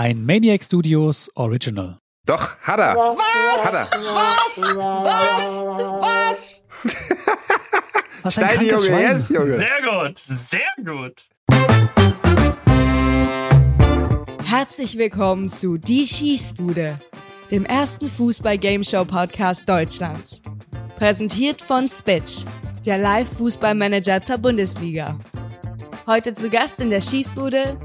[0.00, 1.98] Ein Maniac Studios Original.
[2.24, 2.94] Doch, hat er.
[2.94, 3.64] Was?
[3.64, 3.98] Hat er.
[4.14, 5.66] Was?
[5.66, 6.64] Was?
[8.22, 9.16] Was ein Steini, krankes Junge, Schwein.
[9.16, 9.58] yes, Junge.
[9.58, 11.24] Sehr gut, sehr gut.
[14.44, 17.00] Herzlich willkommen zu Die Schießbude,
[17.50, 20.40] dem ersten Fußball-Gameshow-Podcast Deutschlands.
[20.96, 22.44] Präsentiert von Spitch,
[22.86, 25.18] der Live-Fußballmanager zur Bundesliga.
[26.06, 27.80] Heute zu Gast in der Schießbude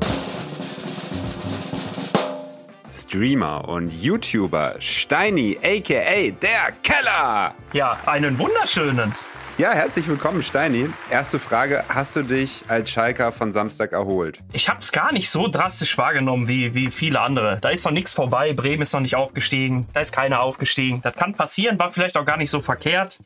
[2.95, 7.55] Streamer und YouTuber Steini, aka der Keller.
[7.73, 9.13] Ja, einen wunderschönen.
[9.57, 10.89] Ja, herzlich willkommen, Steini.
[11.09, 14.39] Erste Frage: Hast du dich als Schalker von Samstag erholt?
[14.51, 17.57] Ich habe es gar nicht so drastisch wahrgenommen wie, wie viele andere.
[17.61, 18.53] Da ist noch nichts vorbei.
[18.53, 19.87] Bremen ist noch nicht aufgestiegen.
[19.93, 21.01] Da ist keiner aufgestiegen.
[21.01, 23.19] Das kann passieren, war vielleicht auch gar nicht so verkehrt.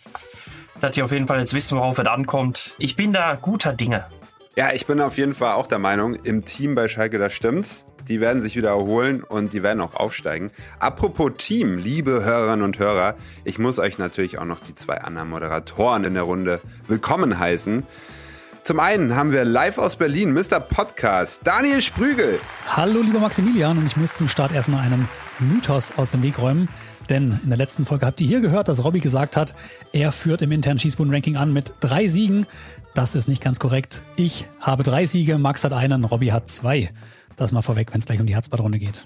[0.80, 2.76] Dass die auf jeden Fall jetzt wissen, worauf es ankommt.
[2.78, 4.06] Ich bin da guter Dinge.
[4.58, 7.86] Ja, ich bin auf jeden Fall auch der Meinung, im Team bei Schalke, da stimmt's.
[8.08, 10.50] Die werden sich wieder erholen und die werden auch aufsteigen.
[10.80, 15.30] Apropos Team, liebe Hörerinnen und Hörer, ich muss euch natürlich auch noch die zwei anderen
[15.30, 17.84] Moderatoren in der Runde willkommen heißen.
[18.64, 20.60] Zum einen haben wir live aus Berlin, Mr.
[20.60, 22.40] Podcast, Daniel Sprügel.
[22.66, 26.68] Hallo, lieber Maximilian, und ich muss zum Start erstmal einen Mythos aus dem Weg räumen.
[27.10, 29.56] Denn in der letzten Folge habt ihr hier gehört, dass Robby gesagt hat,
[29.94, 32.46] er führt im internen Schießbuden-Ranking an mit drei Siegen.
[32.98, 34.02] Das ist nicht ganz korrekt.
[34.16, 36.90] Ich habe drei Siege, Max hat einen, Robby hat zwei.
[37.36, 39.06] Das mal vorweg, wenn es gleich um die Herzbadrunde geht.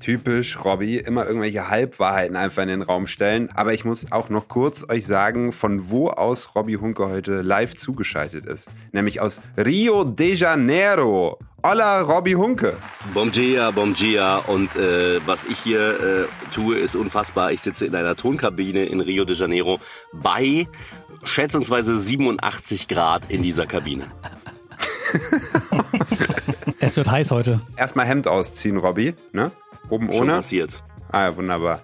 [0.00, 3.50] Typisch Robby, immer irgendwelche Halbwahrheiten einfach in den Raum stellen.
[3.54, 7.76] Aber ich muss auch noch kurz euch sagen, von wo aus Robby Hunke heute live
[7.76, 8.70] zugeschaltet ist.
[8.92, 11.38] Nämlich aus Rio de Janeiro.
[11.62, 12.78] Hola, Robby Hunke.
[13.12, 14.36] Bom dia, bom dia.
[14.36, 17.52] Und äh, was ich hier äh, tue, ist unfassbar.
[17.52, 19.80] Ich sitze in einer Tonkabine in Rio de Janeiro
[20.14, 20.66] bei
[21.24, 24.06] schätzungsweise 87 Grad in dieser Kabine.
[26.82, 27.60] Es wird heiß heute.
[27.76, 29.14] Erstmal Hemd ausziehen, Robby.
[29.32, 29.52] Ne?
[29.90, 30.32] Oben Schon ohne.
[30.34, 30.82] passiert.
[31.12, 31.80] Ah, ja, wunderbar.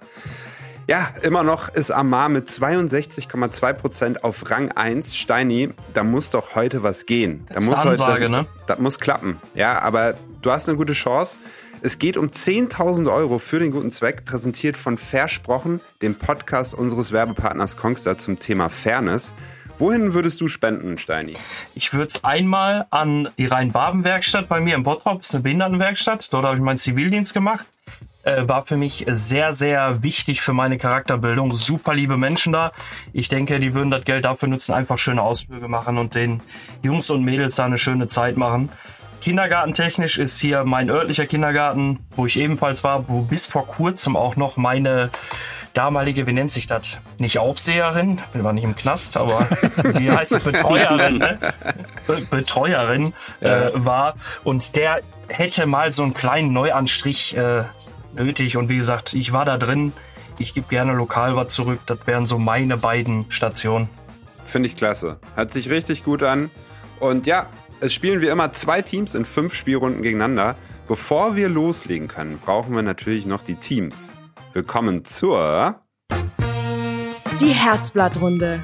[0.87, 5.17] Ja, immer noch ist Amar mit 62,2% auf Rang 1.
[5.17, 7.45] Steini, da muss doch heute was gehen.
[7.49, 8.47] Da Das ist muss eine heute, Ansage, das, ne?
[8.67, 9.37] das muss klappen.
[9.53, 11.39] Ja, aber du hast eine gute Chance.
[11.81, 17.11] Es geht um 10.000 Euro für den guten Zweck, präsentiert von Versprochen, dem Podcast unseres
[17.11, 19.33] Werbepartners Kongstar zum Thema Fairness.
[19.79, 21.35] Wohin würdest du spenden, Steini?
[21.75, 26.33] Ich würde es einmal an die Rhein-Baben-Werkstatt bei mir im Bottrop, das ist eine Behindertenwerkstatt.
[26.33, 27.67] Dort habe ich meinen Zivildienst gemacht.
[28.27, 31.53] Äh, war für mich sehr, sehr wichtig für meine Charakterbildung.
[31.53, 32.73] Super liebe Menschen da.
[33.13, 36.41] Ich denke, die würden das Geld dafür nutzen, einfach schöne Ausflüge machen und den
[36.83, 38.69] Jungs und Mädels da eine schöne Zeit machen.
[39.21, 44.35] Kindergartentechnisch ist hier mein örtlicher Kindergarten, wo ich ebenfalls war, wo bis vor kurzem auch
[44.35, 45.09] noch meine
[45.73, 46.97] damalige, wie nennt sich das?
[47.19, 49.47] Nicht Aufseherin, bin war nicht im Knast, aber
[49.93, 50.43] wie heißt es?
[50.43, 51.39] Betreuerin, ne?
[52.07, 54.15] Be Betreuerin äh, war.
[54.43, 57.63] Und der hätte mal so einen kleinen Neuanstrich äh,
[58.13, 58.57] nötig.
[58.57, 59.93] Und wie gesagt, ich war da drin.
[60.39, 61.79] Ich gebe gerne lokal was zurück.
[61.85, 63.89] Das wären so meine beiden Stationen.
[64.45, 65.19] Finde ich klasse.
[65.35, 66.49] Hört sich richtig gut an.
[66.99, 67.47] Und ja,
[67.79, 70.55] es spielen wie immer zwei Teams in fünf Spielrunden gegeneinander.
[70.87, 74.13] Bevor wir loslegen können, brauchen wir natürlich noch die Teams.
[74.53, 75.81] Willkommen zur
[77.41, 78.63] die Herzblattrunde.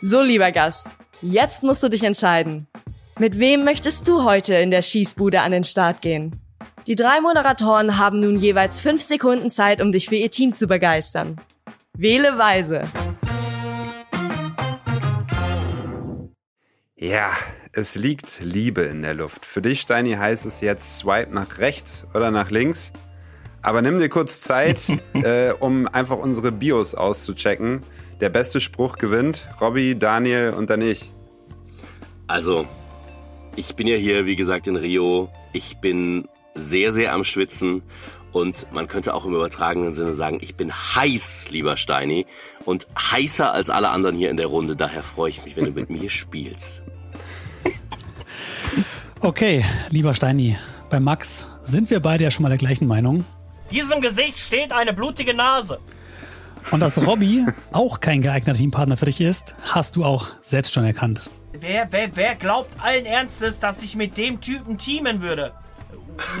[0.00, 0.88] So, lieber Gast,
[1.22, 2.66] jetzt musst du dich entscheiden.
[3.20, 6.40] Mit wem möchtest du heute in der Schießbude an den Start gehen?
[6.86, 10.66] Die drei Moderatoren haben nun jeweils fünf Sekunden Zeit, um dich für ihr Team zu
[10.66, 11.38] begeistern.
[11.96, 12.82] Wähle weise.
[16.96, 17.30] Ja,
[17.72, 19.44] es liegt Liebe in der Luft.
[19.44, 22.92] Für dich, Steini, heißt es jetzt Swipe nach rechts oder nach links.
[23.60, 24.80] Aber nimm dir kurz Zeit,
[25.12, 27.82] äh, um einfach unsere Bios auszuchecken.
[28.20, 29.46] Der beste Spruch gewinnt.
[29.60, 31.10] Robby, Daniel und dann ich.
[32.26, 32.66] Also,
[33.56, 35.30] ich bin ja hier, wie gesagt, in Rio.
[35.52, 37.82] Ich bin sehr, sehr am Schwitzen.
[38.32, 42.26] Und man könnte auch im übertragenen Sinne sagen, ich bin heiß, lieber Steini.
[42.64, 44.76] Und heißer als alle anderen hier in der Runde.
[44.76, 46.82] Daher freue ich mich, wenn du mit mir spielst.
[49.22, 50.56] Okay, lieber Steini,
[50.88, 53.26] bei Max sind wir beide ja schon mal der gleichen Meinung.
[53.70, 55.78] Diesem Gesicht steht eine blutige Nase.
[56.70, 60.86] Und dass Robby auch kein geeigneter Teampartner für dich ist, hast du auch selbst schon
[60.86, 61.28] erkannt.
[61.52, 65.52] Wer, wer, wer glaubt allen Ernstes, dass ich mit dem Typen teamen würde?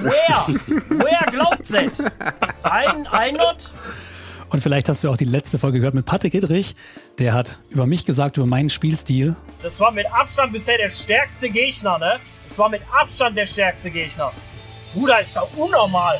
[0.02, 0.46] Wer?
[0.88, 1.92] Wer glaubt es?
[2.62, 3.72] Ein, ein not?
[4.50, 6.74] Und vielleicht hast du auch die letzte Folge gehört mit Patrick Idrich.
[7.18, 9.36] Der hat über mich gesagt, über meinen Spielstil.
[9.62, 12.18] Das war mit Abstand bisher der stärkste Gegner, ne?
[12.44, 14.32] Das war mit Abstand der stärkste Gegner.
[14.92, 16.18] Bruder, ist doch unnormal.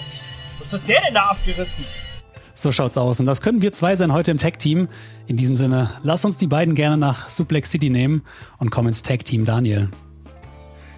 [0.60, 1.84] Was hat der denn da abgerissen?
[2.54, 3.18] So schaut's aus.
[3.18, 4.88] Und das können wir zwei sein heute im Tag-Team.
[5.26, 8.22] In diesem Sinne, lass uns die beiden gerne nach Suplex City nehmen
[8.58, 9.88] und komm ins Tag-Team, Daniel.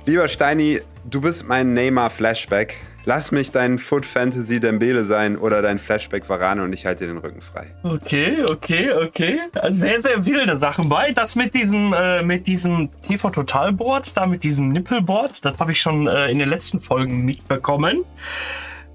[0.05, 2.77] Lieber Steini, du bist mein Neymar-Flashback.
[3.05, 7.19] Lass mich dein Foot Fantasy Dembele sein oder dein Flashback Varane und ich halte den
[7.19, 7.67] Rücken frei.
[7.83, 9.41] Okay, okay, okay.
[9.55, 11.11] Also sehr, sehr wilde Sachen bei.
[11.11, 15.73] Das mit diesem, äh, mit diesem TV Total Board, da mit diesem Nippelboard, das habe
[15.73, 18.05] ich schon äh, in den letzten Folgen mitbekommen.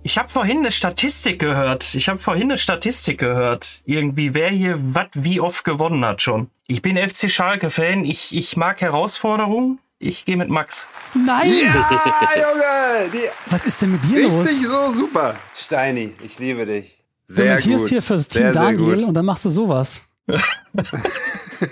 [0.03, 1.93] Ich habe vorhin eine Statistik gehört.
[1.93, 3.81] Ich habe vorhin eine Statistik gehört.
[3.83, 6.49] Irgendwie, wer hier was wie oft gewonnen hat schon.
[6.65, 8.05] Ich bin FC Schalke-Fan.
[8.05, 9.79] Ich, ich mag Herausforderungen.
[9.99, 10.85] Ich gehe mit Max.
[11.15, 11.51] Nein!
[11.63, 11.89] Ja,
[12.35, 13.09] Junge!
[13.11, 14.37] Die, Was ist denn mit dir los?
[14.47, 15.35] richtig so super.
[15.55, 17.03] Steini, ich liebe dich.
[17.27, 17.89] Du Sehr kommentierst gut.
[17.89, 19.07] hier fürs Team sehr, sehr Daniel gut.
[19.07, 20.03] und dann machst du sowas.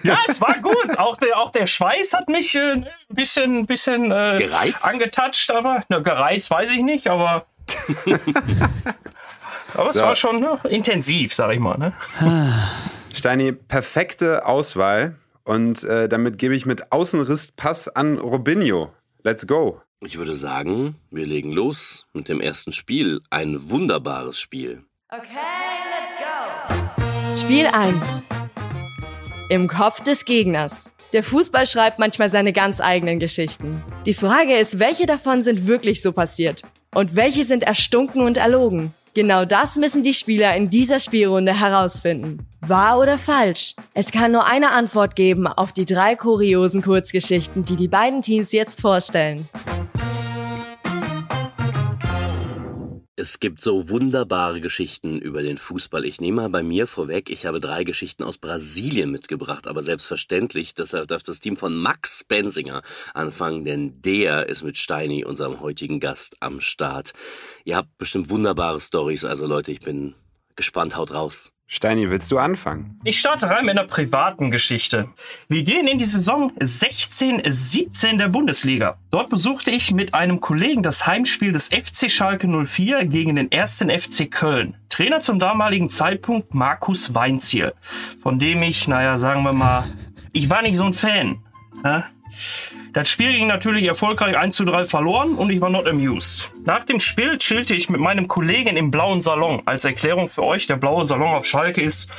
[0.01, 0.97] Ja, es war gut.
[0.97, 4.83] Auch der, auch der Schweiß hat mich äh, ein bisschen, bisschen äh, Gereizt?
[4.83, 7.45] angetatscht, aber na, gereizt weiß ich nicht, aber.
[9.75, 10.03] aber es Ja.
[10.07, 11.77] war schon ne, intensiv, sag ich mal.
[11.77, 11.93] Ne?
[13.13, 15.15] Steini, perfekte Auswahl.
[15.45, 18.91] Und äh, damit gebe ich mit Außenriss Pass an Robinho.
[19.23, 19.79] Let's go.
[20.01, 23.21] Ich würde sagen, wir legen los mit dem ersten Spiel.
[23.29, 24.83] Ein wunderbares Spiel.
[27.35, 28.23] Spiel 1.
[29.49, 30.91] Im Kopf des Gegners.
[31.13, 33.83] Der Fußball schreibt manchmal seine ganz eigenen Geschichten.
[34.07, 36.63] Die Frage ist, welche davon sind wirklich so passiert?
[36.93, 38.95] Und welche sind erstunken und erlogen?
[39.15, 42.45] Genau das müssen die Spieler in dieser Spielrunde herausfinden.
[42.59, 43.73] Wahr oder falsch?
[43.93, 48.51] Es kann nur eine Antwort geben auf die drei kuriosen Kurzgeschichten, die die beiden Teams
[48.51, 49.47] jetzt vorstellen.
[53.17, 56.03] Es gibt so wunderbare Geschichten über den Fußball.
[56.03, 60.75] Ich nehme mal bei mir vorweg, ich habe drei Geschichten aus Brasilien mitgebracht, aber selbstverständlich,
[60.75, 62.81] deshalb darf das Team von Max Bensinger
[63.13, 67.13] anfangen, denn der ist mit Steini, unserem heutigen Gast, am Start.
[67.67, 70.13] Ihr habt bestimmt wunderbare Stories, also Leute, ich bin
[70.55, 71.51] gespannt, haut raus.
[71.65, 72.99] Steini, willst du anfangen?
[73.03, 75.09] Ich starte rein mit einer privaten Geschichte.
[75.49, 78.99] Wir gehen in die Saison 16-17 der Bundesliga.
[79.09, 83.89] Dort besuchte ich mit einem Kollegen das Heimspiel des FC Schalke 04 gegen den ersten
[83.89, 84.77] FC Köln.
[84.89, 87.73] Trainer zum damaligen Zeitpunkt Markus Weinziel,
[88.21, 89.85] von dem ich, naja, sagen wir mal,
[90.33, 91.43] ich war nicht so ein Fan.
[91.83, 92.05] Ja?
[92.95, 96.53] Das Spiel ging natürlich erfolgreich 1 zu 3 verloren und ich war not amused.
[96.65, 99.61] Nach dem Spiel chillte ich mit meinem Kollegen im blauen Salon.
[99.65, 102.09] Als Erklärung für euch, der blaue Salon auf Schalke ist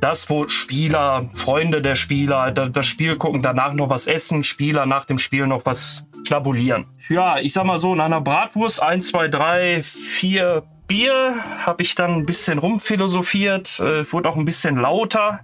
[0.00, 4.86] das, wo Spieler, Freunde der Spieler, da- das Spiel gucken, danach noch was essen, Spieler
[4.86, 6.86] nach dem Spiel noch was schnabulieren.
[7.08, 11.94] Ja, ich sag mal so, nach einer Bratwurst, 1, 2, 3, 4 Bier, habe ich
[11.94, 15.40] dann ein bisschen rumphilosophiert, äh, wurde auch ein bisschen lauter.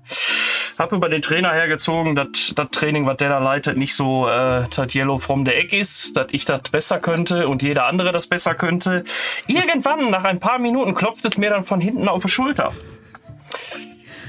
[0.79, 4.67] Hab über den Trainer hergezogen, dass das Training, was der da leitet, nicht so äh,
[4.75, 8.27] das Yellow from the Egg ist, dass ich das besser könnte und jeder andere das
[8.27, 9.05] besser könnte.
[9.47, 12.73] Irgendwann, nach ein paar Minuten, klopft es mir dann von hinten auf die Schulter.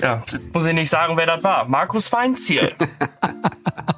[0.01, 1.65] Ja, muss ich nicht sagen, wer das war.
[1.65, 2.73] Markus Weinziel.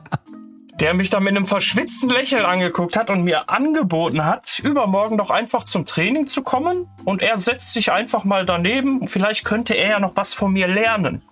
[0.79, 5.29] Der mich dann mit einem verschwitzten Lächeln angeguckt hat und mir angeboten hat, übermorgen doch
[5.29, 6.89] einfach zum Training zu kommen.
[7.05, 9.07] Und er setzt sich einfach mal daneben.
[9.07, 11.21] Vielleicht könnte er ja noch was von mir lernen.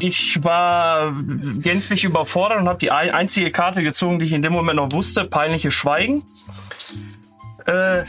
[0.00, 1.12] Ich war
[1.58, 4.92] gänzlich überfordert und habe die ein- einzige Karte gezogen, die ich in dem Moment noch
[4.92, 5.24] wusste.
[5.24, 6.22] Peinliches Schweigen.
[7.66, 8.04] Äh,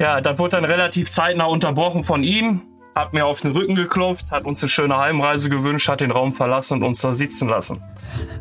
[0.00, 2.62] ja, das wurde dann relativ zeitnah unterbrochen von ihm.
[2.94, 6.32] Hat mir auf den Rücken geklopft, hat uns eine schöne Heimreise gewünscht, hat den Raum
[6.32, 7.82] verlassen und uns da sitzen lassen.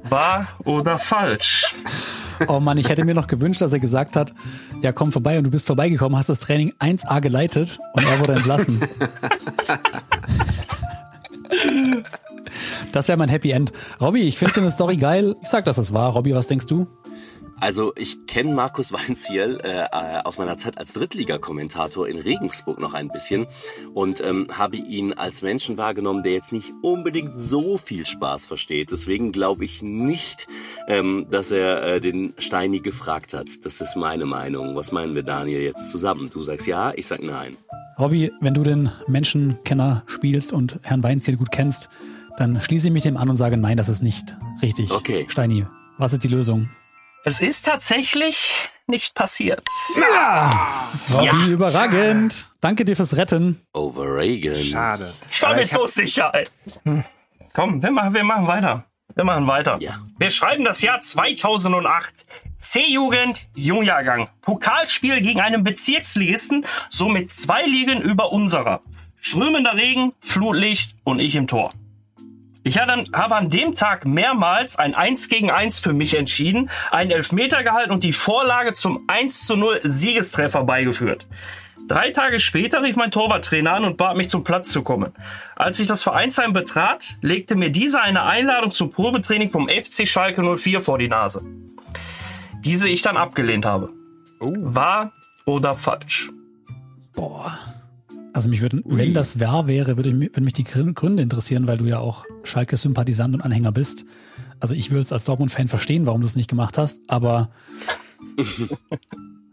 [0.07, 1.73] Wahr oder falsch?
[2.47, 4.33] Oh Mann, ich hätte mir noch gewünscht, dass er gesagt hat,
[4.81, 8.33] ja komm vorbei und du bist vorbeigekommen, hast das Training 1A geleitet und er wurde
[8.33, 8.81] entlassen.
[12.91, 13.73] Das wäre mein Happy End.
[13.99, 15.35] Robby, ich finde deine Story geil.
[15.41, 16.11] Ich sag, dass es war.
[16.11, 16.87] Robby, was denkst du?
[17.63, 22.93] Also ich kenne Markus Weinziel äh, äh, aus meiner Zeit als Drittliga-Kommentator in Regensburg noch
[22.93, 23.47] ein bisschen
[23.93, 28.91] und ähm, habe ihn als Menschen wahrgenommen, der jetzt nicht unbedingt so viel Spaß versteht.
[28.91, 30.45] Deswegen glaube ich nicht,
[30.89, 33.47] ähm, dass er äh, den Steini gefragt hat.
[33.63, 34.75] Das ist meine Meinung.
[34.75, 36.29] Was meinen wir, Daniel, jetzt zusammen?
[36.29, 37.55] Du sagst ja, ich sag nein.
[37.97, 41.87] Robby, wenn du den Menschenkenner spielst und Herrn Weinziel gut kennst,
[42.35, 44.91] dann schließe ich mich dem an und sage, nein, das ist nicht richtig.
[44.91, 45.27] Okay.
[45.29, 45.65] Steini,
[45.97, 46.67] was ist die Lösung?
[47.25, 48.53] Es ist tatsächlich
[48.85, 49.65] nicht passiert.
[51.13, 52.47] Robby, überragend.
[52.59, 53.61] Danke dir fürs Retten.
[53.73, 54.55] Overragen.
[54.65, 55.13] Schade.
[55.31, 56.31] Ich war Aber mir ich so sicher.
[56.33, 56.45] Ey.
[56.83, 57.03] Hm.
[57.53, 58.83] Komm, wir machen, wir machen weiter.
[59.15, 59.77] Wir machen weiter.
[59.79, 60.03] Ja.
[60.17, 62.25] Wir schreiben das Jahr 2008.
[62.57, 64.27] C-Jugend, Jungjahrgang.
[64.41, 68.81] Pokalspiel gegen einen Bezirksligisten, somit zwei Ligen über unserer.
[69.15, 71.71] Strömender Regen, Flutlicht und ich im Tor.
[72.63, 77.63] Ich habe an dem Tag mehrmals ein 1 gegen 1 für mich entschieden, einen Elfmeter
[77.63, 81.27] gehalten und die Vorlage zum 1 zu 0 Siegestreffer beigeführt.
[81.89, 85.11] Drei Tage später rief mein Torwarttrainer an und bat mich zum Platz zu kommen.
[85.57, 90.41] Als ich das Vereinsheim betrat, legte mir dieser eine Einladung zum Probetraining vom FC Schalke
[90.57, 91.41] 04 vor die Nase.
[92.63, 93.89] diese ich dann abgelehnt habe.
[94.39, 95.11] Wahr
[95.45, 96.31] oder falsch?
[97.13, 97.72] Boah.
[98.33, 101.67] Also mich würden, wenn das wahr wäre, würde mich, würden mich die Grün- Gründe interessieren,
[101.67, 104.05] weil du ja auch Schalke-Sympathisant und Anhänger bist.
[104.59, 107.49] Also ich würde es als Dortmund-Fan verstehen, warum du es nicht gemacht hast, aber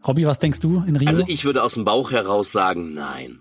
[0.06, 1.08] Robby, was denkst du in Rio?
[1.10, 3.40] Also ich würde aus dem Bauch heraus sagen, nein.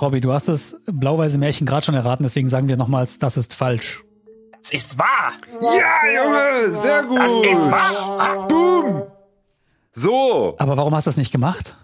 [0.00, 3.54] Robby, du hast das blau-weiße Märchen gerade schon erraten, deswegen sagen wir nochmals, das ist
[3.54, 4.02] falsch.
[4.60, 5.32] Es ist wahr!
[5.62, 7.18] Ja, Junge, sehr gut.
[7.18, 8.48] Das ist wahr!
[8.48, 9.02] Boom.
[9.92, 10.56] So.
[10.58, 11.76] Aber warum hast du das nicht gemacht?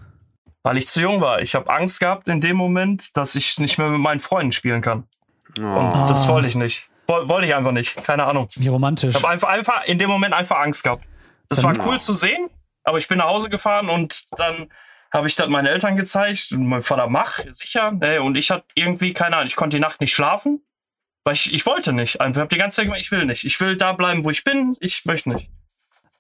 [0.63, 1.41] Weil ich zu jung war.
[1.41, 4.81] Ich habe Angst gehabt in dem Moment, dass ich nicht mehr mit meinen Freunden spielen
[4.81, 5.09] kann.
[5.59, 5.63] Oh.
[5.63, 6.89] Und das wollte ich nicht.
[7.09, 8.03] Woll- Wollte ich einfach nicht.
[8.05, 8.49] Keine Ahnung.
[8.55, 9.11] Wie romantisch.
[9.17, 11.05] Ich habe einfach, einfach in dem Moment einfach Angst gehabt.
[11.49, 12.49] Das war cool zu sehen,
[12.85, 14.71] aber ich bin nach Hause gefahren und dann
[15.13, 17.93] habe ich das meinen Eltern gezeigt und mein Vater mach, sicher.
[18.01, 20.63] Ey, und ich hatte irgendwie, keine Ahnung, ich konnte die Nacht nicht schlafen,
[21.25, 22.21] weil ich, ich wollte nicht.
[22.23, 23.45] Einfach, ich habe die ganze Zeit gesagt, ich will nicht.
[23.45, 24.75] Ich will da bleiben, wo ich bin.
[24.81, 25.51] Ich möchte nicht.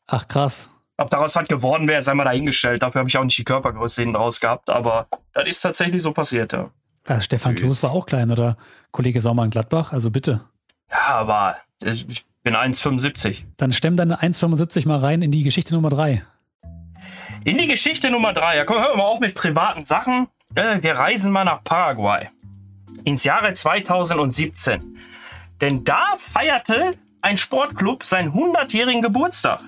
[0.08, 0.70] Ach krass.
[0.98, 2.82] Ob daraus was geworden wäre, sei mal dahingestellt.
[2.82, 4.70] Dafür habe ich auch nicht die Körpergröße hinten raus gehabt.
[4.70, 6.70] Aber das ist tatsächlich so passiert, ja.
[7.06, 7.64] Also Stefan Süß.
[7.64, 8.56] Kloß war auch klein oder
[8.92, 10.42] Kollege Saumann Gladbach, also bitte.
[10.90, 13.44] Ja, aber ich bin 1,75.
[13.56, 16.22] Dann stemm deine 1,75 mal rein in die Geschichte Nummer 3.
[17.44, 18.56] In die Geschichte Nummer drei.
[18.56, 20.28] Ja, komm, hören wir mal auf mit privaten Sachen.
[20.54, 22.28] Äh, wir reisen mal nach Paraguay.
[23.04, 24.96] Ins Jahre 2017.
[25.60, 29.60] Denn da feierte ein Sportclub seinen 100-jährigen Geburtstag.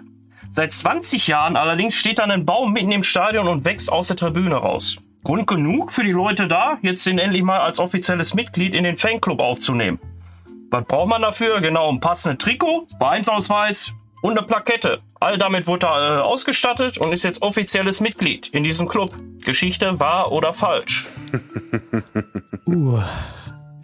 [0.57, 4.17] Seit 20 Jahren allerdings steht dann ein Baum mitten im Stadion und wächst aus der
[4.17, 4.99] Tribüne raus.
[5.25, 8.97] Grund genug für die Leute da, jetzt den endlich mal als offizielles Mitglied in den
[8.97, 9.99] Fanclub aufzunehmen.
[10.71, 11.61] Was braucht man dafür?
[11.61, 15.01] Genau, ein passendes Trikot, Vereinsausweis und eine Plakette.
[15.19, 19.13] All damit wurde er äh, ausgestattet und ist jetzt offizielles Mitglied in diesem Club.
[19.45, 21.07] Geschichte wahr oder falsch?
[22.67, 22.99] Uh,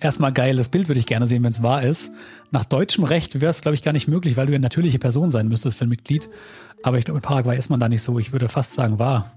[0.00, 2.10] erstmal geiles Bild würde ich gerne sehen, wenn es wahr ist.
[2.50, 4.98] Nach deutschem Recht wäre es, glaube ich, gar nicht möglich, weil du ja eine natürliche
[4.98, 6.28] Person sein müsstest für ein Mitglied.
[6.82, 8.18] Aber ich glaube, in Paraguay ist man da nicht so.
[8.18, 9.32] Ich würde fast sagen, wahr.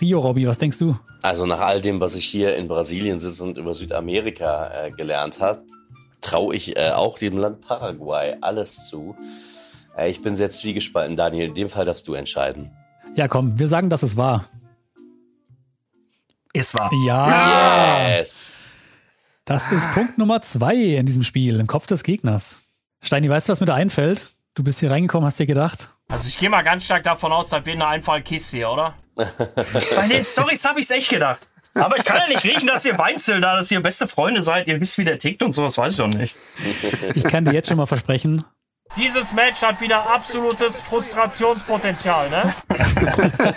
[0.00, 0.96] Rio, Robby, was denkst du?
[1.22, 5.40] Also nach all dem, was ich hier in Brasilien sitze und über Südamerika äh, gelernt
[5.40, 5.62] habe,
[6.20, 9.14] traue ich äh, auch dem Land Paraguay alles zu.
[9.96, 11.48] Äh, ich bin sehr zwiegespalten, Daniel.
[11.48, 12.72] In dem Fall darfst du entscheiden.
[13.14, 14.44] Ja, komm, wir sagen, dass es wahr.
[16.52, 16.90] Ist wahr.
[17.06, 18.80] Ja, Yes!
[19.44, 22.64] Das ist Punkt Nummer zwei in diesem Spiel, im Kopf des Gegners.
[23.02, 24.34] Steini, weißt du, was mir da einfällt?
[24.54, 25.90] Du bist hier reingekommen, hast dir gedacht?
[26.08, 28.94] Also ich gehe mal ganz stark davon aus, das wird eine einfache Kiste hier, oder?
[29.14, 31.40] Bei den Stories habe ich es echt gedacht.
[31.74, 34.68] Aber ich kann ja nicht riechen, dass ihr Weinzel da, dass ihr beste Freunde seid.
[34.68, 36.36] Ihr wisst, wie der tickt und sowas, weiß ich doch nicht.
[37.14, 38.44] Ich kann dir jetzt schon mal versprechen,
[38.96, 42.54] Dieses Match hat wieder absolutes Frustrationspotenzial, ne?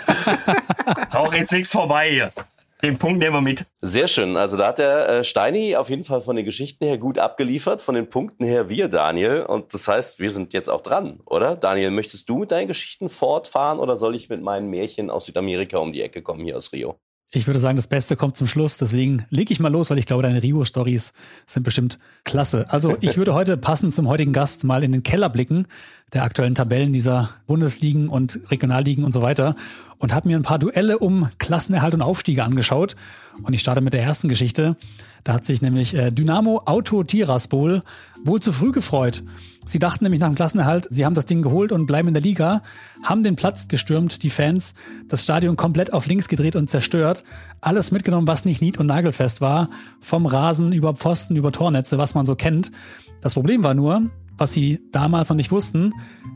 [1.12, 2.32] Auch jetzt nichts vorbei hier.
[2.82, 3.64] Den Punkt nehmen wir mit.
[3.80, 4.36] Sehr schön.
[4.36, 7.82] Also da hat der äh, Steini auf jeden Fall von den Geschichten her gut abgeliefert,
[7.82, 9.42] von den Punkten her wir, Daniel.
[9.42, 11.56] Und das heißt, wir sind jetzt auch dran, oder?
[11.56, 15.78] Daniel, möchtest du mit deinen Geschichten fortfahren oder soll ich mit meinen Märchen aus Südamerika
[15.78, 17.00] um die Ecke kommen hier aus Rio?
[17.30, 18.78] Ich würde sagen, das Beste kommt zum Schluss.
[18.78, 21.12] Deswegen leg ich mal los, weil ich glaube, deine Rio-Stories
[21.44, 22.66] sind bestimmt klasse.
[22.70, 25.66] Also ich würde heute passend zum heutigen Gast mal in den Keller blicken,
[26.14, 29.56] der aktuellen Tabellen dieser Bundesligen und Regionalligen und so weiter
[29.98, 32.96] und habe mir ein paar Duelle um Klassenerhalt und Aufstiege angeschaut.
[33.42, 34.76] Und ich starte mit der ersten Geschichte.
[35.24, 37.82] Da hat sich nämlich äh, Dynamo Auto Tiraspol
[38.24, 39.24] wohl zu früh gefreut.
[39.66, 42.22] Sie dachten nämlich nach dem Klassenerhalt, sie haben das Ding geholt und bleiben in der
[42.22, 42.62] Liga,
[43.02, 44.72] haben den Platz gestürmt, die Fans,
[45.08, 47.22] das Stadion komplett auf links gedreht und zerstört,
[47.60, 49.68] alles mitgenommen, was nicht nied- und nagelfest war,
[50.00, 52.72] vom Rasen über Pfosten, über Tornetze, was man so kennt.
[53.20, 55.92] Das Problem war nur, was sie damals noch nicht wussten,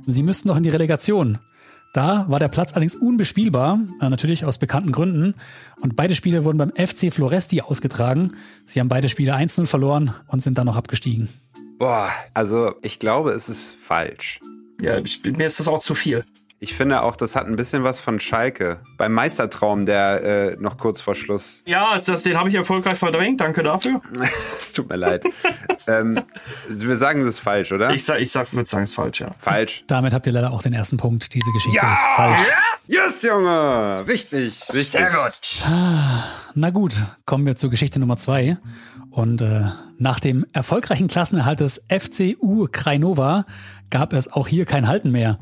[0.06, 1.38] sie müssten noch in die Relegation.
[1.92, 5.34] Da war der Platz allerdings unbespielbar, äh, natürlich aus bekannten Gründen.
[5.82, 8.32] Und beide Spiele wurden beim FC Floresti ausgetragen.
[8.64, 11.28] Sie haben beide Spiele 1-0 verloren und sind dann noch abgestiegen.
[11.78, 14.40] Boah, also ich glaube, es ist falsch.
[14.80, 16.24] Ja, ich, mir ist das auch zu viel.
[16.62, 18.78] Ich finde auch, das hat ein bisschen was von Schalke.
[18.96, 21.64] Beim Meistertraum, der äh, noch kurz vor Schluss.
[21.66, 23.40] Ja, das, den habe ich erfolgreich verdrängt.
[23.40, 24.00] Danke dafür.
[24.56, 25.24] Es tut mir leid.
[25.88, 26.22] ähm,
[26.68, 27.90] wir sagen, das ist falsch, oder?
[27.92, 29.34] Ich, sag, ich sag, würde sagen, es ist falsch, ja.
[29.40, 29.82] falsch.
[29.88, 31.34] Damit habt ihr leider auch den ersten Punkt.
[31.34, 31.92] Diese Geschichte Ja!
[31.92, 32.40] ist falsch.
[32.86, 34.02] Yes, Junge!
[34.06, 34.90] Wichtig, wichtig.
[34.90, 35.64] Sehr gut.
[36.54, 36.94] Na gut,
[37.26, 38.56] kommen wir zur Geschichte Nummer zwei.
[39.10, 39.64] Und äh,
[39.98, 43.46] nach dem erfolgreichen Klassenerhalt des FCU Krajnova
[43.90, 45.38] gab es auch hier kein Halten mehr.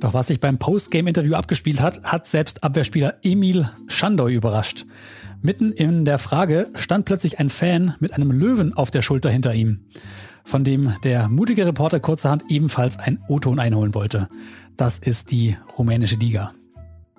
[0.00, 4.86] Doch was sich beim Postgame-Interview abgespielt hat, hat selbst Abwehrspieler Emil Schandoy überrascht.
[5.42, 9.54] Mitten in der Frage stand plötzlich ein Fan mit einem Löwen auf der Schulter hinter
[9.54, 9.80] ihm,
[10.44, 14.28] von dem der mutige Reporter kurzerhand ebenfalls ein O-Ton einholen wollte.
[14.76, 16.54] Das ist die rumänische Liga.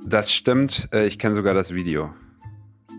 [0.05, 0.89] Das stimmt.
[0.93, 2.11] Äh, ich kenne sogar das Video.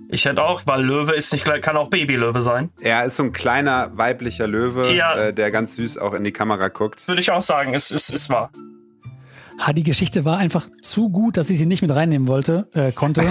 [0.08, 2.70] Ich hätte auch, weil Löwe ist nicht gleich, kann auch Babylöwe sein.
[2.80, 5.16] Er ist so ein kleiner weiblicher Löwe, Ja.
[5.16, 7.08] äh, der ganz süß auch in die Kamera guckt.
[7.08, 8.50] Würde ich auch sagen, es ist, ist wahr.
[9.64, 12.90] Ah, die Geschichte war einfach zu gut, dass ich sie nicht mit reinnehmen wollte, äh,
[12.90, 13.22] konnte.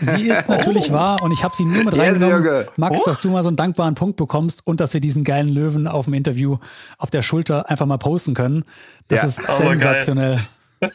[0.00, 2.44] sie ist natürlich wahr und ich habe sie nur mit Yes, reingenommen.
[2.44, 2.66] Junge.
[2.76, 5.88] Max, dass du mal so einen dankbaren Punkt bekommst und dass wir diesen geilen Löwen
[5.88, 6.58] auf dem Interview
[6.98, 8.64] auf der Schulter einfach mal posten können.
[9.08, 9.28] Das Ja.
[9.28, 9.68] ist geil.
[9.70, 10.40] sensationell.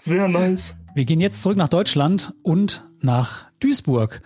[0.00, 0.74] Sehr nice.
[0.94, 4.22] Wir gehen jetzt zurück nach Deutschland und nach Duisburg.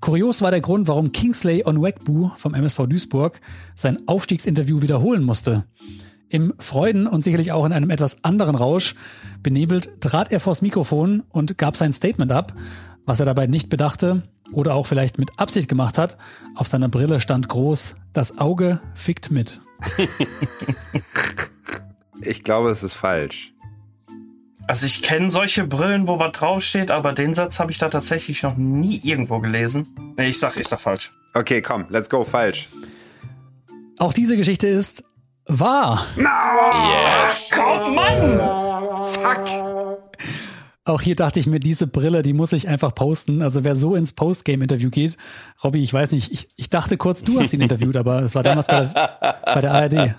[0.00, 3.40] Kurios war der Grund, warum Kingsley Onwegbu vom MSV Duisburg
[3.74, 5.64] sein Aufstiegsinterview wiederholen musste.
[6.30, 8.94] Im Freuden und sicherlich auch in einem etwas anderen Rausch
[9.42, 12.54] benebelt trat er vors Mikrofon und gab sein Statement ab.
[13.04, 14.22] Was er dabei nicht bedachte
[14.52, 16.16] oder auch vielleicht mit Absicht gemacht hat,
[16.54, 19.60] auf seiner Brille stand groß, das Auge fickt mit.
[22.22, 23.54] Ich glaube, es ist falsch.
[24.66, 28.42] Also ich kenne solche Brillen, wo was draufsteht, aber den Satz habe ich da tatsächlich
[28.42, 29.88] noch nie irgendwo gelesen.
[30.16, 31.12] Nee, ich sag, ich sag falsch.
[31.34, 32.68] Okay, komm, let's go, falsch.
[33.98, 35.04] Auch diese Geschichte ist
[35.46, 36.06] wahr.
[36.16, 37.50] Yes.
[37.56, 38.40] Oh Mann!
[40.84, 43.42] Auch hier dachte ich mir, diese Brille, die muss ich einfach posten.
[43.42, 45.16] Also wer so ins Postgame-Interview geht,
[45.62, 48.42] Robby, ich weiß nicht, ich, ich dachte kurz, du hast ihn interviewt, aber es war
[48.42, 50.14] damals bei der, bei der ARD.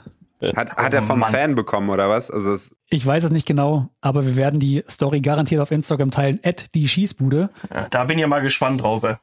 [0.55, 1.31] Hat, hat er vom Mann.
[1.31, 2.31] Fan bekommen oder was?
[2.31, 6.09] Also es, Ich weiß es nicht genau, aber wir werden die Story garantiert auf Instagram
[6.09, 7.49] teilen, at die Schießbude.
[7.73, 9.03] Ja, da bin ich mal gespannt drauf.
[9.03, 9.15] ey.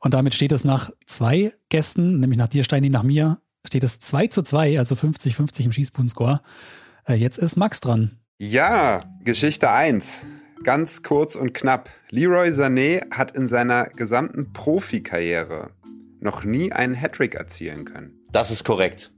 [0.00, 4.00] Und damit steht es nach zwei Gästen, nämlich nach dir, Steini, nach mir, steht es
[4.00, 6.40] 2 zu 2, also 50-50 im Schießbuden-Score.
[7.06, 8.18] Äh, jetzt ist Max dran.
[8.38, 10.22] Ja, Geschichte 1.
[10.62, 11.90] Ganz kurz und knapp.
[12.10, 15.70] Leroy Sané hat in seiner gesamten Profikarriere
[16.20, 18.12] noch nie einen Hattrick erzielen können.
[18.32, 19.12] Das ist korrekt.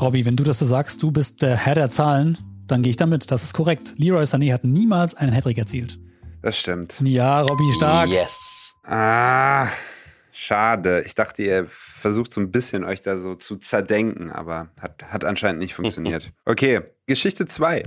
[0.00, 2.96] Robby, wenn du das so sagst, du bist der Herr der Zahlen, dann gehe ich
[2.96, 3.30] damit.
[3.30, 3.94] Das ist korrekt.
[3.98, 5.98] Leroy Sané hat niemals einen Hattrick erzielt.
[6.42, 7.00] Das stimmt.
[7.04, 8.08] Ja, Robby, stark.
[8.08, 8.74] Yes.
[8.84, 9.66] Ah,
[10.32, 11.02] schade.
[11.06, 15.24] Ich dachte, ihr versucht so ein bisschen euch da so zu zerdenken, aber hat, hat
[15.24, 16.32] anscheinend nicht funktioniert.
[16.44, 17.84] Okay, Geschichte 2.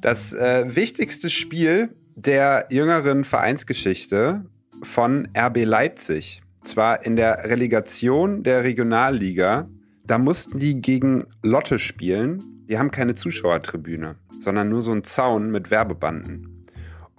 [0.00, 4.44] Das äh, wichtigste Spiel der jüngeren Vereinsgeschichte
[4.82, 6.42] von RB Leipzig.
[6.62, 9.68] Zwar in der Relegation der Regionalliga.
[10.06, 12.42] Da mussten die gegen Lotte spielen.
[12.68, 16.53] Die haben keine Zuschauertribüne, sondern nur so einen Zaun mit Werbebanden.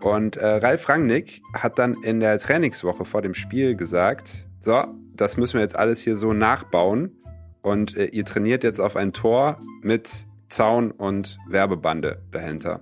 [0.02, 4.84] Und äh, Ralf Rangnick hat dann in der Trainingswoche vor dem Spiel gesagt, so,
[5.16, 7.16] das müssen wir jetzt alles hier so nachbauen.
[7.62, 12.82] Und äh, ihr trainiert jetzt auf ein Tor mit Zaun und Werbebande dahinter.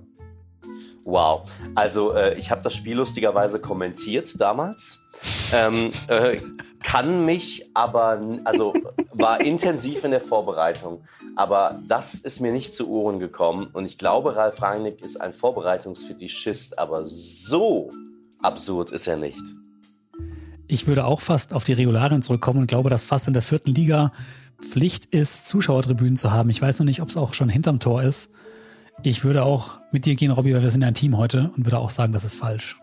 [1.06, 1.50] Wow.
[1.76, 5.04] Also äh, ich habe das Spiel lustigerweise kommentiert damals.
[5.54, 6.40] Ähm, äh,
[6.82, 8.74] kann mich aber, also
[9.14, 11.04] war intensiv in der Vorbereitung.
[11.36, 13.68] Aber das ist mir nicht zu Ohren gekommen.
[13.74, 17.90] Und ich glaube, Ralf Rangnick ist ein Vorbereitungsfetischist, aber so
[18.42, 19.42] absurd ist er nicht.
[20.68, 23.74] Ich würde auch fast auf die Regularien zurückkommen und glaube, dass fast in der vierten
[23.74, 24.12] Liga
[24.62, 26.50] Pflicht ist, Zuschauertribünen zu haben.
[26.50, 28.32] Ich weiß noch nicht, ob es auch schon hinterm Tor ist.
[29.02, 31.66] Ich würde auch mit dir gehen, Robby, weil wir sind ja ein Team heute und
[31.66, 32.80] würde auch sagen, das ist falsch.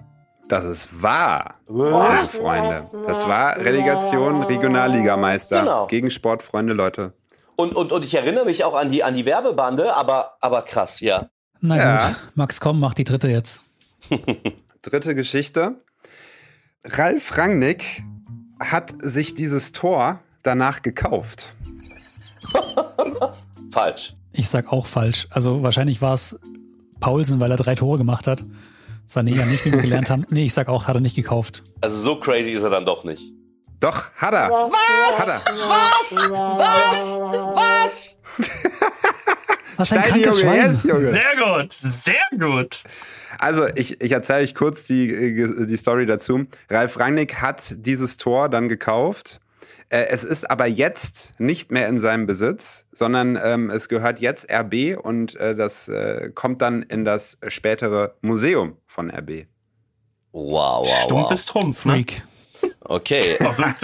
[0.49, 2.91] Das ist wahr, liebe Freunde.
[3.07, 5.87] Das war Relegation Regionalligameister Genau.
[5.87, 7.13] gegen Sportfreunde Leute.
[7.57, 11.01] Und, und, und ich erinnere mich auch an die, an die Werbebande, aber, aber krass,
[11.01, 11.29] ja.
[11.61, 12.09] Na Ja.
[12.09, 13.69] gut, Max, komm, mach die dritte jetzt.
[14.83, 15.77] Dritte Geschichte.
[16.85, 18.03] Ralf Rangnick
[18.59, 21.55] hat sich dieses Tor danach gekauft.
[23.71, 24.17] Falsch.
[24.33, 25.27] Ich sag auch falsch.
[25.31, 26.39] Also wahrscheinlich war es
[27.01, 28.45] Paulsen, weil er drei Tore gemacht hat.
[29.09, 30.25] Sané ja nicht, wie wir gelernt haben.
[30.31, 31.65] Nee, ich sag auch, hat er nicht gekauft.
[31.81, 33.25] Also so crazy ist er dann doch nicht.
[33.81, 34.51] Doch, hat er.
[34.51, 35.19] Was?
[35.19, 35.53] Hat er.
[35.69, 37.21] Was?
[37.57, 38.21] Was?
[39.77, 40.71] Was ein Steini, krankes Junge, Schwein.
[40.71, 41.13] yes, Junge.
[41.13, 42.83] Sehr gut, sehr gut.
[43.39, 46.45] Also, ich, ich erzähle euch kurz die, äh, die Story dazu.
[46.69, 49.41] Ralf Rangnick hat dieses Tor dann gekauft.
[49.91, 54.51] Äh, Es ist aber jetzt nicht mehr in seinem Besitz, sondern ähm, es gehört jetzt
[54.51, 59.47] RB und äh, das äh, kommt dann in das spätere Museum von RB.
[60.33, 61.33] Wow, wow, Stumpf wow.
[61.33, 61.93] ist Trumpf, ne?
[61.93, 62.23] Freak.
[62.81, 63.39] Okay,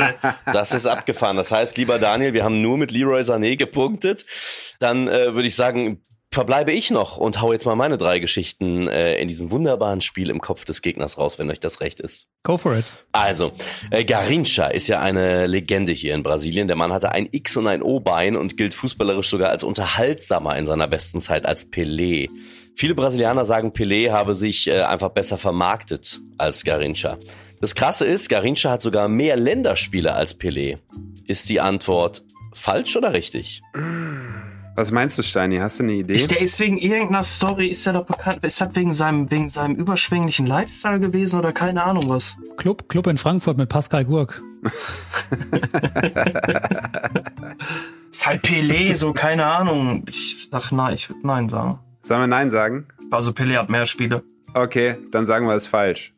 [0.52, 1.36] das ist abgefahren.
[1.36, 4.26] Das heißt, lieber Daniel, wir haben nur mit Leroy Sané gepunktet.
[4.80, 8.88] Dann äh, würde ich sagen, verbleibe ich noch und hau jetzt mal meine drei Geschichten
[8.88, 12.26] äh, in diesem wunderbaren Spiel im Kopf des Gegners raus, wenn euch das recht ist.
[12.42, 12.84] Go for it.
[13.12, 13.52] Also,
[13.90, 16.68] äh, Garincha ist ja eine Legende hier in Brasilien.
[16.68, 20.66] Der Mann hatte ein X- und ein O-Bein und gilt fußballerisch sogar als unterhaltsamer in
[20.66, 22.28] seiner besten Zeit als Pelé.
[22.74, 27.16] Viele Brasilianer sagen, Pelé habe sich äh, einfach besser vermarktet als Garincha.
[27.62, 30.78] Das Krasse ist, Garincha hat sogar mehr Länderspiele als Pelé.
[31.26, 33.62] Ist die Antwort falsch oder richtig?
[34.76, 35.56] Was meinst du, Steini?
[35.56, 36.12] Hast du eine Idee?
[36.14, 38.44] Ich, der ist wegen irgendeiner Story, ist er doch bekannt.
[38.44, 42.36] Ist das wegen seinem, wegen seinem überschwänglichen Lifestyle gewesen oder keine Ahnung was?
[42.58, 44.42] Club, Club in Frankfurt mit Pascal Gurk.
[48.10, 50.04] Ist halt Pelé, so keine Ahnung.
[50.08, 51.78] Ich sag nein, ich würde nein sagen.
[52.02, 52.86] Sollen wir Nein sagen?
[53.10, 54.22] Also Pelé hat mehr Spiele.
[54.54, 56.14] Okay, dann sagen wir es falsch.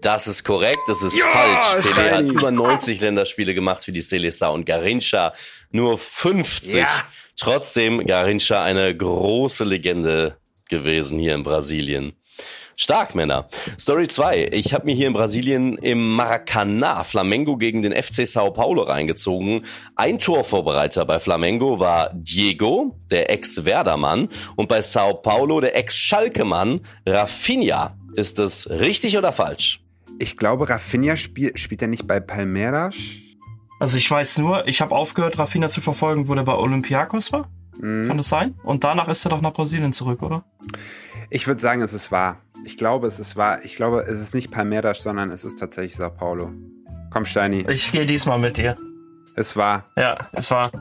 [0.00, 1.86] Das ist korrekt, das ist Ja, falsch.
[1.92, 5.32] Pelé hat über 90 Länderspiele gemacht für die Seleção und Garincha
[5.72, 6.74] nur 50.
[6.74, 6.86] Ja.
[7.40, 10.36] Trotzdem Garincha eine große Legende
[10.68, 12.12] gewesen hier in Brasilien.
[12.80, 13.48] Stark, Männer.
[13.78, 14.50] Story 2.
[14.52, 19.64] Ich habe mir hier in Brasilien im Maracanã Flamengo gegen den FC Sao Paulo reingezogen.
[19.96, 27.96] Ein Torvorbereiter bei Flamengo war Diego, der Ex-Werdermann, und bei Sao Paulo der Ex-Schalke-Mann Rafinha.
[28.14, 29.80] Ist das richtig oder falsch?
[30.20, 32.94] Ich glaube, Rafinha spiel, spielt er nicht bei Palmeiras?
[33.80, 37.48] Also ich weiß nur, ich habe aufgehört, Rafinha zu verfolgen, wo der bei Olympiakos war.
[37.80, 38.54] Kann das sein?
[38.64, 40.42] Und danach ist er doch nach Brasilien zurück, oder?
[41.30, 42.38] Ich würde sagen, es ist wahr.
[42.64, 43.60] Ich glaube, es ist wahr.
[43.64, 46.50] Ich glaube, es ist nicht Palmeiras, sondern es ist tatsächlich Sao Paulo.
[47.12, 48.76] Komm, Steini, Ich gehe diesmal mit dir.
[49.36, 49.84] es war.
[49.96, 50.72] Ja, es war.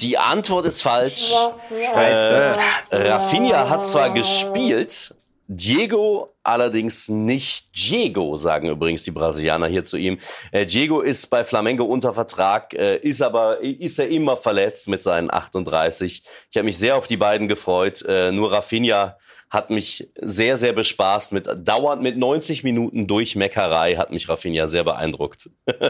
[0.00, 1.32] Die Antwort ist falsch.
[1.70, 2.54] Scheiße.
[2.90, 5.14] Rafinha hat zwar gespielt,
[5.52, 7.76] Diego allerdings nicht.
[7.76, 10.18] Diego, sagen übrigens die Brasilianer hier zu ihm.
[10.52, 15.02] Äh, Diego ist bei Flamengo unter Vertrag, äh, ist aber ist er immer verletzt mit
[15.02, 16.22] seinen 38.
[16.50, 18.04] Ich habe mich sehr auf die beiden gefreut.
[18.06, 19.18] Äh, nur Rafinha
[19.50, 24.84] hat mich sehr, sehr bespaßt mit dauernd mit 90 Minuten Durchmeckerei hat mich Rafinha sehr
[24.84, 25.50] beeindruckt.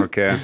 [0.00, 0.36] Okay.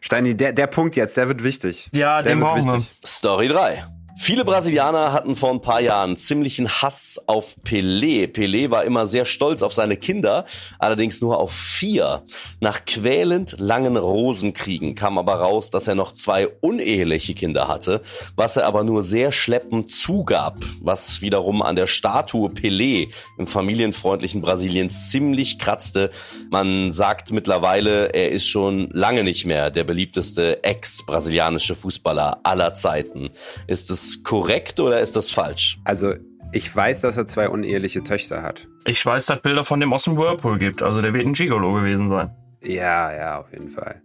[0.00, 1.88] Steini, der, der Punkt jetzt, der wird wichtig.
[1.92, 2.76] Ja, der den wird brauchen wir.
[2.78, 2.92] wichtig.
[3.04, 3.84] Story 3.
[4.16, 8.26] Viele Brasilianer hatten vor ein paar Jahren ziemlichen Hass auf Pelé.
[8.26, 10.46] Pelé war immer sehr stolz auf seine Kinder,
[10.78, 12.22] allerdings nur auf vier.
[12.60, 18.02] Nach quälend langen Rosenkriegen kam aber raus, dass er noch zwei uneheliche Kinder hatte,
[18.36, 24.40] was er aber nur sehr schleppend zugab, was wiederum an der Statue Pelé im familienfreundlichen
[24.40, 26.10] Brasilien ziemlich kratzte.
[26.50, 33.30] Man sagt mittlerweile, er ist schon lange nicht mehr der beliebteste ex-brasilianische Fußballer aller Zeiten.
[33.66, 35.78] Ist es korrekt oder ist das falsch?
[35.84, 36.14] Also,
[36.52, 38.66] ich weiß, dass er zwei uneheliche Töchter hat.
[38.84, 40.82] Ich weiß, dass Bilder von dem aus dem Whirlpool gibt.
[40.82, 42.30] Also der wird ein Gigolo gewesen sein.
[42.62, 44.02] Ja, ja, auf jeden Fall.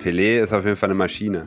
[0.00, 1.46] Pelé ist auf jeden Fall eine Maschine.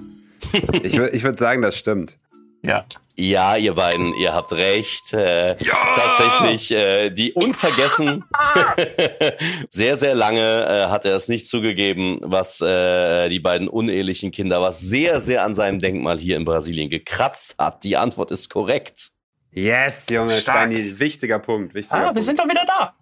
[0.84, 2.18] Ich, ich würde sagen, das stimmt.
[2.64, 2.86] Ja.
[3.16, 5.14] Ja, ihr beiden, ihr habt recht.
[5.14, 5.56] Äh,
[5.96, 8.24] Tatsächlich, äh, die unvergessen.
[9.70, 14.62] sehr, sehr lange äh, hat er es nicht zugegeben, was äh, die beiden unehelichen Kinder,
[14.62, 17.84] was sehr, sehr an seinem Denkmal hier in Brasilien gekratzt hat.
[17.84, 19.12] Die Antwort ist korrekt.
[19.52, 20.58] Yes, Junge, Stark.
[20.72, 21.76] Steini, wichtiger Punkt.
[21.76, 22.16] Wichtiger Ah, Punkt.
[22.16, 22.94] wir sind doch wieder da.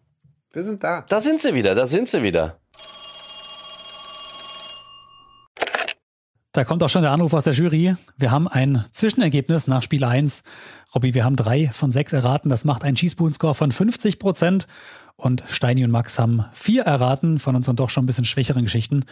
[0.51, 1.05] wir sind da.
[1.07, 2.59] Da sind sie wieder, da sind sie wieder.
[6.53, 7.95] Da kommt auch schon der Anruf aus der Jury.
[8.17, 10.43] Wir haben ein Zwischenergebnis nach Spiel 1.
[10.93, 12.49] Robby, wir haben drei von sechs erraten.
[12.49, 14.67] Das macht einen Cheeseboon-Score von 50 Prozent.
[15.15, 19.05] Und Steini und Max haben vier erraten von unseren doch schon ein bisschen schwächeren Geschichten.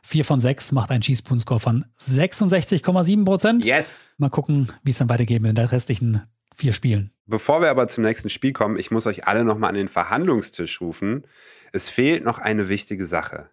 [0.00, 3.66] Vier von sechs macht einen Cheeseboon-Score von 66,7 Prozent.
[3.66, 4.14] Yes.
[4.16, 6.22] Mal gucken, wie es dann weitergeht in den restlichen
[6.54, 7.10] vier Spielen.
[7.26, 10.80] Bevor wir aber zum nächsten Spiel kommen, ich muss euch alle nochmal an den Verhandlungstisch
[10.80, 11.26] rufen.
[11.72, 13.50] Es fehlt noch eine wichtige Sache,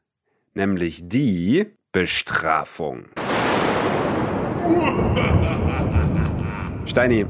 [0.54, 3.08] nämlich die Bestrafung.
[6.86, 7.26] Steini,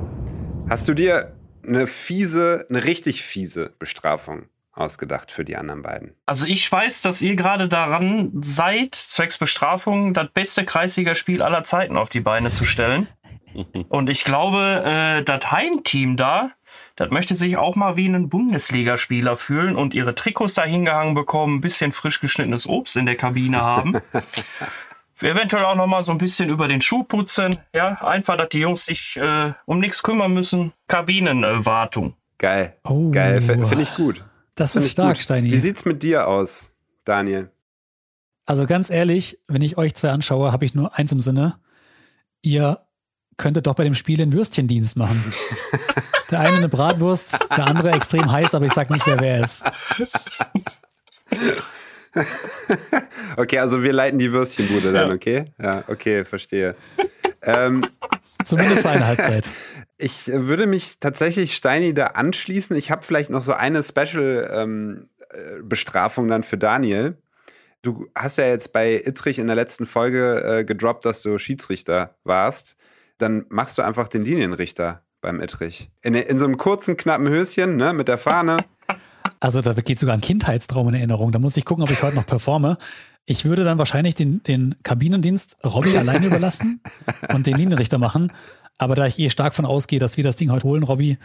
[0.70, 6.16] hast du dir eine fiese, eine richtig fiese Bestrafung ausgedacht für die anderen beiden?
[6.26, 11.98] Also ich weiß, dass ihr gerade daran seid, zwecks Bestrafung das beste Kreisligaspiel aller Zeiten
[11.98, 13.08] auf die Beine zu stellen.
[13.90, 16.52] Und ich glaube, äh, das Heimteam da,
[16.96, 21.58] das möchte sich auch mal wie ein Bundesligaspieler fühlen und ihre Trikots da hingehangen bekommen,
[21.58, 24.00] ein bisschen frisch geschnittenes Obst in der Kabine haben.
[25.22, 27.58] Eventuell auch noch mal so ein bisschen über den Schuh putzen.
[27.74, 30.74] Ja, einfach, dass die Jungs sich äh, um nichts kümmern müssen.
[30.88, 32.16] Kabinenwartung.
[32.38, 32.76] Geil.
[32.84, 33.12] Oh.
[33.12, 34.24] Geil, f- finde ich gut.
[34.56, 35.24] Das Find ist stark, gut.
[35.24, 35.52] Steini.
[35.52, 36.72] Wie sieht's mit dir aus,
[37.06, 37.50] Daniel?
[38.46, 41.56] Also ganz ehrlich, wenn ich euch zwei anschaue, habe ich nur eins im Sinne.
[42.42, 42.80] Ihr
[43.38, 45.34] könntet doch bei dem Spiel den Würstchendienst machen.
[46.32, 49.64] der eine eine Bratwurst, der andere extrem heiß, aber ich sag nicht, wer wer ist.
[53.38, 55.16] Okay, also wir leiten die Würstchenbude dann, Ja.
[55.16, 55.46] okay?
[55.62, 56.76] Ja, okay, verstehe.
[57.42, 57.86] ähm,
[58.44, 59.50] Zumindest für eine Halbzeit.
[59.98, 62.76] ich äh, würde mich tatsächlich Steini da anschließen.
[62.76, 67.18] Ich habe vielleicht noch so eine Special-Bestrafung dann für Daniel.
[67.82, 72.16] Du hast ja jetzt bei Ittrich in der letzten Folge äh, gedroppt, dass du Schiedsrichter
[72.24, 72.76] warst.
[73.18, 75.90] Dann machst du einfach den Linienrichter beim Ittrich.
[76.02, 78.58] In, in so einem kurzen, knappen Höschen, ne, mit der Fahne.
[79.44, 81.34] Also da geht sogar ein Kindheitstraum in Erinnerung.
[81.34, 82.78] Da muss ich gucken, ob ich heute noch performe.
[83.26, 86.82] Ich würde dann wahrscheinlich den, den Kabinendienst Robby alleine überlassen
[87.28, 88.32] und den Linienrichter machen.
[88.78, 91.18] Aber da ich eh stark von ausgehe, dass wir das Ding heute holen, Robby,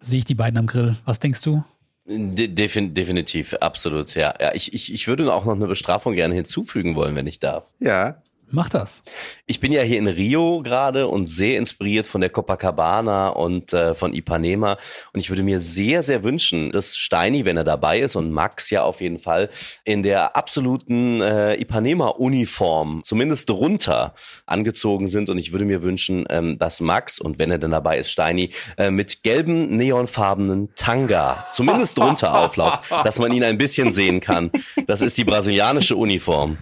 [0.00, 0.96] sehe ich die beiden am Grill.
[1.04, 1.62] Was denkst du?
[2.06, 4.34] De defin definitiv, absolut, ja.
[4.40, 7.70] ja ich, ich, ich würde auch noch eine Bestrafung gerne hinzufügen wollen, wenn ich darf.
[7.78, 8.20] Ja,
[8.52, 9.04] Mach das.
[9.46, 13.94] Ich bin ja hier in Rio gerade und sehr inspiriert von der Copacabana und äh,
[13.94, 14.76] von Ipanema.
[15.12, 18.70] Und ich würde mir sehr, sehr wünschen, dass Steini, wenn er dabei ist und Max
[18.70, 19.50] ja auf jeden Fall
[19.84, 24.14] in der absoluten äh, Ipanema-Uniform, zumindest drunter,
[24.46, 25.30] angezogen sind.
[25.30, 28.50] Und ich würde mir wünschen, ähm, dass Max und wenn er dann dabei ist, Steini,
[28.76, 34.50] äh, mit gelben, neonfarbenen Tanga, zumindest drunter auflauft, dass man ihn ein bisschen sehen kann.
[34.86, 36.58] Das ist die brasilianische Uniform.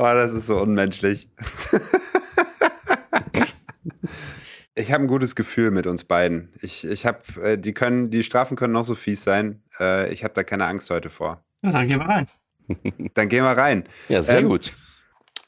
[0.00, 1.28] Oh, das ist so unmenschlich.
[4.76, 6.52] ich habe ein gutes Gefühl mit uns beiden.
[6.62, 9.60] Ich, ich habe, äh, die können, die Strafen können noch so fies sein.
[9.80, 11.42] Äh, ich habe da keine Angst heute vor.
[11.62, 12.26] Ja, dann gehen wir rein.
[13.14, 13.84] Dann gehen wir rein.
[14.08, 14.74] Ja, sehr Ähm, gut.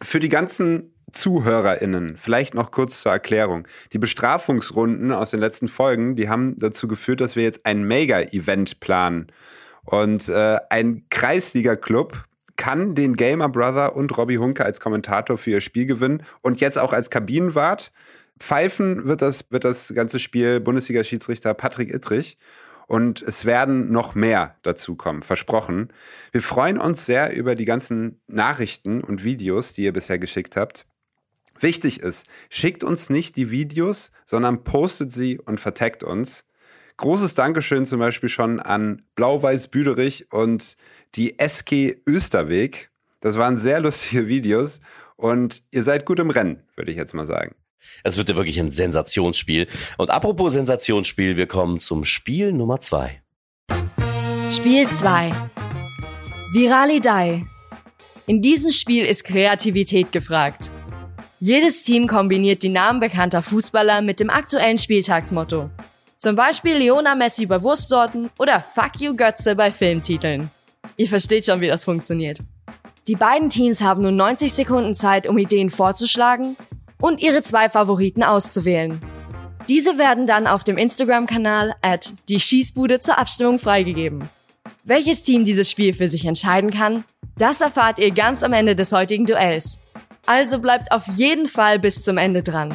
[0.03, 3.69] Für die ganzen ZuhörerInnen, vielleicht noch kurz zur Erklärung.
[3.93, 8.81] Die Bestrafungsrunden aus den letzten Folgen, die haben dazu geführt, dass wir jetzt ein Mega-Event
[8.81, 9.27] planen.
[9.85, 12.25] Und äh, ein Kreisliga-Club
[12.61, 16.79] kann den Gamer Brother und Robbie Hunke als Kommentator für ihr Spiel gewinnen und jetzt
[16.79, 17.91] auch als Kabinenwart.
[18.39, 22.37] Pfeifen wird das, wird das ganze Spiel Bundesliga-Schiedsrichter Patrick Ittrich.
[22.87, 25.89] Und es werden noch mehr dazu kommen, versprochen.
[26.33, 30.87] Wir freuen uns sehr über die ganzen Nachrichten und Videos, die ihr bisher geschickt habt.
[31.61, 36.45] Wichtig ist, schickt uns nicht die Videos, sondern postet sie und vertaggt uns.
[37.01, 40.77] Großes Dankeschön zum Beispiel schon an Blau-Weiß Büderich und
[41.15, 42.91] die SK Österweg.
[43.21, 44.83] Das waren sehr lustige Videos
[45.17, 47.55] und ihr seid gut im Rennen, würde ich jetzt mal sagen.
[48.05, 49.67] Es wird ja wirklich ein Sensationsspiel.
[49.97, 53.23] Und apropos Sensationsspiel, wir kommen zum Spiel Nummer zwei.
[54.53, 55.33] Spiel 2.
[56.53, 57.47] Viralidei.
[58.27, 60.71] In diesem Spiel ist Kreativität gefragt.
[61.39, 65.71] Jedes Team kombiniert die Namen bekannter Fußballer mit dem aktuellen Spieltagsmotto.
[66.23, 70.51] Zum Beispiel Leona Messi bei Wurstsorten oder Fuck you Götze bei Filmtiteln.
[70.99, 72.41] Ihr versteht schon, wie das funktioniert.
[73.09, 76.59] Die beiden Teams haben nun 90 Sekunden Zeit, um Ideen vorzuschlagen
[77.01, 79.01] und ihre zwei Favoriten auszuwählen.
[79.67, 84.29] Diese werden dann auf dem Instagram-Kanal at die Schießbude zur Abstimmung freigegeben.
[84.85, 87.05] Welches Team dieses Spiel für sich entscheiden kann,
[87.39, 89.79] das erfahrt ihr ganz am Ende des heutigen Duells.
[90.27, 92.75] Also bleibt auf jeden Fall bis zum Ende dran.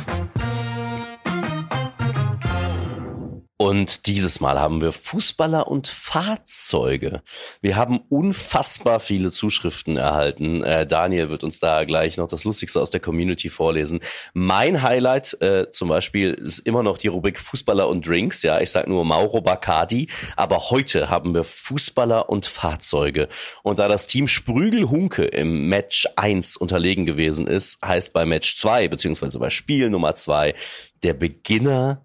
[3.58, 7.22] Und dieses Mal haben wir Fußballer und Fahrzeuge.
[7.62, 10.62] Wir haben unfassbar viele Zuschriften erhalten.
[10.62, 14.02] Äh, Daniel wird uns da gleich noch das Lustigste aus der Community vorlesen.
[14.34, 18.44] Mein Highlight äh, zum Beispiel ist immer noch die Rubrik Fußballer und Drinks.
[18.44, 20.10] Ja, ich sage nur Mauro Bacardi.
[20.36, 23.30] Aber heute haben wir Fußballer und Fahrzeuge.
[23.64, 28.90] Und da das Team Sprügel-Hunke im Match 1 unterlegen gewesen ist, heißt bei Match 2,
[28.90, 30.56] beziehungsweise bei Spiel Nummer 2,
[31.04, 32.05] der Beginner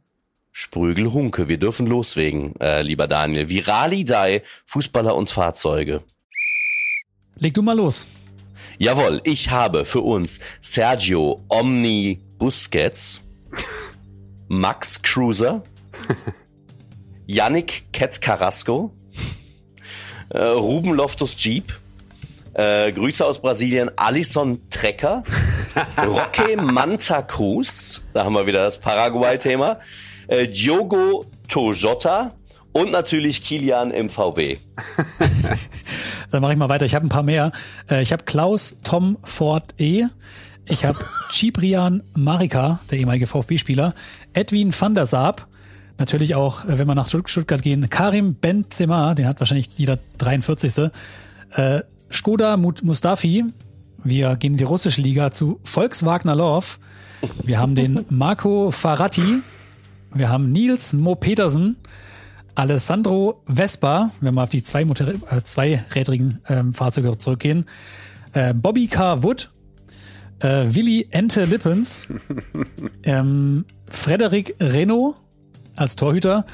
[0.52, 1.48] Sprügel Hunke.
[1.48, 3.48] Wir dürfen loslegen, äh, lieber Daniel.
[3.48, 6.02] Viralidei, Fußballer und Fahrzeuge.
[7.36, 8.06] Leg du mal los.
[8.78, 13.20] Jawohl, ich habe für uns Sergio Omni Busquets,
[14.48, 15.62] Max Cruiser,
[17.26, 18.92] Yannick Ket Carrasco,
[20.30, 21.72] äh, Ruben Loftus Jeep,
[22.54, 25.22] äh, Grüße aus Brasilien, Alison Trecker,
[25.98, 29.78] Roque Manta Cruz, da haben wir wieder das Paraguay-Thema,
[30.30, 32.32] äh, Diogo Toyota
[32.72, 34.58] und natürlich Kilian im VW.
[36.30, 36.86] Dann mache ich mal weiter.
[36.86, 37.52] Ich habe ein paar mehr.
[37.90, 40.04] Äh, Ich habe Klaus Tom Ford E.
[40.66, 40.98] Ich habe
[41.30, 43.94] Ciprian Marika, der ehemalige VfB-Spieler.
[44.34, 45.48] Edwin van der Saab.
[45.98, 49.98] Natürlich auch, äh, wenn wir nach Stutt- Stuttgart gehen, Karim Benzema, den hat wahrscheinlich jeder
[50.18, 50.90] 43.
[51.56, 51.80] Äh,
[52.12, 53.44] Skoda Mustafi.
[54.04, 56.66] Wir gehen in die russische Liga zu Volkswagen Love.
[57.42, 59.42] Wir haben den Marco Faratti.
[60.12, 61.76] Wir haben Nils Mo Petersen.
[62.56, 67.66] Alessandro Vespa, wenn wir auf die zwei Motor äh, zweirädrigen ähm, Fahrzeuge zurückgehen.
[68.32, 69.22] Äh, Bobby K.
[69.22, 69.50] Wood,
[70.40, 72.08] äh, Willi Ente Lippens,
[73.04, 75.16] ähm, Frederik Renault
[75.76, 76.44] als Torhüter.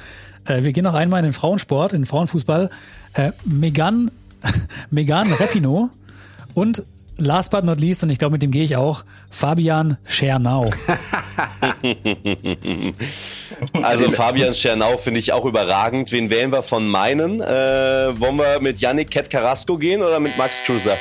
[0.44, 2.68] Äh, wir gehen noch einmal in den Frauensport, in den Frauenfußball.
[3.14, 4.10] Äh, Megan,
[4.90, 5.90] Megan Rapino
[6.54, 6.84] und
[7.16, 10.66] last but not least, und ich glaube, mit dem gehe ich auch, Fabian Schernau.
[13.82, 16.12] Also Fabian Schernau finde ich auch überragend.
[16.12, 17.40] Wen wählen wir von meinen?
[17.40, 20.96] Äh, wollen wir mit Yannick Ket Carrasco gehen oder mit Max Cruiser?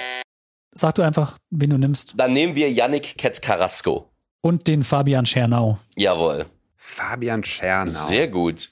[0.71, 2.13] Sag du einfach, wen du nimmst.
[2.17, 4.09] Dann nehmen wir Yannick Ket Carrasco.
[4.41, 5.79] Und den Fabian Schernau.
[5.95, 6.45] Jawohl.
[6.75, 7.91] Fabian Schernau.
[7.91, 8.71] Sehr gut.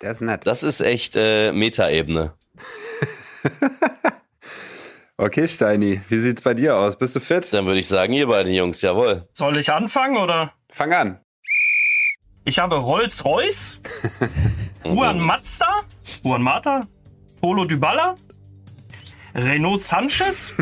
[0.00, 0.46] Der ist nett.
[0.46, 2.32] Das ist echt äh, Metaebene.
[5.20, 6.96] Okay, Steini, wie sieht's bei dir aus?
[6.96, 7.52] Bist du fit?
[7.52, 9.28] Dann würde ich sagen, ihr beiden Jungs, jawohl.
[9.34, 10.54] Soll ich anfangen oder?
[10.72, 11.20] Fang an.
[12.46, 13.80] Ich habe Rolls-Royce,
[14.84, 15.82] Juan Mazda,
[16.22, 16.86] Juan Mata,
[17.38, 18.14] Polo Dybala,
[19.34, 20.54] Renault Sanchez,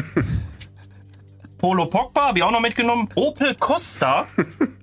[1.58, 4.26] Polo Pogba habe ich auch noch mitgenommen, Opel Costa,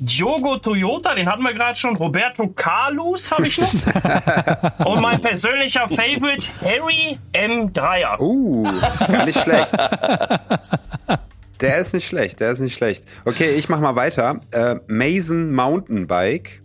[0.00, 3.72] Diogo Toyota, den hatten wir gerade schon, Roberto Carlos habe ich noch
[4.86, 7.72] und mein persönlicher Favorite Harry M.
[7.72, 8.20] Dreier.
[8.20, 8.64] Uh,
[9.10, 9.74] gar nicht schlecht.
[11.60, 13.04] Der ist nicht schlecht, der ist nicht schlecht.
[13.24, 14.40] Okay, ich mach mal weiter.
[14.52, 16.60] Äh, Mason Mountainbike,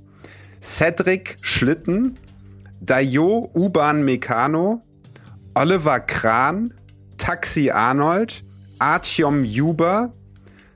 [0.62, 2.19] Cedric Schlitten,
[2.80, 4.82] Dayo U-Bahn Meccano,
[5.56, 6.74] Oliver Kran,
[7.17, 8.43] Taxi Arnold,
[8.78, 10.12] Artyom Juber,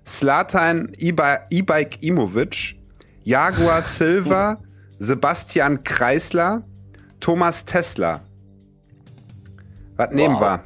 [0.08, 2.76] Slatan E-Bike Imovic,
[3.24, 4.58] Jaguar Silva,
[5.00, 6.64] Sebastian Kreisler,
[7.20, 8.22] Thomas Tesla.
[9.98, 10.42] Was nehmen Wow.
[10.42, 10.64] wir?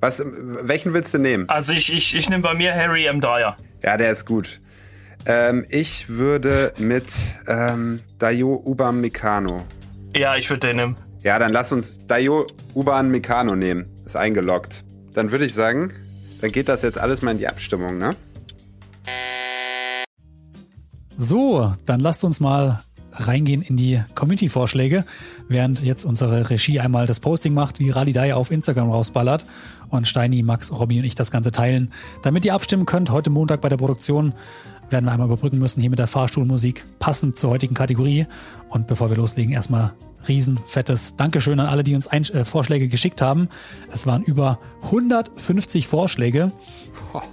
[0.00, 1.48] Was, welchen willst du nehmen?
[1.48, 3.20] Also ich, ich, ich nehme bei mir Harry M.
[3.20, 3.56] Dyer.
[3.84, 4.60] Ja, der ist gut.
[5.26, 7.04] Ähm, ich würde mit
[7.46, 9.64] ähm, Dayo U-Bahn Meccano.
[10.16, 10.96] Ja, ich würde den nehmen.
[11.22, 13.86] Ja, dann lass uns Dayo U-Bahn Meccano nehmen.
[14.04, 14.82] Ist eingeloggt.
[15.14, 15.92] Dann würde ich sagen,
[16.40, 18.16] dann geht das jetzt alles mal in die Abstimmung, ne?
[21.22, 22.82] So, dann lasst uns mal
[23.12, 25.04] reingehen in die Community-Vorschläge,
[25.46, 29.46] während jetzt unsere Regie einmal das Posting macht, wie Ralidai auf Instagram rausballert
[29.88, 31.92] und Steini, Max, Robby und ich das Ganze teilen.
[32.22, 34.34] Damit ihr abstimmen könnt, heute Montag bei der Produktion
[34.90, 38.26] werden wir einmal überbrücken müssen hier mit der Fahrstuhlmusik, passend zur heutigen Kategorie.
[38.68, 39.92] Und bevor wir loslegen, erstmal
[40.28, 43.48] riesen fettes Dankeschön an alle, die uns Ein äh, Vorschläge geschickt haben.
[43.90, 46.52] Es waren über 150 Vorschläge.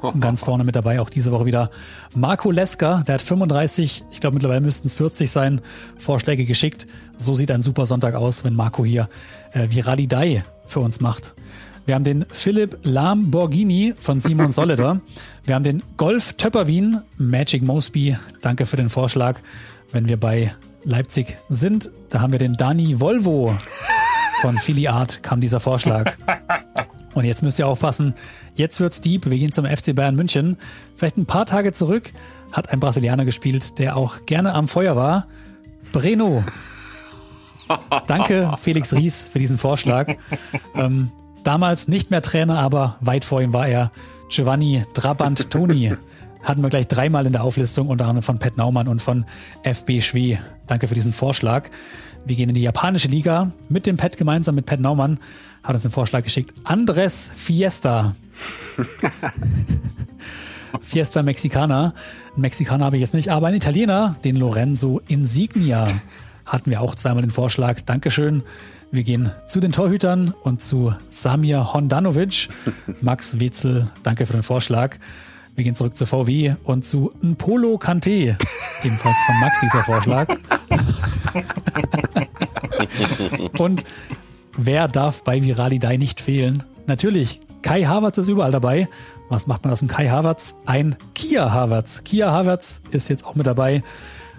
[0.01, 1.71] Und ganz vorne mit dabei auch diese Woche wieder
[2.13, 5.61] Marco Leska, der hat 35, ich glaube mittlerweile müssten es 40 sein,
[5.97, 6.85] Vorschläge geschickt.
[7.15, 9.09] So sieht ein super Sonntag aus, wenn Marco hier
[9.53, 11.33] äh, Viralidei für uns macht.
[11.85, 15.01] Wir haben den Philipp Lamborghini von Simon Soleder.
[15.43, 18.15] Wir haben den Golf Töpperwien, Magic Mosby.
[18.41, 19.39] Danke für den Vorschlag.
[19.91, 23.55] Wenn wir bei Leipzig sind, da haben wir den Dani Volvo
[24.41, 26.15] von Philly Art, kam dieser Vorschlag.
[27.13, 28.13] Und jetzt müsst ihr aufpassen,
[28.55, 29.29] jetzt wird's deep.
[29.29, 30.57] Wir gehen zum FC Bayern München.
[30.95, 32.13] Vielleicht ein paar Tage zurück
[32.51, 35.27] hat ein Brasilianer gespielt, der auch gerne am Feuer war.
[35.91, 36.43] Breno.
[38.07, 40.15] Danke, Felix Ries, für diesen Vorschlag.
[40.75, 41.11] Ähm,
[41.43, 43.91] damals nicht mehr Trainer, aber weit vor ihm war er
[44.29, 45.95] Giovanni Trabant Toni.
[46.43, 49.25] Hatten wir gleich dreimal in der Auflistung, unter anderem von Pat Naumann und von
[49.63, 50.39] FB Schwee.
[50.67, 51.69] Danke für diesen Vorschlag.
[52.25, 55.19] Wir gehen in die japanische Liga mit dem Pat gemeinsam mit Pat Naumann.
[55.63, 56.53] Hat uns den Vorschlag geschickt.
[56.63, 58.15] Andres Fiesta.
[60.81, 61.93] Fiesta Mexicana.
[62.33, 65.85] Einen Mexikaner habe ich jetzt nicht, aber ein Italiener, den Lorenzo Insignia.
[66.45, 67.81] Hatten wir auch zweimal den Vorschlag.
[67.81, 68.43] Dankeschön.
[68.91, 72.49] Wir gehen zu den Torhütern und zu Samir Hondanovic.
[73.01, 74.97] Max Wetzel, danke für den Vorschlag.
[75.55, 78.37] Wir gehen zurück zu VW und zu Polo Kante.
[78.83, 80.27] Ebenfalls von Max dieser Vorschlag.
[83.57, 83.83] und
[84.57, 86.63] wer darf bei Viralidei nicht fehlen?
[86.87, 88.87] Natürlich, Kai Havertz ist überall dabei.
[89.29, 90.57] Was macht man aus dem Kai Havertz?
[90.65, 92.03] Ein Kia Havertz.
[92.03, 93.83] Kia Havertz ist jetzt auch mit dabei.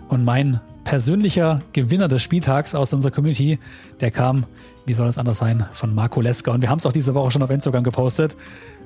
[0.08, 3.58] Und mein persönlicher Gewinner des Spieltags aus unserer Community,
[4.00, 4.46] der kam,
[4.86, 6.50] wie soll es anders sein, von Marco Leska.
[6.50, 8.36] Und wir haben es auch diese Woche schon auf Instagram gepostet.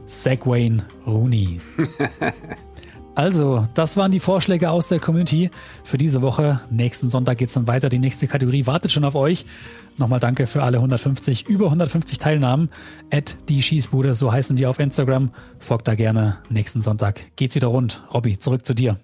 [0.07, 1.61] Segwayne Rooney.
[3.17, 5.51] Also, das waren die Vorschläge aus der Community
[5.85, 6.61] für diese Woche.
[6.71, 7.89] Nächsten Sonntag geht's dann weiter.
[7.89, 9.47] Die nächste Kategorie wartet schon auf euch.
[9.99, 12.71] Nochmal danke für alle 150, über 150 Teilnahmen.
[13.13, 15.31] At die Schießbude, so heißen die auf Instagram.
[15.61, 16.39] Folgt da gerne.
[16.49, 18.03] Nächsten Sonntag geht's wieder rund.
[18.13, 18.99] Robby, zurück zu dir.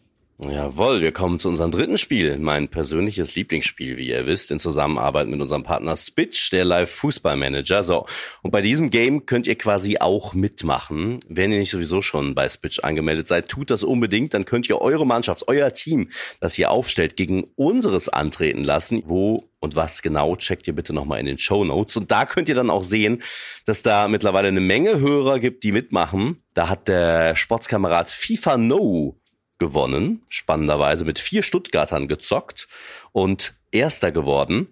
[0.48, 5.26] Jawohl, wir kommen zu unserem dritten Spiel, mein persönliches Lieblingsspiel, wie ihr wisst, in Zusammenarbeit
[5.26, 7.82] mit unserem Partner Spitch, der Live-Fußballmanager.
[7.82, 8.06] So,
[8.40, 11.20] und bei diesem Game könnt ihr quasi auch mitmachen.
[11.28, 14.80] Wenn ihr nicht sowieso schon bei Spitch angemeldet seid, tut das unbedingt, dann könnt ihr
[14.80, 16.08] eure Mannschaft, euer Team,
[16.40, 19.02] das ihr aufstellt, gegen unseres antreten lassen.
[19.04, 21.98] Wo und was genau, checkt ihr bitte nochmal in den Show Notes.
[21.98, 23.22] Und da könnt ihr dann auch sehen,
[23.66, 26.42] dass da mittlerweile eine Menge Hörer gibt, die mitmachen.
[26.54, 29.19] Da hat der Sportskamerad FIFA No
[29.60, 32.66] gewonnen, spannenderweise mit vier Stuttgartern gezockt
[33.12, 34.66] und Erster geworden.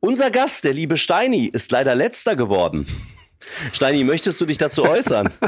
[0.00, 2.86] Unser Gast, der liebe Steini, ist leider Letzter geworden.
[3.72, 5.30] Steini, möchtest du dich dazu äußern?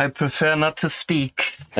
[0.00, 1.52] I prefer not to speak.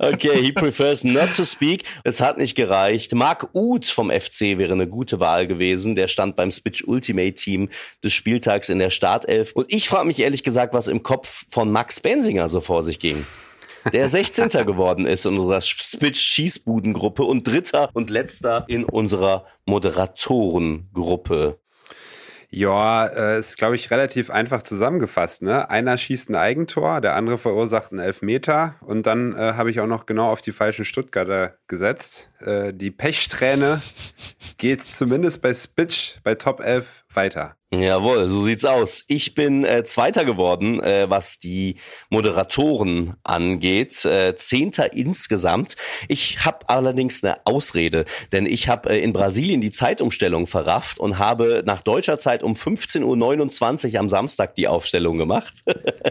[0.00, 1.84] okay, he prefers not to speak.
[2.02, 3.14] Es hat nicht gereicht.
[3.14, 5.94] Marc Uth vom FC wäre eine gute Wahl gewesen.
[5.94, 7.68] Der stand beim Spitch Ultimate Team
[8.02, 9.52] des Spieltags in der Startelf.
[9.52, 12.98] Und ich frage mich ehrlich gesagt, was im Kopf von Max Bensinger so vor sich
[12.98, 13.24] ging.
[13.92, 14.48] Der 16.
[14.66, 21.58] geworden ist in unserer Spitch Schießbudengruppe und Dritter und Letzter in unserer Moderatorengruppe.
[22.52, 25.42] Ja, äh, ist, glaube ich, relativ einfach zusammengefasst.
[25.42, 25.70] Ne?
[25.70, 29.86] Einer schießt ein Eigentor, der andere verursacht einen Elfmeter und dann äh, habe ich auch
[29.86, 32.30] noch genau auf die falschen Stuttgarter gesetzt.
[32.40, 33.80] Äh, die Pechsträhne
[34.58, 37.56] geht zumindest bei Spitch bei Top 11 weiter.
[37.72, 39.04] Jawohl, so sieht's aus.
[39.06, 41.76] Ich bin äh, Zweiter geworden, äh, was die
[42.08, 44.04] Moderatoren angeht.
[44.04, 45.76] Äh, Zehnter insgesamt.
[46.08, 51.20] Ich habe allerdings eine Ausrede, denn ich habe äh, in Brasilien die Zeitumstellung verrafft und
[51.20, 55.62] habe nach deutscher Zeit um 15.29 Uhr am Samstag die Aufstellung gemacht.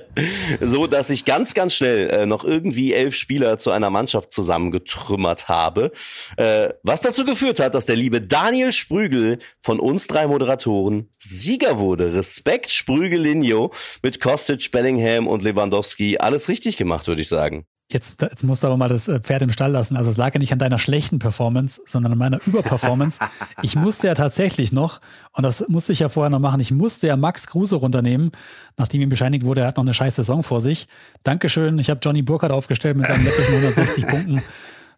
[0.62, 5.49] so dass ich ganz, ganz schnell äh, noch irgendwie elf Spieler zu einer Mannschaft zusammengetrümmert
[5.50, 5.92] habe.
[6.38, 11.80] Äh, was dazu geführt hat, dass der liebe Daniel Sprügel von uns drei Moderatoren Sieger
[11.80, 12.14] wurde.
[12.14, 13.72] Respekt, Sprügelinho
[14.02, 16.18] mit Kostic, Bellingham und Lewandowski.
[16.20, 17.66] Alles richtig gemacht, würde ich sagen.
[17.92, 19.98] Jetzt, jetzt musst du aber mal das äh, Pferd im Stall lassen.
[19.98, 23.20] Also es lag ja nicht an deiner schlechten Performance, sondern an meiner Überperformance.
[23.64, 25.02] ich musste ja tatsächlich noch,
[25.34, 28.32] und das musste ich ja vorher noch machen, ich musste ja Max Kruse runternehmen,
[28.78, 30.88] nachdem ihm bescheinigt wurde, er hat noch eine scheiß Saison vor sich.
[31.24, 34.44] Dankeschön, ich habe Johnny Burkhardt aufgestellt mit seinen läppischen 160 Punkten.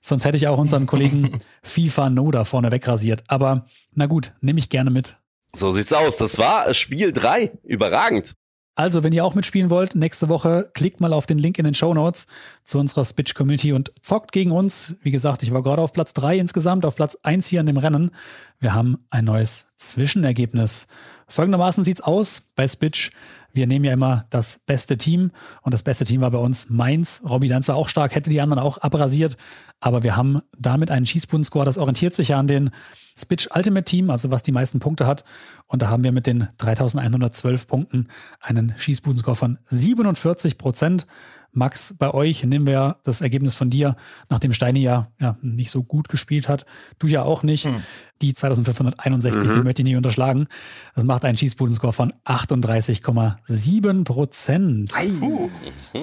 [0.02, 3.24] Sonst hätte ich auch unseren Kollegen FIFA No da vorne wegrasiert.
[3.28, 5.18] Aber na gut, nehme ich gerne mit.
[5.54, 6.18] So sieht's aus.
[6.18, 7.52] Das war Spiel 3.
[7.64, 8.36] Überragend.
[8.74, 11.74] Also, wenn ihr auch mitspielen wollt, nächste Woche klickt mal auf den Link in den
[11.74, 12.28] Show Notes
[12.64, 14.96] zu unserer Spitch Community und zockt gegen uns.
[15.04, 17.78] Wie gesagt, ich war gerade auf Platz 3 insgesamt, auf Platz 1 hier in dem
[17.78, 18.12] Rennen.
[18.60, 20.88] Wir haben ein neues Zwischenergebnis.
[21.28, 23.12] Folgendermaßen sieht's aus bei Spitch.
[23.54, 25.32] Wir nehmen ja immer das beste Team
[25.62, 27.22] und das beste Team war bei uns Mainz.
[27.28, 29.38] Robby dann zwar auch stark, hätte die anderen auch abrasiert,
[29.80, 32.70] aber wir haben damit einen Schießbuden-Score, das orientiert sich ja an den
[33.18, 35.24] Spitch Ultimate Team, also was die meisten Punkte hat.
[35.68, 38.08] Und da haben wir mit den 3112 Punkten
[38.40, 41.08] einen Schießbuden-Score von 47 Prozent.
[41.54, 43.96] Max, bei euch nehmen wir das Ergebnis von dir,
[44.30, 46.66] nachdem Steini ja, ja nicht so gut gespielt hat.
[47.00, 47.66] Du ja auch nicht.
[47.66, 47.84] Hm.
[48.22, 49.54] Die 2561, mhm.
[49.54, 50.48] die möchte ich nicht unterschlagen.
[50.96, 54.94] Das macht einen Schießbuden-Score von 38,7 Prozent.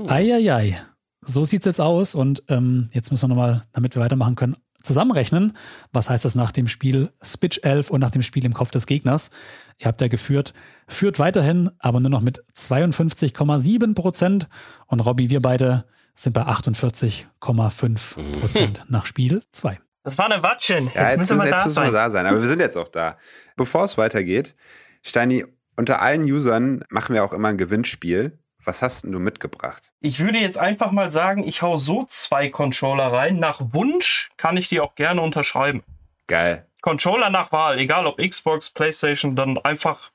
[0.08, 0.78] Eieiei.
[1.22, 2.14] So sieht's jetzt aus.
[2.14, 5.56] Und ähm, jetzt müssen wir nochmal, damit wir weitermachen können, zusammenrechnen.
[5.92, 8.86] Was heißt das nach dem Spiel Spitch 11 und nach dem Spiel im Kopf des
[8.86, 9.30] Gegners?
[9.78, 10.52] Ihr habt ja geführt,
[10.86, 14.48] führt weiterhin, aber nur noch mit 52,7 Prozent.
[14.86, 19.78] Und Robby, wir beide sind bei 48,5 Prozent nach Spiel 2.
[20.02, 20.86] Das war eine Watschen.
[20.86, 22.26] Jetzt, ja, jetzt müssen wir, jetzt da, müssen wir da sein.
[22.26, 23.18] Aber wir sind jetzt auch da.
[23.56, 24.54] Bevor es weitergeht,
[25.02, 25.44] Steini,
[25.76, 28.38] unter allen Usern machen wir auch immer ein Gewinnspiel.
[28.64, 29.92] Was hast denn du mitgebracht?
[30.00, 33.38] Ich würde jetzt einfach mal sagen, ich hau so zwei Controller rein.
[33.38, 35.82] Nach Wunsch kann ich die auch gerne unterschreiben.
[36.26, 36.66] Geil.
[36.82, 40.10] Controller nach Wahl, egal ob Xbox, PlayStation, dann einfach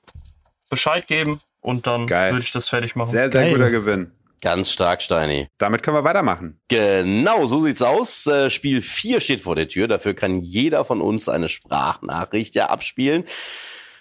[0.70, 2.32] Bescheid geben und dann Geil.
[2.32, 3.12] würde ich das fertig machen.
[3.12, 3.54] Sehr, sehr Geil.
[3.54, 4.12] guter Gewinn.
[4.42, 5.48] Ganz stark, Steini.
[5.58, 6.60] Damit können wir weitermachen.
[6.68, 8.28] Genau, so sieht's aus.
[8.28, 9.88] Äh, Spiel 4 steht vor der Tür.
[9.88, 13.24] Dafür kann jeder von uns eine Sprachnachricht ja abspielen.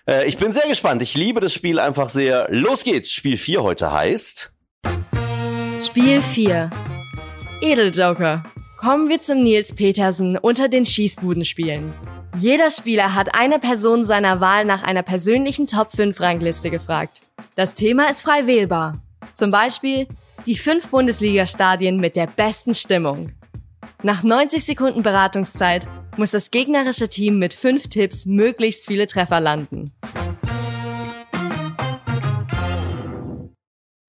[0.06, 1.02] Äh, ich bin sehr gespannt.
[1.02, 2.48] Ich liebe das Spiel einfach sehr.
[2.50, 3.12] Los geht's.
[3.12, 4.52] Spiel 4 heute heißt.
[5.80, 6.70] Spiel 4.
[7.60, 8.42] Edeljoker.
[8.78, 11.94] Kommen wir zum Nils Petersen unter den Schießbudenspielen.
[12.36, 17.22] Jeder Spieler hat eine Person seiner Wahl nach einer persönlichen Top 5 Rangliste gefragt.
[17.54, 19.02] Das Thema ist frei wählbar.
[19.34, 20.08] Zum Beispiel
[20.46, 23.32] die fünf Bundesliga-Stadien mit der besten Stimmung.
[24.02, 25.86] Nach 90 Sekunden Beratungszeit
[26.16, 29.92] muss das gegnerische Team mit fünf Tipps möglichst viele Treffer landen.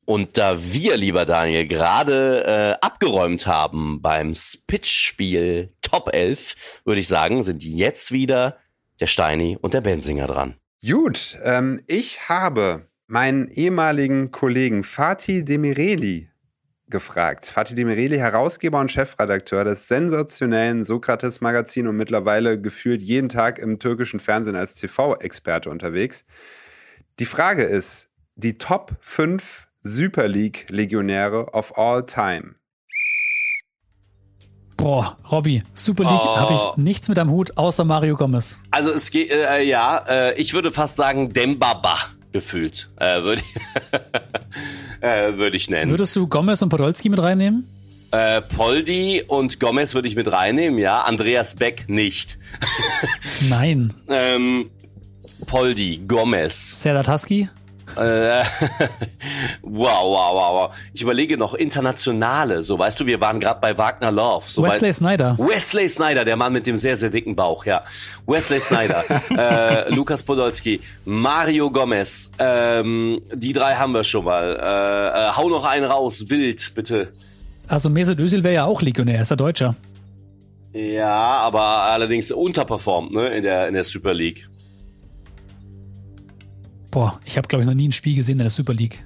[0.06, 7.08] Und da wir, lieber Daniel, gerade äh, abgeräumt haben beim Spitch-Spiel Top 11, würde ich
[7.08, 8.58] sagen, sind jetzt wieder
[9.00, 10.56] der Steini und der Bensinger dran.
[10.86, 16.33] Gut, ähm, ich habe meinen ehemaligen Kollegen Fatih Demireli
[16.94, 17.48] gefragt.
[17.48, 23.80] Fatih Demireli, Herausgeber und Chefredakteur des sensationellen Sokrates Magazin und mittlerweile gefühlt jeden Tag im
[23.80, 26.24] türkischen Fernsehen als TV-Experte unterwegs.
[27.20, 32.56] Die Frage ist, die Top 5 Super League Legionäre of all time.
[34.78, 36.38] Boah, Robby, Super League oh.
[36.38, 38.60] habe ich nichts mit am Hut, außer Mario Gomez.
[38.72, 41.98] Also es geht, äh, ja, äh, ich würde fast sagen Dembaba
[42.34, 45.92] gefühlt, äh, würde ich, äh, würd ich nennen.
[45.92, 47.70] Würdest du Gomez und Podolski mit reinnehmen?
[48.12, 51.02] Äh, Poldi und Gomez würde ich mit reinnehmen, ja.
[51.02, 52.38] Andreas Beck nicht.
[53.50, 53.94] Nein.
[54.10, 54.70] ähm,
[55.48, 56.82] Poldi, Gomez.
[56.82, 57.50] Serdar Taski?
[57.96, 58.44] Äh,
[59.62, 60.76] wow, wow, wow, wow.
[60.94, 64.46] Ich überlege noch internationale, so weißt du, wir waren gerade bei Wagner Love.
[64.48, 65.38] So Wesley bei, Snyder.
[65.38, 67.84] Wesley Snyder, der Mann mit dem sehr, sehr dicken Bauch, ja.
[68.28, 69.04] Wesley Snyder,
[69.38, 74.56] äh, Lukas Podolski, Mario Gomez, ähm, die drei haben wir schon mal.
[74.56, 77.14] Äh, äh, hau noch einen raus, wild, bitte.
[77.68, 79.76] Also Mesut Özil wäre ja auch Legionär, ist er Deutscher.
[80.74, 84.48] Ja, aber allerdings unterperformt, ne, in der, in der Super League.
[86.94, 89.04] Boah, ich habe, glaube ich, noch nie ein Spiel gesehen in der Super League.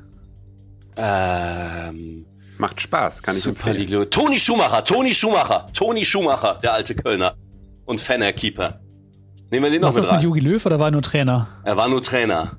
[0.98, 2.26] Ähm,
[2.58, 4.02] Macht Spaß, kann ich Super empfehlen.
[4.02, 4.12] League.
[4.12, 7.36] Toni Schumacher, Toni Schumacher, Toni Schumacher, der alte Kölner.
[7.86, 8.82] Und Fenner-Keeper.
[9.52, 10.24] Nehmen wir den noch Was mit ist mit rein.
[10.26, 11.48] Jogi Löw oder war er nur Trainer?
[11.64, 12.58] Er war nur Trainer.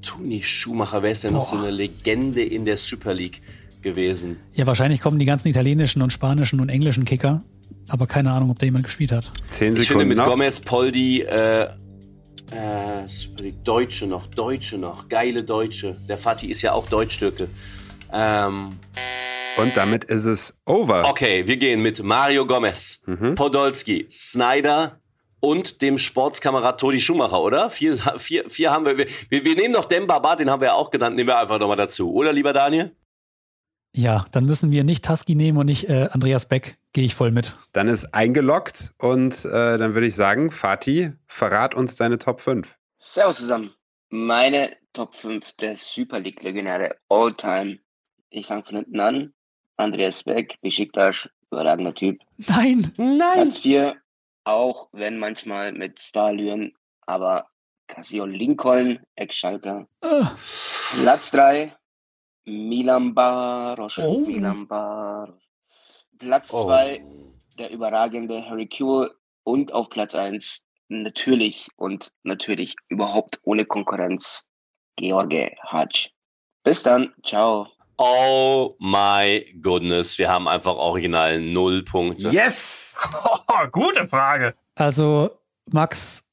[0.00, 3.42] Toni Schumacher, wer ist denn noch so eine Legende in der Super League
[3.82, 4.38] gewesen?
[4.54, 7.42] Ja, wahrscheinlich kommen die ganzen italienischen und spanischen und englischen Kicker.
[7.88, 9.30] Aber keine Ahnung, ob da jemand gespielt hat.
[9.48, 10.26] Zehn Ich finde Sekunden mit noch.
[10.26, 11.62] Gomez, Poldi, äh,
[12.50, 13.06] äh,
[13.64, 15.96] Deutsche noch, Deutsche noch, geile Deutsche.
[16.08, 17.48] Der Fatih ist ja auch Deutsch-Türke.
[18.12, 18.70] Ähm,
[19.56, 21.08] Und damit ist es over.
[21.08, 23.02] okay, wir gehen mit Mario Gomez,
[23.36, 24.98] Podolski, Snyder
[25.40, 27.70] und dem Sportskamerad Toni Schumacher, oder?
[27.70, 28.98] Vier, vier, vier haben wir.
[28.98, 29.06] Wir,
[29.44, 32.12] wir nehmen noch Dembaba, den haben wir ja auch genannt, nehmen wir einfach nochmal dazu.
[32.12, 32.92] Oder, lieber Daniel?
[33.92, 36.78] Ja, dann müssen wir nicht Tusky nehmen und nicht äh, Andreas Beck.
[36.92, 37.56] Gehe ich voll mit.
[37.72, 42.68] Dann ist eingeloggt und äh, dann würde ich sagen, Fatih, verrat uns deine Top 5.
[42.98, 43.74] Servus zusammen.
[44.08, 47.78] Meine Top 5 der Super League Legionäre all time.
[48.30, 49.32] Ich fange von hinten an.
[49.76, 52.20] Andreas Beck, Besiktas, überragender Typ.
[52.36, 52.92] Nein!
[52.96, 53.96] Platz 4,
[54.44, 56.74] auch wenn manchmal mit Starlüren,
[57.06, 57.46] aber
[57.86, 59.88] Casio Lincoln, Ex-Schalker.
[60.02, 60.24] Äh,
[61.02, 61.74] Platz 3,
[62.44, 63.98] Milan Baros.
[63.98, 64.20] Oh.
[64.26, 65.34] Milan Baros.
[66.18, 66.64] Platz Oh.
[66.64, 67.02] 2,
[67.58, 69.10] der überragende Harry Kuehl.
[69.42, 74.46] Und auf Platz 1, natürlich und natürlich überhaupt ohne Konkurrenz,
[74.96, 76.10] George Hatsch.
[76.62, 77.66] Bis dann, ciao.
[77.96, 82.28] Oh my goodness, wir haben einfach original null Punkte.
[82.28, 82.98] Yes!
[83.24, 84.54] Oh, gute Frage.
[84.74, 85.30] also,
[85.70, 86.29] Max,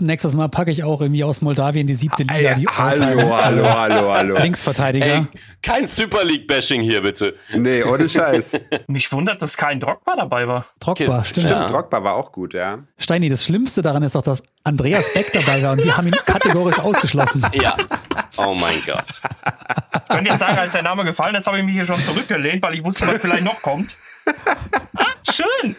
[0.00, 4.12] nächstes Mal packe ich auch irgendwie aus Moldawien die siebte Liga, die hallo, hallo, hallo,
[4.12, 4.38] hallo.
[4.42, 5.06] Linksverteidiger.
[5.06, 5.26] Ey,
[5.62, 7.36] kein Super League-Bashing hier, bitte.
[7.56, 8.52] Nee, ohne Scheiß.
[8.86, 10.66] Mich wundert, dass kein Drogba dabei war.
[10.80, 11.48] Drogba, stimmt.
[11.48, 11.66] Stimmt, Ja.
[11.68, 12.78] Drogba war auch gut, ja.
[12.98, 16.16] Steini, das Schlimmste daran ist doch, dass Andreas Beck dabei war und wir haben ihn
[16.26, 17.44] kategorisch ausgeschlossen.
[17.52, 17.76] Ja.
[18.36, 19.04] Oh mein Gott.
[19.94, 22.62] Ich könnte jetzt sagen, als der Name gefallen ist, habe ich mich hier schon zurückgelehnt,
[22.62, 23.90] weil ich wusste, was vielleicht noch kommt.
[24.96, 25.76] Ah, schön.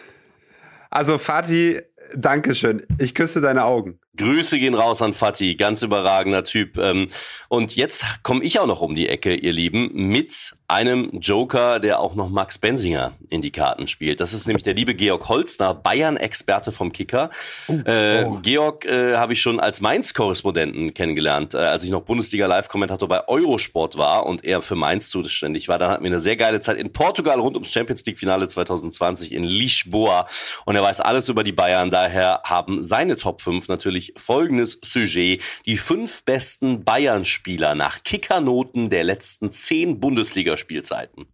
[0.90, 1.80] Also Fatih,
[2.14, 2.82] Dankeschön.
[2.98, 3.98] Ich küsse deine Augen.
[4.16, 6.76] Grüße gehen raus an Fatih, ganz überragender Typ.
[6.78, 7.08] Ähm,
[7.48, 12.00] Und jetzt komme ich auch noch um die Ecke, ihr Lieben, mit einem Joker, der
[12.00, 14.20] auch noch Max Bensinger in die Karten spielt.
[14.20, 17.28] Das ist nämlich der liebe Georg Holzner, Bayern-Experte vom Kicker.
[17.68, 23.28] äh, Georg äh, habe ich schon als Mainz-Korrespondenten kennengelernt, äh, als ich noch Bundesliga-Live-Kommentator bei
[23.28, 25.78] Eurosport war und er für Mainz zuständig war.
[25.78, 29.44] Dann hatten wir eine sehr geile Zeit in Portugal rund ums Champions League-Finale 2020 in
[29.44, 30.26] Lisboa.
[30.64, 31.90] Und er weiß alles über die Bayern.
[31.90, 35.42] Daher haben seine Top 5 natürlich folgendes Sujet.
[35.66, 41.26] Die fünf besten Bayern-Spieler nach Kickernoten der letzten zehn Bundesligaspielzeiten.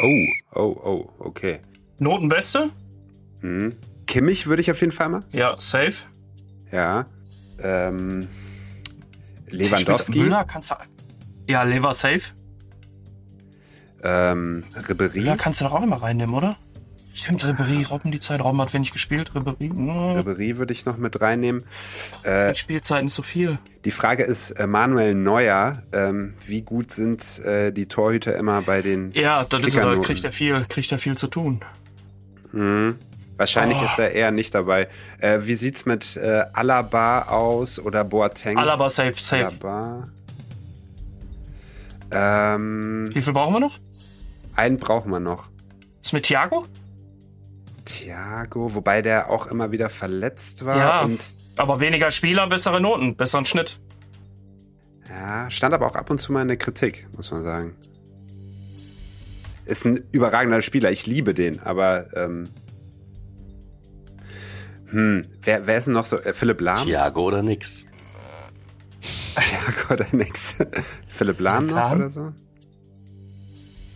[0.00, 1.60] Oh, oh, oh, okay.
[1.98, 2.70] Notenbeste?
[3.40, 3.74] Hm.
[4.06, 5.24] Kimmich würde ich auf jeden Fall mal.
[5.32, 6.06] Ja, safe.
[6.72, 7.06] Ja.
[7.60, 8.28] Ähm,
[9.48, 10.20] Lewandowski.
[10.20, 10.74] Müller kannst du.
[11.46, 12.22] Ja, Lever safe.
[14.02, 15.22] Ähm, Ribéry.
[15.22, 16.56] Ja, kannst du doch auch immer reinnehmen, oder?
[17.18, 18.40] Stimmt, Ribery, Robben die Zeit.
[18.42, 19.34] Robben hat wenig gespielt.
[19.34, 19.68] Ribery.
[19.68, 19.88] hm,
[20.18, 21.64] Ribéry würde ich noch mit reinnehmen.
[22.22, 23.58] Äh, Die Spielzeiten ist so viel.
[23.84, 28.82] die Frage ist, äh, Manuel Neuer, ähm, wie gut sind äh, die Torhüter immer bei
[28.82, 29.44] den Ja.
[29.44, 31.60] Da kriegt er viel, kriegt er viel zu tun.
[32.52, 32.96] Hm.
[33.36, 33.84] Wahrscheinlich Oh.
[33.84, 34.88] ist er eher nicht dabei.
[35.20, 38.58] Äh, wie sieht's mit äh, Alaba aus oder Boateng?
[38.58, 39.46] Alaba safe, safe.
[39.46, 40.08] Alaba.
[42.10, 43.78] Ähm, Wie viel brauchen wir noch?
[44.56, 45.44] einen brauchen wir noch.
[46.02, 46.64] Ist mit Thiago?
[47.88, 51.02] Thiago, wobei der auch immer wieder verletzt war Ja.
[51.02, 53.78] und Aber weniger Spieler, bessere Noten, besseren Schnitt.
[55.08, 57.74] ja, stand aber auch ab und zu mal in der Kritik, muss man sagen.
[59.64, 62.48] Ist ein überragender Spieler, ich liebe den, aber ähm,
[64.90, 66.16] hm, wer, wer ist denn noch so?
[66.18, 66.86] Äh, Philipp Lahm?
[66.86, 67.84] Thiago oder nix?
[69.36, 70.58] Thiago oder nix?
[71.08, 71.96] Philipp Lahm noch Lahm?
[71.98, 72.32] oder so?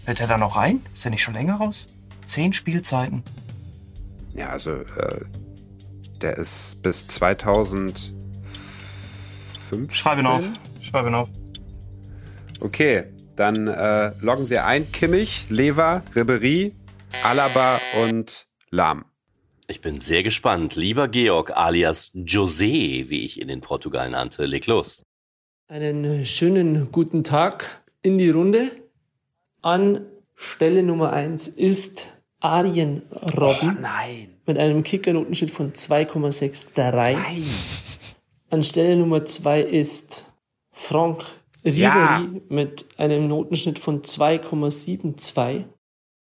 [0.05, 0.81] Fällt er da noch rein?
[0.93, 1.87] Ist er nicht schon länger raus?
[2.27, 3.23] Zehn Spielzeiten.
[4.35, 5.21] Ja, also äh,
[6.21, 8.13] der ist bis 2005.
[9.91, 10.45] Schreibe ihn auf.
[10.81, 11.29] Schreibe ihn auf.
[12.61, 13.05] Okay,
[13.37, 16.75] dann äh, loggen wir ein Kimmich, Lever, Ribery,
[17.25, 19.05] Alaba und Lahm.
[19.69, 20.77] Ich bin sehr gespannt.
[20.77, 25.03] Lieber Georg alias José, wie ich ihn in Portugal nannte, leg los.
[25.69, 28.71] Einen schönen guten Tag in die Runde.
[29.63, 32.09] An Stelle Nummer 1 ist
[32.43, 33.03] Arjen
[33.37, 34.35] Robben Nein.
[34.47, 37.17] mit einem Kickernotenschnitt von 2,63.
[38.51, 40.27] An Stelle Nummer 2 ist
[40.73, 41.25] Franck
[41.65, 42.27] Ribery Ja.
[42.49, 45.65] mit einem Notenschnitt von 2,72.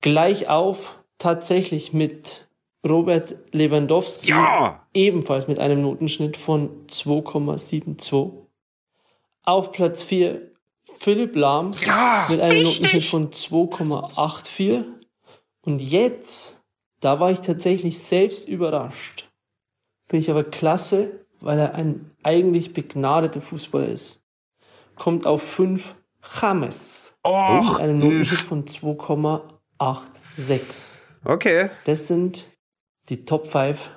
[0.01, 2.49] Gleich auf tatsächlich mit
[2.87, 4.87] Robert Lewandowski Ja!
[4.95, 8.33] ebenfalls mit einem Notenschnitt von 2,72.
[9.45, 10.53] Auf Platz 4
[10.85, 12.79] Philipp Lahm Ja, mit einem richtig.
[12.95, 14.85] Notenschnitt von 2,84.
[15.69, 16.63] Und jetzt,
[17.01, 19.29] da war ich tatsächlich selbst überrascht.
[20.07, 24.23] Finde ich aber klasse, weil er ein eigentlich begnadeter Fußballer ist.
[24.97, 25.95] Kommt auf 5
[26.41, 31.01] James Oh, mit einem Notenschnitt von 2,86.
[31.25, 32.47] Okay, Das sind
[33.11, 33.91] die Top 5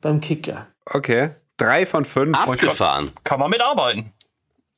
[0.00, 0.68] beim Kicker.
[0.84, 1.30] okay.
[1.58, 2.36] Drei von fünf.
[2.38, 3.12] Abgefahren.
[3.24, 4.12] kann man mitarbeiten.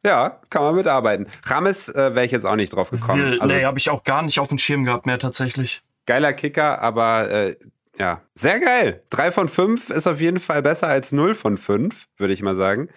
[0.06, 1.26] Ja, kann man mitarbeiten.
[1.44, 3.20] Rames äh, wäre ich jetzt auch nicht drauf gekommen.
[3.20, 5.82] Will, Also nee, habe ich auch gar nicht auf dem Schirm gehabt mehr tatsächlich.
[6.08, 7.56] Geiler Kicker, aber äh,
[7.98, 9.02] ja, sehr geil.
[9.10, 12.56] Drei von fünf ist auf jeden Fall besser als null von fünf, würde ich mal
[12.56, 12.88] sagen.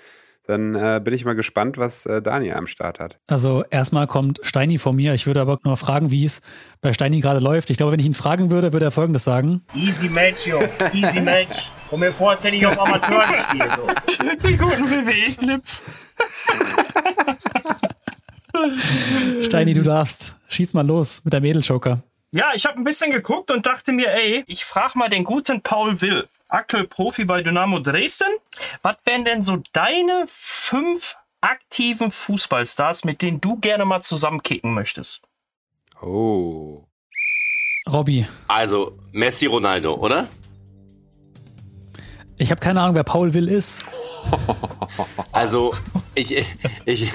[0.48, 3.20] Dann äh, bin ich mal gespannt, was äh, Daniel am Start hat.
[3.28, 5.14] Also erstmal kommt Steini von mir.
[5.14, 6.42] Ich würde aber noch fragen, wie es
[6.82, 7.70] bei Steini gerade läuft.
[7.70, 9.64] Ich glaube, wenn ich ihn fragen würde, würde er folgendes sagen.
[9.76, 10.80] Easy Match, Jungs.
[10.94, 11.72] Easy Match.
[11.90, 13.72] Komm mir vor, als hätte ich auf Amateur gespielt.
[13.76, 14.48] So.
[14.48, 15.84] Die guten WWE-Clips.
[19.42, 20.36] Steini, du darfst.
[20.48, 22.04] Schieß mal los mit der Mädeljoker.
[22.34, 25.62] Ja, ich habe ein bisschen geguckt und dachte mir, ey, ich frage mal den guten
[25.62, 28.30] Paul Will, aktuell Profi bei Dynamo Dresden.
[28.82, 35.22] Was wären denn so deine fünf aktiven Fußballstars, mit denen du gerne mal zusammenkicken möchtest?
[36.02, 36.86] Oh.
[37.92, 40.28] Robby, Also Messi, Ronaldo, oder?
[42.38, 43.84] ich habe keine Ahnung, wer Paul Will ist.
[45.32, 45.74] Also
[46.14, 46.46] ich,
[46.86, 47.12] ich,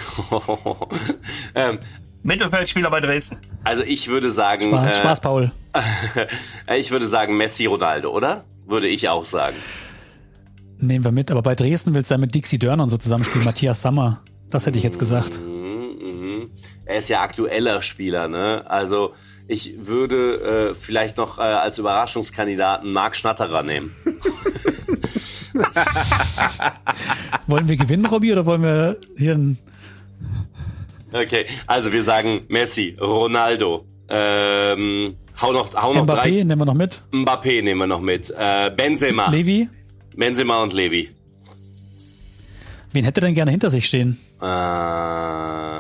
[1.55, 1.79] ähm,
[2.27, 3.39] Mittelfeldspieler bei Dresden.
[3.64, 5.53] also ich würde sagen, Spaß, äh, Spaß, Paul.
[6.77, 8.45] ich würde sagen Messi, Ronaldo, oder?
[8.66, 9.57] Würde ich auch sagen.
[10.79, 11.31] Nehmen wir mit.
[11.31, 13.45] Aber bei Dresden willst du ja mit Dixie Dörner und so zusammenspielen.
[13.47, 14.22] Matthias Sammer.
[14.51, 15.39] Das hätte ich jetzt gesagt.
[15.41, 16.51] Mhm.
[16.85, 18.64] Er ist ja aktueller Spieler, ne?
[18.66, 19.12] Also
[19.49, 23.95] ich würde äh, vielleicht noch äh, als Überraschungskandidaten Marc Schnatterer nehmen.
[27.47, 29.59] Wollen wir gewinnen, Robby, oder wollen wir hier ein.
[31.12, 36.30] Okay, also wir sagen Messi, Ronaldo, ähm, hau noch, hau noch Mbappé drei.
[36.42, 37.00] nehmen wir noch mit.
[37.12, 38.30] Mbappé nehmen wir noch mit.
[38.36, 39.30] Äh, Benzema.
[39.30, 39.68] Levi?
[40.16, 41.11] Benzema und Levi.
[42.92, 44.18] Wen hätte denn gerne hinter sich stehen?
[44.40, 45.76] Äh,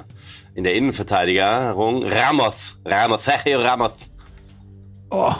[0.54, 2.78] in der Innenverteidigerung Ramos.
[2.84, 3.92] Ramos, Sergio Ramos.
[5.10, 5.32] Oh,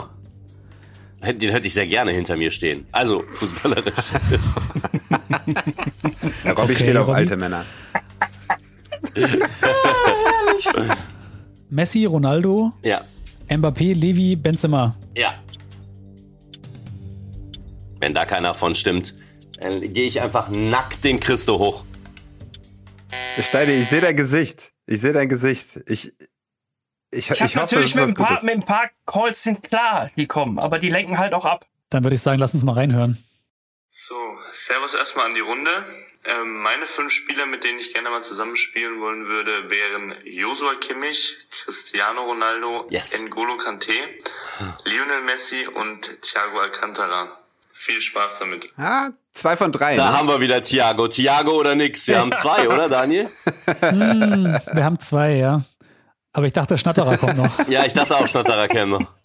[1.23, 2.85] Den hätte ich sehr gerne hinter mir stehen.
[2.91, 3.93] Also, fußballerisch.
[6.45, 7.17] Robby Okay, steht auf Robby.
[7.19, 7.65] alte Männer.
[11.69, 13.01] Messi, Ronaldo, ja,
[13.49, 14.95] Mbappé, Levi, Benzema.
[15.15, 15.33] ja.
[17.99, 19.15] Wenn da keiner von stimmt,
[19.59, 21.83] dann gehe ich einfach nackt den Christo hoch.
[23.41, 24.71] Steini, ich sehe dein Gesicht.
[24.85, 25.81] Ich sehe dein Gesicht.
[25.87, 26.13] Ich,
[27.09, 29.63] ich, ich, Ich habe hoffe, natürlich es mit ein, paar, mit ein paar Calls sind
[29.63, 31.65] klar, die kommen, aber die lenken halt auch ab.
[31.89, 33.17] Dann würde ich sagen, lass uns mal reinhören.
[33.89, 34.13] So,
[34.51, 35.71] Servus erstmal an die Runde.
[36.27, 41.37] Ähm, meine fünf Spieler, mit denen ich gerne mal zusammenspielen wollen würde, wären Joshua Kimmich,
[41.49, 43.17] Cristiano Ronaldo, Yes.
[43.21, 43.93] N'Golo Kanté,
[44.83, 47.37] Lionel Messi und Thiago Alcantara.
[47.71, 48.69] Viel Spaß damit.
[48.75, 49.95] Ah, zwei von drei.
[49.95, 50.17] Da ne?
[50.17, 51.07] haben wir wieder Thiago.
[51.07, 52.07] Thiago oder nix?
[52.07, 53.29] Wir haben zwei, oder Daniel?
[53.79, 55.61] Hm, wir haben zwei, ja.
[56.33, 57.67] Aber ich dachte, Schnatterer kommt noch.
[57.67, 59.16] Ja, ich dachte auch Schnatterer kennen noch.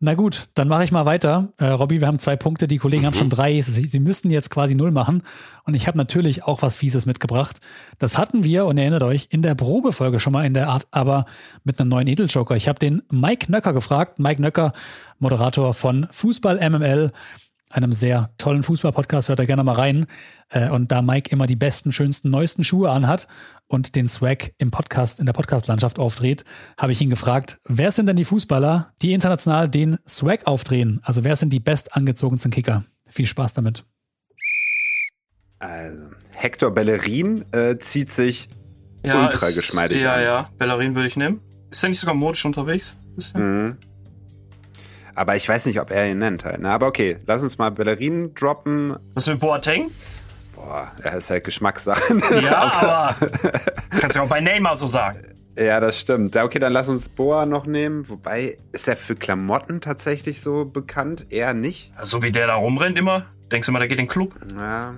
[0.00, 1.48] Na gut, dann mache ich mal weiter.
[1.58, 3.60] Äh, Robby, wir haben zwei Punkte, die Kollegen haben schon drei.
[3.60, 5.24] Sie, sie müssten jetzt quasi null machen.
[5.64, 7.58] Und ich habe natürlich auch was Fieses mitgebracht.
[7.98, 11.26] Das hatten wir, und erinnert euch, in der Probefolge schon mal in der Art, aber
[11.64, 12.54] mit einem neuen Edeljoker.
[12.54, 14.20] Ich habe den Mike Nöcker gefragt.
[14.20, 14.72] Mike Nöcker,
[15.18, 17.10] Moderator von Fußball MML,
[17.70, 20.06] einem sehr tollen Fußball-Podcast, hört da gerne mal rein.
[20.50, 23.28] Äh, und da Mike immer die besten, schönsten, neuesten Schuhe anhat
[23.66, 26.44] und den Swag im Podcast, in der Podcast-Landschaft aufdreht,
[26.78, 31.00] habe ich ihn gefragt, wer sind denn die Fußballer, die international den Swag aufdrehen?
[31.02, 32.84] Also wer sind die bestangezogensten Kicker?
[33.08, 33.84] Viel Spaß damit.
[35.58, 36.04] Also,
[36.34, 38.48] Hector Bellerin äh, zieht sich
[39.04, 40.22] Ja, ultra ist- geschmeidig Ja, an.
[40.22, 41.40] ja, Bellerin würde ich nehmen.
[41.70, 42.96] Ist er nicht sogar modisch unterwegs?
[43.34, 43.76] Mhm.
[45.18, 46.60] Aber ich weiß nicht, ob er ihn nennt halt.
[46.60, 46.70] Ne?
[46.70, 48.96] Aber okay, lass uns mal Bellerin droppen.
[49.14, 49.90] Was mit Boateng?
[50.54, 52.22] Boah, er ist halt Geschmackssachen.
[52.40, 52.56] Ja,
[53.18, 53.26] aber
[53.98, 55.20] kannst du auch bei Neymar so sagen.
[55.58, 56.36] ja, das stimmt.
[56.36, 58.08] Okay, dann lass uns Boa noch nehmen.
[58.08, 61.26] Wobei, ist er für Klamotten tatsächlich so bekannt?
[61.30, 61.92] Eher nicht.
[62.04, 63.26] So wie der da rumrennt immer.
[63.50, 64.36] Denkst du mal, der geht in den Club?
[64.56, 64.94] Ja.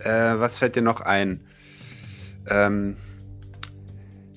[0.00, 1.40] Äh, was fällt dir noch ein?
[2.46, 2.98] Ähm,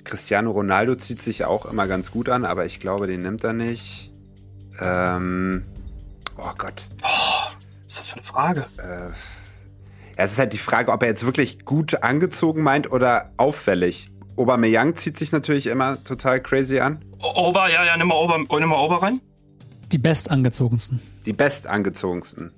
[0.02, 3.52] Cristiano Ronaldo zieht sich auch immer ganz gut an, aber ich glaube, den nimmt er
[3.52, 4.13] nicht.
[4.80, 5.64] Ähm,
[6.38, 6.86] oh Gott.
[7.00, 7.50] Was
[7.88, 8.66] ist das für eine Frage?
[10.16, 14.10] Ja, es ist halt die Frage, ob er jetzt wirklich gut angezogen meint oder auffällig.
[14.36, 17.04] Aubameyang zieht sich natürlich immer total crazy an.
[17.20, 19.20] O- Ober, ja, ja, nimm mal Ober, nimm mal Ober rein.
[19.92, 21.00] Die bestangezogensten.
[21.26, 22.52] Die bestangezogensten.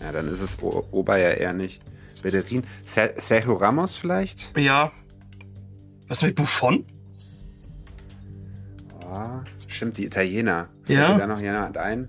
[0.00, 1.80] Ja, dann ist es O- Ober ja eher nicht.
[2.22, 2.64] Bellerin.
[2.84, 4.56] Ser- Sergio Ramos vielleicht?
[4.58, 4.90] Ja.
[6.08, 6.84] Was mit Buffon?
[9.68, 10.68] Stimmt, die Italiener.
[10.86, 11.08] Ja.
[11.08, 12.08] Fällt da noch jemand ein?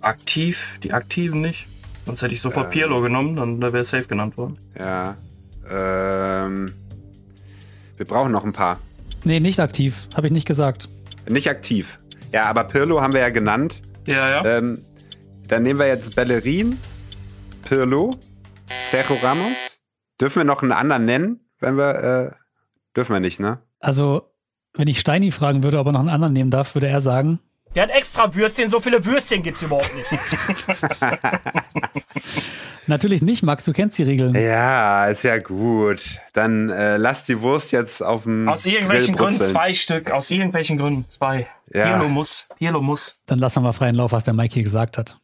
[0.00, 1.66] Aktiv, die Aktiven nicht.
[2.06, 2.72] Sonst hätte ich sofort Ähm.
[2.72, 4.58] Pirlo genommen, dann wäre safe genannt worden.
[4.78, 5.16] Ja.
[5.68, 6.72] Ähm,
[7.96, 8.80] wir brauchen noch ein paar.
[9.24, 10.08] Nee, nicht aktiv.
[10.16, 10.88] Habe ich nicht gesagt.
[11.28, 11.98] Nicht aktiv.
[12.32, 13.82] Ja, aber Pirlo haben wir ja genannt.
[14.06, 14.44] Ja, ja.
[14.44, 14.78] Ähm,
[15.48, 16.78] dann nehmen wir jetzt Bellerin,
[17.62, 18.10] Pirlo,
[18.90, 19.80] Sergio Ramos.
[20.20, 21.40] Dürfen wir noch einen anderen nennen?
[21.58, 22.30] Wenn wir, äh,
[22.96, 23.58] dürfen wir nicht, ne?
[23.80, 24.29] Also,
[24.80, 27.38] wenn ich Steini fragen würde, ob er noch einen anderen nehmen darf, würde er sagen,
[27.74, 30.08] Der hat extra Würstchen, so viele Würstchen gibt's überhaupt nicht.
[32.86, 34.34] natürlich nicht, Max, du kennst die Regeln.
[34.34, 36.18] Ja, ist ja gut.
[36.32, 40.10] Dann äh, lass die Wurst jetzt auf dem Aus irgendwelchen Grill Gründen zwei Stück.
[40.10, 41.46] Aus irgendwelchen Gründen zwei.
[41.72, 41.84] Ja.
[41.90, 42.48] Pirlo muss.
[42.56, 43.18] Pirlo muss.
[43.26, 45.18] Dann lassen wir mal freien Lauf, was der Mike hier gesagt hat.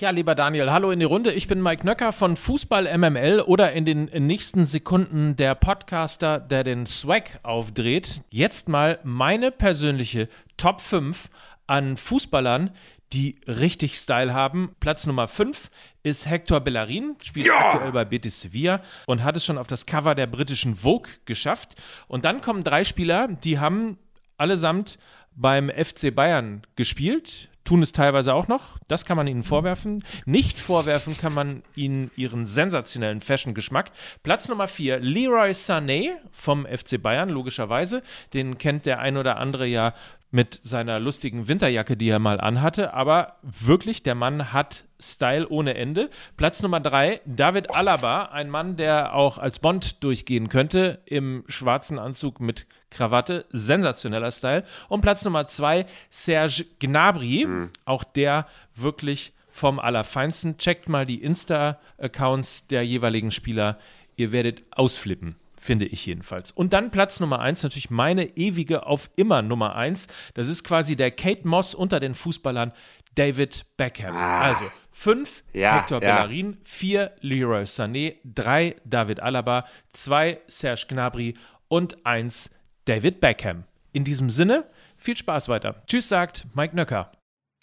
[0.00, 1.30] Ja, lieber Daniel, hallo in die Runde.
[1.30, 6.64] Ich bin Mike Nöcker von Fußball MML oder in den nächsten Sekunden der Podcaster, der
[6.64, 8.22] den Swag aufdreht.
[8.30, 11.28] Jetzt mal meine persönliche Top 5
[11.66, 12.70] an Fußballern,
[13.12, 14.74] die richtig Style haben.
[14.80, 15.68] Platz Nummer 5
[16.02, 20.14] ist Hector Bellerin, spielt aktuell bei Betis Sevilla und hat es schon auf das Cover
[20.14, 21.74] der britischen Vogue geschafft.
[22.08, 23.98] Und dann kommen drei Spieler, die haben
[24.38, 24.98] allesamt
[25.36, 28.78] beim FC Bayern gespielt, tun es teilweise auch noch.
[28.88, 30.02] Das kann man ihnen vorwerfen.
[30.26, 33.92] Nicht vorwerfen kann man ihnen ihren sensationellen Fashion-Geschmack.
[34.24, 38.02] Platz Nummer 4, Leroy Sané vom FC Bayern, logischerweise.
[38.34, 39.94] Den kennt der ein oder andere ja
[40.30, 42.94] mit seiner lustigen Winterjacke, die er mal anhatte.
[42.94, 46.10] Aber wirklich, der Mann hat Style ohne Ende.
[46.36, 51.98] Platz Nummer drei, David Alaba, ein Mann, der auch als Bond durchgehen könnte, im schwarzen
[51.98, 53.46] Anzug mit Krawatte.
[53.50, 54.64] Sensationeller Style.
[54.88, 57.48] Und Platz Nummer zwei, Serge Gnabry,
[57.84, 60.58] auch der wirklich vom Allerfeinsten.
[60.58, 63.78] Checkt mal die Insta-Accounts der jeweiligen Spieler.
[64.16, 66.50] Ihr werdet ausflippen finde ich jedenfalls.
[66.50, 70.08] Und dann Platz Nummer eins, natürlich meine ewige auf immer Nummer eins.
[70.34, 72.72] Das ist quasi der Kate Moss unter den Fußballern,
[73.14, 74.16] David Beckham.
[74.16, 76.22] Also fünf Ja, Hector ja.
[76.22, 81.34] Bellerin, vier Leroy Sané, drei David Alaba, zwei Serge Gnabry
[81.68, 82.50] und eins
[82.86, 83.64] David Beckham.
[83.92, 84.64] In diesem Sinne,
[84.96, 85.82] viel Spaß weiter.
[85.86, 87.12] Tschüss, sagt Mike Nöcker.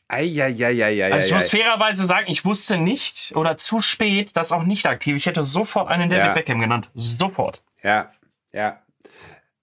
[0.09, 1.11] Eieieiei.
[1.11, 5.15] Also ich muss fairerweise sagen, ich wusste nicht oder zu spät, dass auch nicht aktiv.
[5.17, 6.33] Ich hätte sofort einen David Ja.
[6.33, 6.89] Beckham genannt.
[6.95, 7.61] Sofort.
[7.87, 8.11] Ja,
[8.53, 8.79] ja.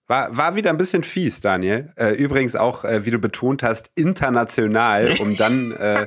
[0.07, 1.91] War, war wieder ein bisschen fies, Daniel.
[1.95, 6.05] Äh, übrigens auch, äh, wie du betont hast, international, um dann, äh,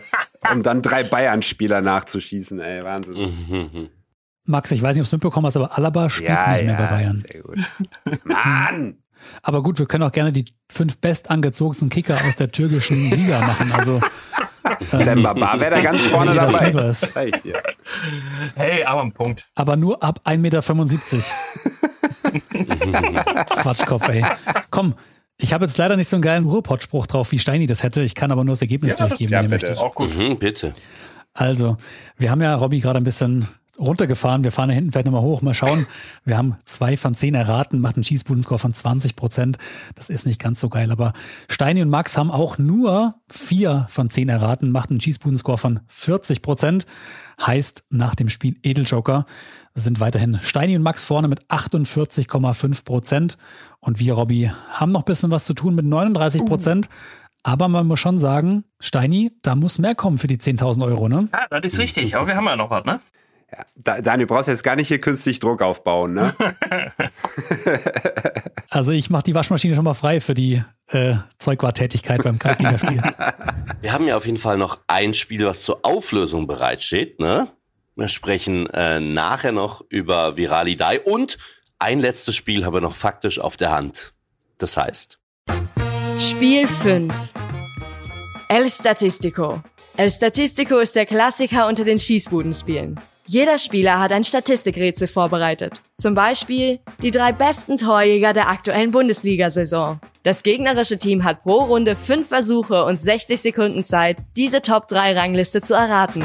[0.52, 2.60] um dann drei Bayern-Spieler nachzuschießen.
[2.60, 3.88] Ey, Wahnsinn.
[4.44, 6.74] Max, ich weiß nicht, ob du es mitbekommen hast, aber Alaba spielt Ja, nicht mehr
[6.74, 7.24] ja, bei Bayern.
[7.30, 7.58] sehr gut.
[8.24, 8.98] Mann!
[9.42, 13.72] Aber gut, wir können auch gerne die fünf bestangezogensten Kicker aus der türkischen Liga machen.
[13.72, 14.00] Also,
[14.92, 16.88] Der Baba wäre da ganz vorne das dabei.
[16.88, 17.16] ist.
[17.16, 17.60] Das dir.
[18.54, 19.44] Hey, aber ein Punkt.
[19.56, 20.62] aber nur ab 1,75 Meter.
[23.60, 24.24] Quatschkopf, ey.
[24.70, 24.94] Komm,
[25.36, 28.02] ich habe jetzt leider nicht so einen geilen Ruhrpott-Spruch drauf, wie Steini das hätte.
[28.02, 29.78] Ich kann aber nur das Ergebnis durchgeben, ja, wenn ihr möchtet.
[29.78, 30.16] Auch gut.
[30.16, 30.74] Mhm, bitte.
[31.32, 31.76] Also,
[32.16, 33.46] wir haben ja Robby gerade ein bisschen
[33.78, 34.44] runtergefahren.
[34.44, 35.42] Wir fahren da hinten vielleicht nochmal hoch.
[35.42, 35.86] Mal schauen.
[36.24, 39.58] Wir haben zwei von zehn erraten, macht einen Schießbudenscore von 20 Prozent.
[39.94, 40.90] Das ist nicht ganz so geil.
[40.90, 41.12] Aber
[41.48, 46.42] Steini und Max haben auch nur vier von zehn erraten, macht einen Schießbudenscore von 40
[46.42, 46.86] Prozent.
[47.44, 49.24] Heißt, nach dem Spiel Edeljoker
[49.74, 53.38] sind weiterhin Steini und Max vorne mit 48,5 Prozent.
[53.80, 56.88] Und wir, Robby, haben noch ein bisschen was zu tun mit 39 Prozent.
[57.44, 61.28] Aber man muss schon sagen, Steini, da muss mehr kommen für die 10.000 Euro, ne?
[61.32, 62.16] Ja, das ist richtig.
[62.16, 63.00] Aber wir haben ja noch was, ne?
[63.50, 66.34] Ja, Da- Daniel, du brauchst jetzt gar nicht hier künstlich Druck aufbauen, ne?
[68.70, 73.02] Also ich mache die Waschmaschine schon mal frei für die äh, Zeugwarttätigkeit beim Kreisligaspiel.
[73.80, 77.18] Wir haben ja auf jeden Fall noch ein Spiel, was zur Auflösung bereitsteht.
[77.20, 77.48] Ne?
[77.96, 81.38] Wir sprechen äh, nachher noch über Viralidei und
[81.78, 84.12] ein letztes Spiel haben wir noch faktisch auf der Hand.
[84.58, 85.18] Das heißt,
[86.20, 87.14] Spiel 5.
[88.48, 89.62] El Statistico.
[89.96, 93.00] El Statistico ist der Klassiker unter den Schießbudenspielen.
[93.30, 95.82] Jeder Spieler hat ein Statistikrätsel vorbereitet.
[96.00, 100.00] Zum Beispiel die drei besten Torjäger der aktuellen Bundesliga-Saison.
[100.22, 105.74] Das gegnerische Team hat pro Runde fünf Versuche und 60 Sekunden Zeit, diese Top-3-Rangliste zu
[105.74, 106.24] erraten.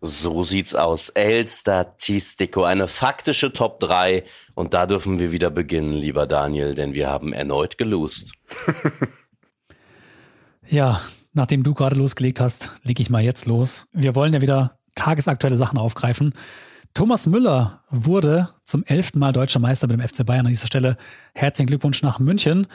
[0.00, 1.08] so sieht's aus.
[1.08, 4.22] El Statistico, eine faktische Top 3.
[4.54, 8.32] Und da dürfen wir wieder beginnen, lieber Daniel, denn wir haben erneut gelost.
[10.70, 11.00] Ja,
[11.38, 13.86] nachdem du gerade losgelegt hast, lege ich mal jetzt los.
[13.92, 16.34] Wir wollen ja wieder tagesaktuelle Sachen aufgreifen.
[16.94, 20.46] Thomas Müller wurde zum elften Mal deutscher Meister mit dem FC Bayern.
[20.46, 20.96] An dieser Stelle
[21.34, 22.66] herzlichen Glückwunsch nach München.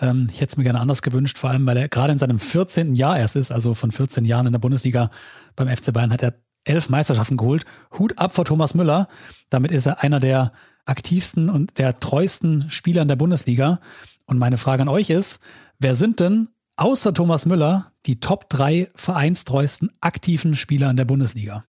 [0.00, 2.38] Ähm, ich hätte es mir gerne anders gewünscht, vor allem weil er gerade in seinem
[2.38, 2.94] 14.
[2.94, 5.10] Jahr erst ist, also von 14 Jahren in der Bundesliga
[5.54, 7.64] beim FC Bayern hat er elf Meisterschaften geholt.
[7.98, 9.06] Hut ab vor Thomas Müller.
[9.48, 10.52] Damit ist er einer der
[10.84, 13.80] aktivsten und der treuesten Spieler in der Bundesliga.
[14.26, 15.40] Und meine Frage an euch ist,
[15.78, 16.48] wer sind denn
[16.78, 21.64] außer Thomas Müller die Top 3 vereinstreuesten aktiven Spieler in der Bundesliga?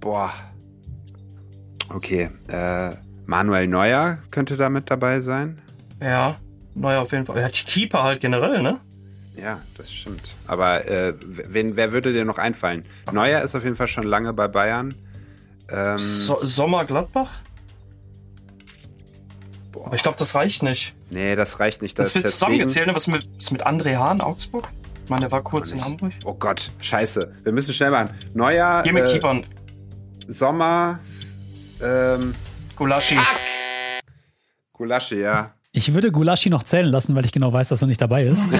[0.00, 0.32] Boah.
[1.88, 2.90] Okay, äh,
[3.26, 5.60] Manuel Neuer könnte da mit dabei sein.
[6.00, 6.36] Ja,
[6.74, 7.40] naja, auf jeden Fall.
[7.40, 8.78] Ja, die Keeper halt generell, ne?
[9.36, 10.34] Ja, das stimmt.
[10.46, 12.84] Aber äh, wen, wer würde dir noch einfallen?
[13.12, 14.94] Neuer ist auf jeden Fall schon lange bei Bayern.
[15.70, 17.30] Ähm, So Sommer Gladbach?
[19.84, 20.94] Aber ich glaube, das reicht nicht.
[21.10, 21.98] nee, das reicht nicht.
[21.98, 22.94] Das, wird Ter Stegen- zusammengezählt, ne?
[22.96, 24.68] Was mit, was mit André Hahn, Augsburg?
[25.04, 25.82] Ich meine, der war kurz in.
[25.82, 26.12] Hamburg.
[26.24, 27.34] Oh Gott, scheiße.
[27.42, 28.10] Wir müssen schnell machen.
[28.34, 29.44] Neuer, Hier mit äh, Keepern.
[30.28, 31.00] Sommer,
[31.82, 32.34] ähm,
[32.76, 33.16] Gulaschi.
[34.74, 35.54] Gulaschi, ja.
[35.72, 38.46] Ich würde Gulaschi noch zählen lassen, weil ich genau weiß, dass er nicht dabei ist.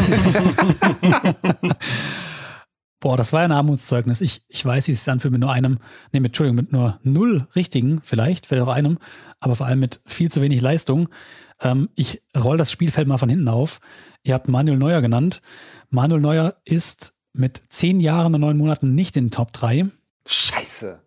[3.09, 4.21] Boah, das war ein Armutszeugnis.
[4.21, 5.79] Ich, ich weiß, wie es sich anfühlt mit nur einem,
[6.13, 8.99] nee, mit, Entschuldigung, mit nur null richtigen, vielleicht, vielleicht auch einem,
[9.41, 11.09] aber vor allem mit viel zu wenig Leistung.
[11.63, 13.81] Ähm, ich roll das Spielfeld mal von hinten auf.
[14.25, 15.41] Ihr habt Manuel Neuer genannt.
[15.89, 19.87] Manuel Neuer ist mit zehn Jahren und neun Monaten nicht in den Top 3.
[20.27, 21.01] Scheiße.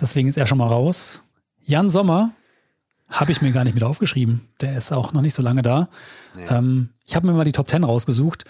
[0.00, 1.24] Deswegen ist er schon mal raus.
[1.64, 2.34] Jan Sommer
[3.08, 4.42] habe ich mir gar nicht mit aufgeschrieben.
[4.60, 5.88] Der ist auch noch nicht so lange da.
[6.48, 8.44] Ähm, ich habe mir mal die Top 10 rausgesucht.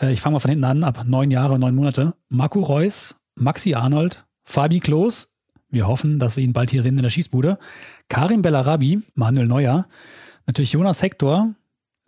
[0.00, 2.14] Äh, ich fange mal von hinten an, ab neun Jahre, neun Monate.
[2.28, 5.34] Marco Reus, Maxi Arnold, Fabi Klos.
[5.70, 7.58] Wir hoffen, dass wir ihn bald hier sehen in der Schießbude.
[8.08, 9.86] Karim Bellarabi, Manuel Neuer.
[10.46, 11.54] Natürlich Jonas Hector,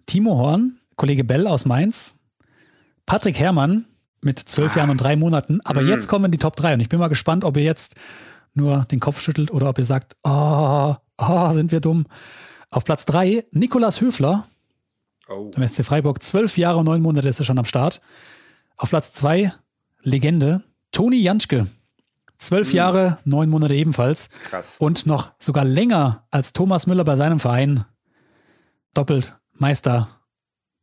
[0.07, 2.19] Timo Horn, Kollege Bell aus Mainz,
[3.07, 3.87] Patrick Herrmann
[4.21, 5.61] mit zwölf Jahren und drei Monaten.
[5.65, 5.89] Aber Mhm.
[5.89, 7.97] jetzt kommen die Top 3 und ich bin mal gespannt, ob ihr jetzt
[8.55, 12.07] nur den Kopf schüttelt oder ob ihr sagt, oh, oh sind wir dumm.
[12.71, 14.47] Auf Platz 3 Nikolas Höfler
[15.29, 15.51] Oh.
[15.51, 16.23] beim SC Freiburg.
[16.23, 18.01] Zwölf Jahre und neun Monate ist er schon am Start.
[18.77, 19.53] Auf Platz 2
[20.03, 20.63] Legende
[20.93, 21.67] Toni Janschke.
[22.39, 24.29] Zwölf Jahre, neun Monate ebenfalls.
[24.51, 24.77] Krass.
[24.79, 27.85] Und noch sogar länger als Thomas Müller bei seinem Verein.
[28.95, 30.09] Doppelt Meister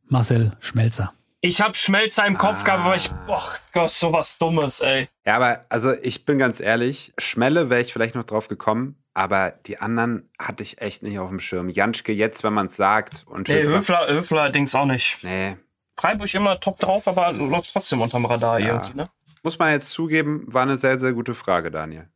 [0.06, 1.14] Marcel Schmelzer.
[1.40, 5.08] Ich hab Schmelzer im Kopf gehabt, aber ich, ach Gott, sowas Dummes, ey.
[5.26, 9.52] Ja, aber also ich bin ganz ehrlich, Schmelle wäre ich vielleicht noch drauf gekommen, aber
[9.66, 11.68] die anderen hatte ich echt nicht auf dem Schirm.
[11.68, 13.76] Janschke jetzt, wenn man es sagt und Nee, Höfler.
[13.78, 15.18] Höfler, Höfler, Dings auch nicht.
[15.22, 15.56] Nee,
[15.96, 18.66] Freiburg immer top drauf, aber läuft trotzdem unterm Radar Ja.
[18.74, 19.08] irgendwie, ne?
[19.42, 22.08] muss man jetzt zugeben, war eine sehr, sehr gute Frage, Daniel.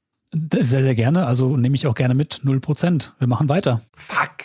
[0.61, 1.27] Sehr, sehr gerne.
[1.27, 2.41] Also nehme ich auch gerne mit.
[2.45, 3.13] 0%.
[3.19, 3.83] Wir machen weiter.
[3.97, 4.45] Fuck.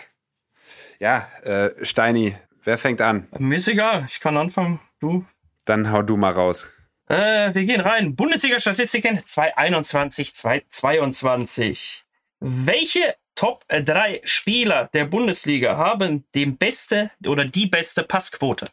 [0.99, 3.27] Ja, äh, Steini, wer fängt an?
[3.37, 4.79] Mir ist egal, ich kann anfangen.
[4.99, 5.25] Du?
[5.65, 6.71] Dann hau du mal raus.
[7.07, 8.15] Äh, wir gehen rein.
[8.15, 12.02] Bundesliga-Statistiken 2021, 2022.
[12.45, 18.65] Welche Top 3 Spieler der Bundesliga haben den beste oder die beste Passquote?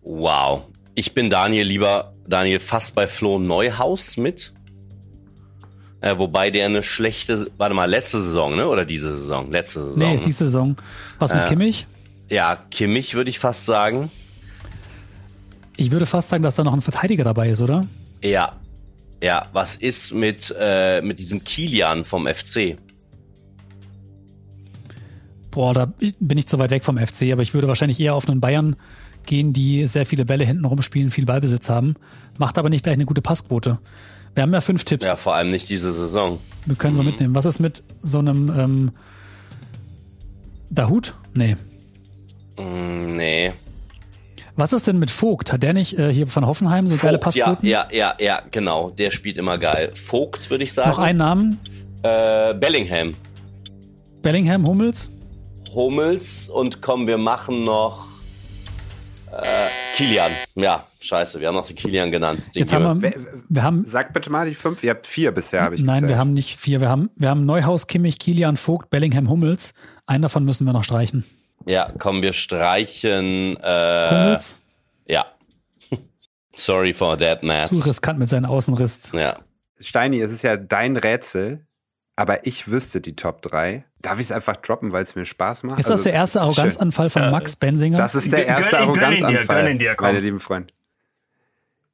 [0.00, 0.64] Wow.
[0.94, 4.54] Ich bin Daniel lieber, Daniel fast bei Flo Neuhaus mit.
[6.00, 8.68] Äh, wobei der eine schlechte, warte mal, letzte Saison, ne?
[8.68, 9.50] Oder diese Saison?
[9.50, 9.98] Letzte Saison.
[10.14, 10.76] Nee, diese Saison.
[11.18, 11.48] Was mit Äh.
[11.48, 11.86] Kimmich?
[12.30, 14.10] ja, Kimmich würde ich fast sagen.
[15.76, 17.86] Ich würde fast sagen, dass da noch ein Verteidiger dabei ist, oder?
[18.22, 18.56] Ja.
[19.24, 22.76] Ja, was ist mit, äh, mit diesem Kilian vom FC?
[25.50, 28.28] Boah, da bin ich zu weit weg vom FC, aber ich würde wahrscheinlich eher auf
[28.28, 28.76] einen Bayern
[29.24, 31.94] gehen, die sehr viele Bälle hinten rumspielen, viel Ballbesitz haben,
[32.36, 33.78] macht aber nicht gleich eine gute Passquote.
[34.34, 35.06] Wir haben ja fünf Tipps.
[35.06, 36.38] Ja, vor allem nicht diese Saison.
[36.66, 37.34] Wir können es mal mitnehmen.
[37.34, 38.90] Was ist mit so einem ähm,
[40.68, 41.14] Dahut?
[41.32, 41.56] Nee.
[42.58, 43.54] Mm, nee.
[44.56, 45.52] Was ist denn mit Vogt?
[45.52, 47.68] Hat der nicht äh, hier von Hoffenheim so geile Vogt, ja, Passquoten?
[47.68, 48.90] ja, ja, ja, genau.
[48.90, 49.90] Der spielt immer geil.
[49.94, 50.90] Vogt, würde ich sagen.
[50.90, 51.58] Noch einen Namen?
[52.02, 53.14] Äh, Bellingham.
[54.22, 55.12] Bellingham, Hummels?
[55.74, 58.06] Hummels und komm, wir machen noch
[59.32, 60.30] äh, Kilian.
[60.54, 62.40] Ja, scheiße, wir haben noch den Kilian genannt.
[62.54, 63.12] Den Jetzt haben wir,
[63.48, 64.84] wir haben, Sag bitte mal die fünf.
[64.84, 66.10] Ihr habt vier bisher, habe ich nein, gezählt.
[66.10, 66.80] wir haben nicht vier.
[66.80, 69.74] Wir haben, wir haben Neuhaus, Kimmich, Kilian, Vogt, Bellingham, Hummels.
[70.06, 71.24] Einen davon müssen wir noch streichen.
[71.66, 73.56] Ja, komm, wir streichen.
[73.56, 74.36] Äh,
[75.06, 75.26] ja.
[76.56, 77.86] Sorry for that, zu Mats.
[77.86, 79.12] riskant mit seinem Außenriss.
[79.12, 79.38] Ja.
[79.80, 81.66] Steini, es ist ja dein Rätsel,
[82.16, 83.84] aber ich wüsste die Top 3.
[84.00, 85.78] Darf ich es einfach droppen, weil es mir Spaß macht?
[85.80, 86.40] Ist das Also, der erste.
[86.42, 87.96] Arroganzanfall von Äh, Max Bensinger?
[87.98, 90.72] Das ist der Gönn- erste gönn Arroganzanfall, gönn dir, meine lieben Freunde.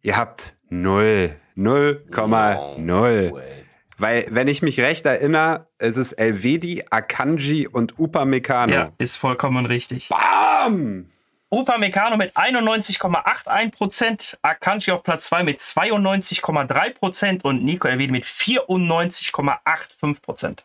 [0.03, 3.33] Ihr habt 0, 0,0.
[3.33, 3.60] way.
[4.01, 8.73] Weil, wenn ich mich recht erinnere, ist es Elvedi, Akanji und Upamecano.
[8.73, 10.09] Ja, ist vollkommen richtig.
[10.09, 11.07] Bam!
[11.53, 20.59] Upamecano mit 91,81%, Akanji auf Platz 2 mit 92,3% und Nico Elvedi mit 94,85%.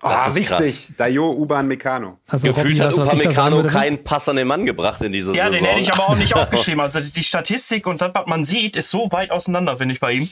[0.00, 0.48] Das Ah, ist wichtig.
[0.48, 0.92] krass.
[0.96, 2.18] Dayo Uban Meccano.
[2.26, 3.68] Also Gefühlt hat Upamecano würde?
[3.68, 5.58] keinen Pass an den Mann gebracht in dieser Ja, Saison.
[5.60, 6.80] den hätte ich aber auch nicht aufgeschrieben.
[6.80, 10.12] Also die Statistik und das, was man sieht, ist so weit auseinander, finde ich, bei
[10.12, 10.28] ihm.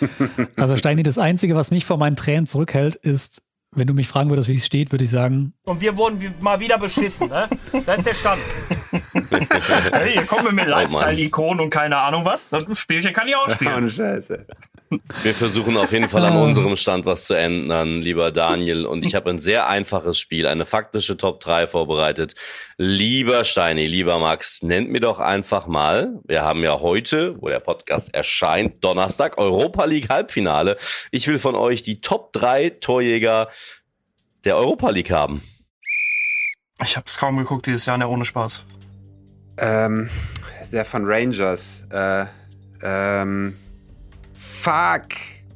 [0.56, 3.42] Also Steini, das Einzige, was mich vor meinen Tränen zurückhält, ist,
[3.74, 6.58] wenn du mich fragen würdest, wie es steht, würde ich sagen, Und wir wurden mal
[6.60, 7.48] wieder beschissen, ne?
[7.86, 8.40] Das ist der Stand.
[9.92, 10.70] Hey, hier kommen wir mit Oh.
[10.70, 12.48] Lifestyle-Ikonen und keine Ahnung was.
[12.48, 13.74] Das Spielchen kann ich auch spielen.
[13.74, 14.46] Ohne Scheiße.
[15.22, 16.42] Wir versuchen auf jeden Fall an Ah.
[16.42, 18.86] unserem Stand was zu ändern, lieber Daniel.
[18.86, 22.34] Und ich habe ein sehr einfaches Spiel, eine faktische Top 3 vorbereitet.
[22.78, 27.60] Lieber Steini, lieber Max, nennt mir doch einfach mal, wir haben ja heute, wo der
[27.60, 30.76] Podcast erscheint, Donnerstag, Europa League Halbfinale.
[31.10, 33.48] Ich will von euch die Top 3 Torjäger
[34.44, 35.42] der Europa League haben.
[36.82, 38.62] Ich habe es kaum geguckt dieses Jahr, ne, ohne Spaß.
[39.58, 40.08] Ähm,
[40.72, 41.82] der von Rangers.
[41.90, 42.26] Äh,
[42.82, 43.56] ähm,
[44.62, 45.08] fuck.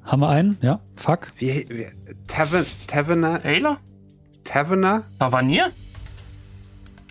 [0.04, 0.58] haben wir einen?
[0.62, 1.32] Ja, fuck.
[1.38, 1.86] Wie, wie
[2.26, 3.42] Taven, Tavener?
[3.42, 3.78] Taylor?
[4.44, 5.04] Tavener?
[5.18, 5.70] Tavernier?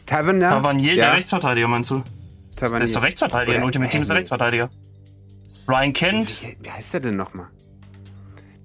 [0.06, 0.50] Tavener?
[0.50, 2.04] Tavernier, ja, der Rechtsverteidiger, meinst du?
[2.56, 2.80] Tavernier.
[2.80, 3.58] Der ist der Rechtsverteidiger.
[3.58, 4.70] Oder- Ultimate Team ist der Rechtsverteidiger.
[5.68, 7.48] Ryan Kent, Wie, wie heißt der denn nochmal?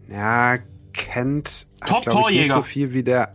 [0.09, 0.59] Ja,
[0.93, 2.55] kennt hat, Top glaub ich, nicht Torjäger.
[2.55, 3.35] so viel wie der.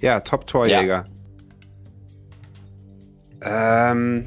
[0.00, 1.06] Ja, Top-Torjäger.
[3.40, 4.26] Ähm,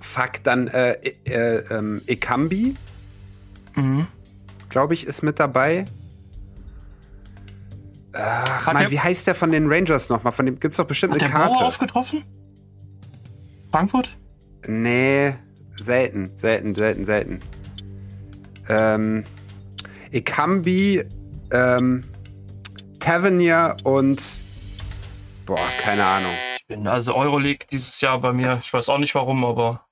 [0.00, 0.92] fuck, dann äh,
[1.24, 2.76] äh, ähm, Ekambi,
[3.80, 4.06] Mhm.
[4.68, 5.84] glaube ich, ist mit dabei.
[8.12, 10.32] Ach, Hat Mann, der- wie heißt der von den Rangers nochmal?
[10.32, 11.64] Von dem gibt's doch bestimmt hat eine der Bauer Karte.
[11.64, 12.24] aufgetroffen?
[13.70, 14.16] Frankfurt?
[14.66, 15.34] Nee,
[15.82, 17.40] selten, selten, selten, selten.
[18.68, 19.24] Ähm,
[20.10, 21.04] Ekambi,
[21.52, 22.04] ähm,
[22.98, 24.22] Tavernier und
[25.46, 26.32] boah, keine Ahnung.
[26.58, 28.58] Ich bin also Euroleague dieses Jahr bei mir.
[28.62, 29.86] Ich weiß auch nicht warum, aber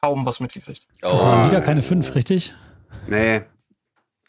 [0.00, 0.86] kaum was mitgekriegt.
[1.00, 1.26] Das Oh.
[1.26, 2.54] waren wieder keine fünf, richtig?
[3.08, 3.42] Nee.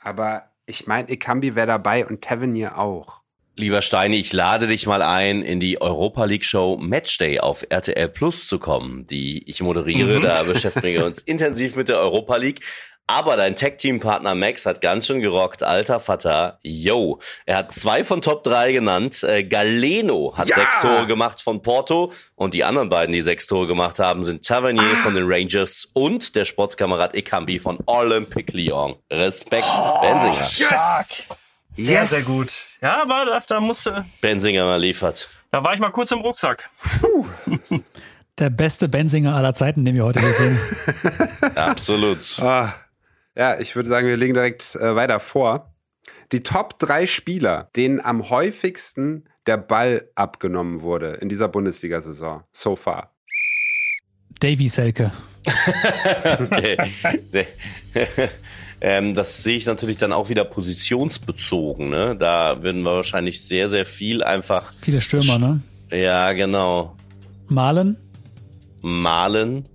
[0.02, 3.22] Aber ich meine, Ekambi wäre dabei und Tavernier auch.
[3.56, 8.08] Lieber Steini, ich lade dich mal ein, in die Europa League Show Matchday auf RTL
[8.08, 10.20] Plus zu kommen, die ich moderiere.
[10.20, 10.24] Mhm.
[10.24, 12.60] Da beschäftigen wir uns intensiv mit der Europa League.
[13.10, 15.64] Aber dein Tag-Team-Partner Max hat ganz schön gerockt.
[15.64, 17.20] Alter Vater, yo.
[17.46, 19.24] Er hat zwei von Top 3 genannt.
[19.24, 20.56] Äh, Galeno hat Ja!
[20.58, 22.12] sechs Tore gemacht von Porto.
[22.36, 25.04] Und die anderen beiden, die sechs Tore gemacht haben, sind Tavernier Ah.
[25.04, 28.96] von den Rangers und der Sportskamerad Ekambi von Olympique Lyon.
[29.10, 29.68] Respekt,
[30.02, 30.44] Benzinger.
[30.44, 31.08] Stark.
[31.72, 32.10] Sehr, Yes.
[32.10, 32.50] sehr gut.
[32.82, 35.30] Ja, aber da, da musste, Benzinger mal liefert.
[35.52, 36.70] da war ich mal kurz im Rucksack.
[38.40, 40.60] Der beste Benzinger aller Zeiten, den wir heute hier sehen.
[41.56, 42.20] Absolut.
[42.42, 42.74] Ah,
[43.38, 45.74] ja, ich würde sagen, wir legen direkt äh, weiter vor.
[46.32, 52.76] Die Top 3 Spieler, denen am häufigsten der Ball abgenommen wurde in dieser Bundesliga-Saison so
[52.76, 53.16] far.
[54.40, 55.12] Davy Selke.
[56.42, 56.78] Okay.
[58.82, 61.90] ähm, das sehe ich natürlich dann auch wieder positionsbezogen.
[61.90, 62.16] Ne?
[62.20, 64.74] Da würden wir wahrscheinlich sehr, sehr viel einfach.
[64.82, 65.62] Viele Stürmer, ne?
[65.90, 66.98] Ja, genau.
[67.48, 67.96] Malen.
[68.82, 69.70] Malen.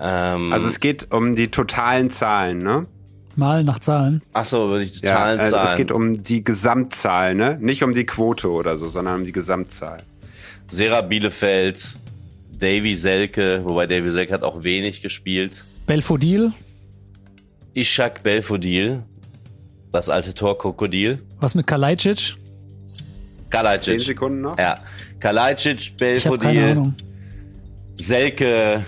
[0.00, 2.86] Ähm, Also es geht um die totalen Zahlen, ne?
[3.36, 4.22] Malen nach Zahlen.
[4.32, 5.68] achso, über die Ja, totalen äh, Zahlen.
[5.68, 7.58] es geht um die Gesamtzahl, ne?
[7.60, 9.98] Nicht um die Quote oder so, sondern um die Gesamtzahl.
[10.68, 11.80] Sera Bielefeld,
[12.58, 15.64] Davy Selke, wobei Davy Selke hat auch wenig gespielt.
[15.86, 16.52] Belfodil.
[17.74, 19.02] Ishak Belfodil,
[19.92, 21.20] das alte Torkrokodil.
[21.40, 22.16] Was mit Kalajdzic?
[22.16, 22.36] Zehn
[23.50, 24.00] Kalajdzic.
[24.00, 24.58] Sekunden noch?
[24.58, 24.78] Ja,
[25.20, 26.94] Kalajdzic, Ich habe keine Belfodil, Ahnung.
[27.96, 28.84] Selke.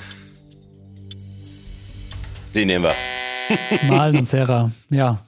[2.55, 2.95] Die nehmen wir.
[3.89, 4.71] Malen und Serra.
[4.91, 5.19] Ja.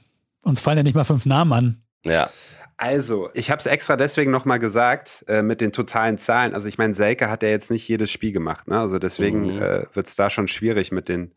[0.42, 1.82] Uns fallen ja nicht mal fünf Namen an.
[2.04, 2.30] Ja.
[2.76, 6.54] Also, ich habe es extra deswegen nochmal gesagt, äh, mit den totalen Zahlen.
[6.54, 8.78] Also ich meine, Selke hat ja jetzt nicht jedes Spiel gemacht, ne?
[8.78, 9.62] Also deswegen Mhm.
[9.62, 11.32] äh, wird es da schon schwierig mit den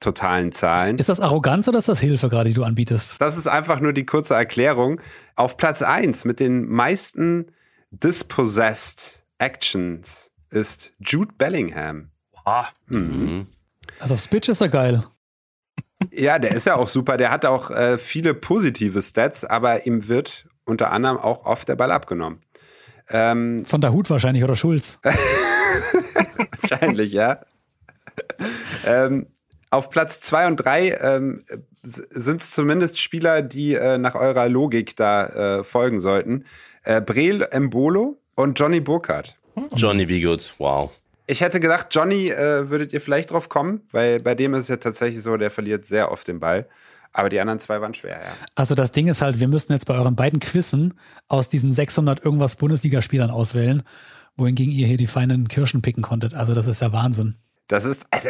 [0.00, 0.98] totalen Zahlen.
[0.98, 3.20] Ist das Arroganz oder ist das Hilfe gerade, die du anbietest?
[3.20, 5.00] Das ist einfach nur die kurze Erklärung.
[5.36, 7.46] Auf Platz 1 mit den meisten
[7.92, 12.10] Dispossessed Actions ist Jude Bellingham.
[12.44, 13.46] Ah, Mhm.
[14.00, 15.02] Also auf Spitch ist er geil.
[16.12, 17.16] Ja, der ist ja auch super.
[17.16, 21.76] Der hat auch äh, viele positive Stats, aber ihm wird unter anderem auch oft der
[21.76, 22.40] Ball abgenommen.
[23.10, 25.00] Ähm, Von der Hut wahrscheinlich oder Schulz.
[26.60, 27.40] wahrscheinlich, ja.
[28.86, 29.26] ähm,
[29.70, 31.44] auf Platz 2 und 3 ähm,
[31.82, 35.26] sind es zumindest Spieler, die äh, nach eurer Logik da
[35.58, 36.44] äh, folgen sollten.
[36.84, 39.36] Äh, Breel Embolo und Johnny Burkhardt.
[39.74, 40.99] Johnny Good, wow.
[41.30, 44.68] Ich hätte gedacht, Johnny äh, würdet ihr vielleicht drauf kommen, weil bei dem ist es
[44.68, 46.68] ja tatsächlich so, der verliert sehr oft den Ball.
[47.12, 48.32] Aber die anderen zwei waren schwer, ja.
[48.56, 50.94] Also das Ding ist halt, wir müssen jetzt bei euren beiden Quizzen
[51.28, 53.84] aus diesen 600 irgendwas Bundesligaspielern auswählen,
[54.36, 56.34] wohingegen ihr hier die feinen Kirschen picken konntet.
[56.34, 57.36] Also das ist ja Wahnsinn.
[57.68, 58.28] Das ist, also,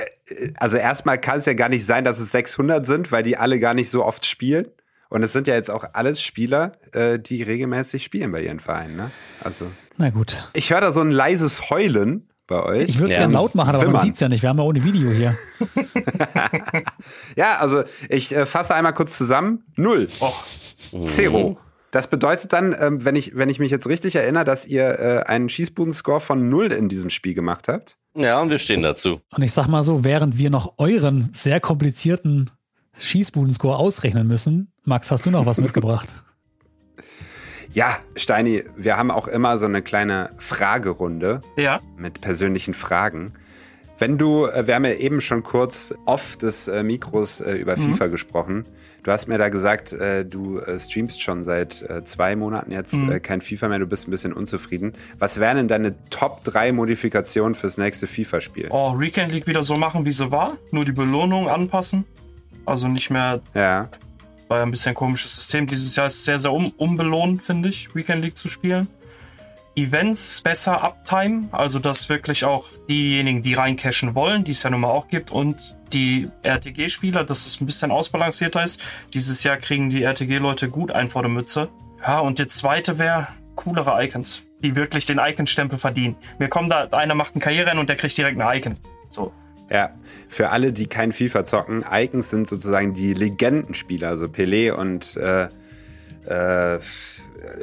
[0.59, 3.59] also erstmal kann es ja gar nicht sein, dass es 600 sind, weil die alle
[3.61, 4.67] gar nicht so oft spielen.
[5.09, 8.97] Und es sind ja jetzt auch alles Spieler, äh, die regelmäßig spielen bei ihren Vereinen.
[8.97, 9.11] Ne?
[9.43, 10.45] Also, Na gut.
[10.53, 12.89] ich höre da so ein leises Heulen bei euch.
[12.91, 13.23] Ich würde es Ja.
[13.23, 14.01] gerne laut machen, aber man Wimmern.
[14.03, 14.43] sieht es ja nicht.
[14.43, 15.35] Wir haben ja ohne Video hier.
[17.37, 19.65] Ja, also ich äh, fasse einmal kurz zusammen.
[19.77, 20.09] Null.
[21.09, 21.59] Zero.
[21.91, 25.23] Das bedeutet dann, ähm, wenn, ich, wenn ich mich jetzt richtig erinnere, dass ihr äh,
[25.27, 27.97] einen Schießbuden-Score von null in diesem Spiel gemacht habt.
[28.15, 29.21] Ja, und wir stehen dazu.
[29.35, 32.51] Und ich sag mal so, während wir noch euren sehr komplizierten
[32.99, 36.09] Schießbudenscore ausrechnen müssen, Max, hast du noch was mitgebracht?
[37.73, 41.79] Ja, Steini, wir haben auch immer so eine kleine Fragerunde Ja.
[41.97, 43.33] mit persönlichen Fragen.
[43.99, 47.77] Wenn du, äh, wir haben ja eben schon kurz off des äh, Mikros äh, über
[47.77, 48.67] FIFA gesprochen.
[49.03, 49.93] Du hast mir da gesagt,
[50.29, 54.35] du streamst schon seit zwei Monaten jetzt äh, kein FIFA mehr, du bist ein bisschen
[54.35, 54.93] unzufrieden.
[55.19, 58.67] Was wären denn deine Top 3 Modifikationen fürs nächste FIFA-Spiel?
[58.69, 60.59] Oh, Weekend League wieder so machen, wie sie war.
[60.71, 62.05] Nur die Belohnung anpassen.
[62.67, 63.89] Also nicht mehr, Ja.
[64.51, 65.69] War ja ein bisschen ein komisches System.
[65.69, 68.89] Dieses Jahr ist sehr, sehr um, unbelohnt, finde ich, Weekend League zu spielen.
[69.77, 74.81] Events besser uptime, also dass wirklich auch diejenigen, die reincashen wollen, die es ja nun
[74.81, 78.81] mal auch gibt, und die RTG-Spieler, dass es ein bisschen ausbalancierter ist.
[79.15, 81.69] Dieses Jahr kriegen die RTG-Leute gut ein vor der Mütze.
[82.05, 86.17] Ja, und der zweite wäre coolere Icons, die wirklich den Icon-Stempel verdienen.
[86.41, 88.77] Mir kommt da, einer macht ein Karriererennen und der kriegt direkt ein Icon.
[89.11, 89.33] So.
[89.71, 89.91] Ja,
[90.29, 95.49] für alle, die kein FIFA zocken, Icons sind sozusagen die Legendenspieler, also Pelé und äh,
[96.27, 96.81] äh,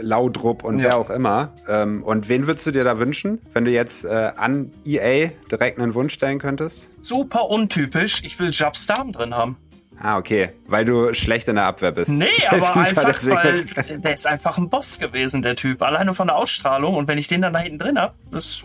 [0.01, 0.85] Laudrup und Ja.
[0.85, 1.53] wer auch immer.
[1.67, 5.79] Ähm, und wen würdest du dir da wünschen, wenn du jetzt äh, an EA direkt
[5.79, 6.89] einen Wunsch stellen könntest?
[7.01, 9.57] Super untypisch, ich will Jab Stam drin haben.
[9.99, 12.09] Ah, okay, weil du schlecht in der Abwehr bist.
[12.09, 13.65] Nee, aber einfach, weil
[13.97, 15.81] der ist einfach ein Boss gewesen, der Typ.
[15.81, 16.95] Alleine von der Ausstrahlung.
[16.95, 18.63] Und wenn ich den dann da hinten drin hab, ist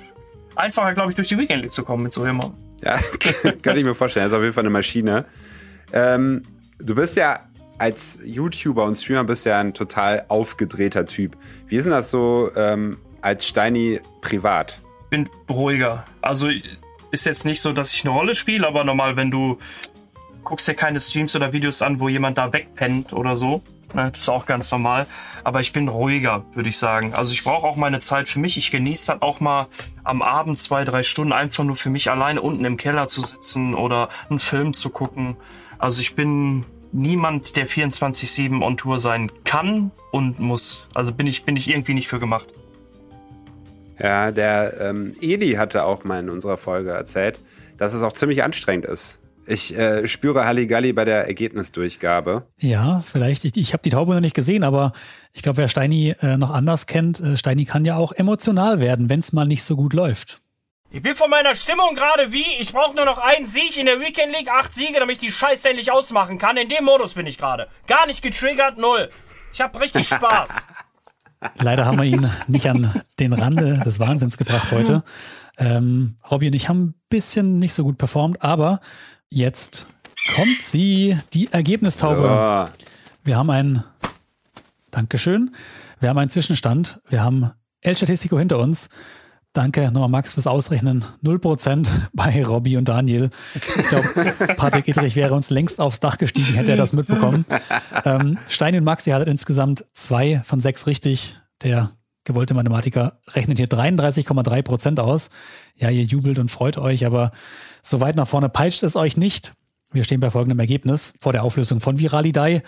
[0.57, 2.55] einfacher, glaube ich, durch die Weekend League zu kommen mit so jemandem.
[2.83, 2.99] Ja,
[3.43, 4.27] könnte ich mir vorstellen.
[4.27, 5.25] Das ist auf jeden Fall eine Maschine.
[5.93, 6.43] Ähm,
[6.79, 7.41] du bist ja
[7.79, 11.37] als YouTuber und Streamer bist ja ein total aufgedrehter Typ.
[11.67, 14.79] Wie ist denn das so ähm, als Steini privat?
[15.11, 16.05] Bin ruhiger.
[16.21, 16.49] Also
[17.11, 19.59] ist jetzt nicht so, dass ich eine Rolle spiele, aber normal, wenn du
[20.45, 23.63] guckst dir keine Streams oder Videos an, wo jemand da wegpennt oder so.
[23.95, 25.07] Ne, Das ist auch ganz normal.
[25.45, 27.15] Aber ich bin ruhiger, würde ich sagen.
[27.15, 28.57] Also ich brauche auch meine Zeit für mich.
[28.57, 29.67] Ich genieße das auch mal
[30.05, 33.75] am Abend zwei, drei Stunden einfach nur für mich alleine unten im Keller zu sitzen
[33.75, 35.37] oder einen Film zu gucken.
[35.79, 40.89] Also ich bin niemand, der 24-7 on Tour sein kann und muss.
[40.95, 42.47] Also bin ich, bin ich irgendwie nicht für gemacht.
[43.99, 47.41] Ja, der ähm, Edi hatte auch mal in unserer Folge erzählt,
[47.77, 49.22] dass es auch ziemlich anstrengend ist.
[49.47, 52.47] Ich äh, spüre Halligalli bei der Ergebnisdurchgabe.
[52.59, 53.45] Ja, vielleicht.
[53.45, 54.93] Ich, ich habe die Taube noch nicht gesehen, aber
[55.33, 59.11] ich glaube, wer Steini äh, noch anders kennt, äh, Steini kann ja auch emotional werden,
[59.11, 60.43] wenn es mal nicht so gut läuft.
[60.95, 63.99] Ich bin von meiner Stimmung gerade wie, ich brauche nur noch einen Sieg in der
[63.99, 66.57] Weekend League, acht Siege, damit ich die Scheiße endlich ausmachen kann.
[66.59, 67.67] In dem Modus bin ich gerade.
[67.87, 69.09] Gar nicht getriggert, null.
[69.53, 70.67] Ich hab richtig Spaß.
[71.59, 75.03] Leider haben wir ihn nicht an den Rande des Wahnsinns gebracht heute.
[75.59, 78.81] Ähm, Robby und ich haben ein bisschen nicht so gut performt, aber
[79.33, 79.87] jetzt
[80.35, 82.29] kommt sie, die Ergebnistaube.
[82.29, 82.85] So.
[83.25, 83.85] Wir haben ein
[84.91, 85.55] Dankeschön.
[86.01, 87.01] Wir haben einen Zwischenstand.
[87.09, 88.91] Wir haben El Statistico hinter uns.
[89.55, 91.05] Danke nochmal Max fürs Ausrechnen.
[91.25, 93.31] 0% bei Robby und Daniel.
[93.55, 94.09] Ich glaube,
[94.57, 97.45] Patrick Edrich wäre uns längst aufs Dach gestiegen, hätte er das mitbekommen.
[98.05, 101.37] Ähm, Steini und Max, ihr hattet insgesamt zwei von sechs richtig.
[101.63, 101.91] Der
[102.25, 105.31] gewollte Mathematiker rechnet hier 33,3% aus.
[105.77, 107.33] Ja, ihr jubelt und freut euch, aber
[107.83, 109.55] so weit nach vorne peitscht es euch nicht.
[109.93, 112.63] Wir stehen bei folgendem Ergebnis vor der Auflösung von Viralidei.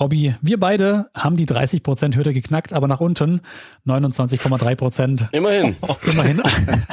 [0.00, 3.40] Robby, wir beide haben die 30% Hürde geknackt, aber nach unten
[3.86, 5.28] 29,3%.
[5.32, 5.76] Immerhin.
[6.12, 6.42] Immerhin.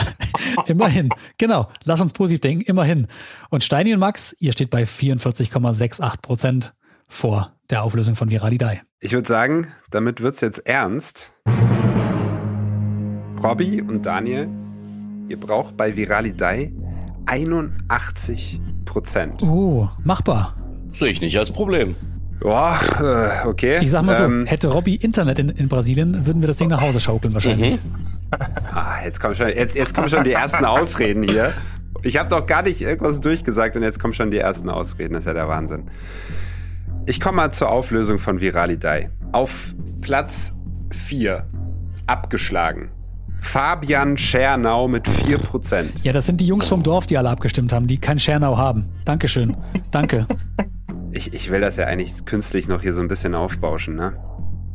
[0.67, 1.09] immerhin.
[1.37, 1.67] Genau.
[1.83, 2.63] Lass uns positiv denken.
[2.65, 3.07] Immerhin.
[3.49, 6.71] Und Steini und Max, ihr steht bei 44,68%
[7.07, 8.81] vor der Auflösung von Viralidei.
[8.99, 11.33] Ich würde sagen, damit wird's jetzt ernst.
[13.43, 14.47] Robby und Daniel,
[15.27, 16.71] ihr braucht bei Viralidei
[17.25, 19.41] 81 Prozent.
[19.43, 20.55] Oh, machbar.
[20.93, 21.95] Sehe ich nicht als Problem.
[22.43, 22.79] Ja,
[23.43, 23.79] äh, okay.
[23.81, 26.67] Ich sag mal so, Ähm, hätte Robby Internet in, in Brasilien, würden wir das Ding
[26.69, 27.79] nach Hause schaukeln wahrscheinlich.
[28.73, 31.53] ah, jetzt, kommen schon, jetzt, jetzt kommen schon die ersten Ausreden hier.
[32.01, 35.13] Ich habe doch gar nicht irgendwas durchgesagt und jetzt kommen schon die ersten Ausreden.
[35.13, 35.83] Das ist ja der Wahnsinn.
[37.05, 39.09] Ich komme mal zur Auflösung von Viralidei.
[39.31, 40.53] Auf Platz
[40.91, 41.45] 4
[42.07, 42.91] abgeschlagen.
[43.43, 45.85] Fabian Schernau mit 4%.
[46.01, 48.85] Ja, das sind die Jungs vom Dorf, die alle abgestimmt haben, die kein Schernau haben.
[49.05, 49.55] Dankeschön.
[49.91, 50.25] Danke.
[51.15, 54.17] Ich, ich will das ja eigentlich künstlich noch hier so ein bisschen aufbauschen, ne?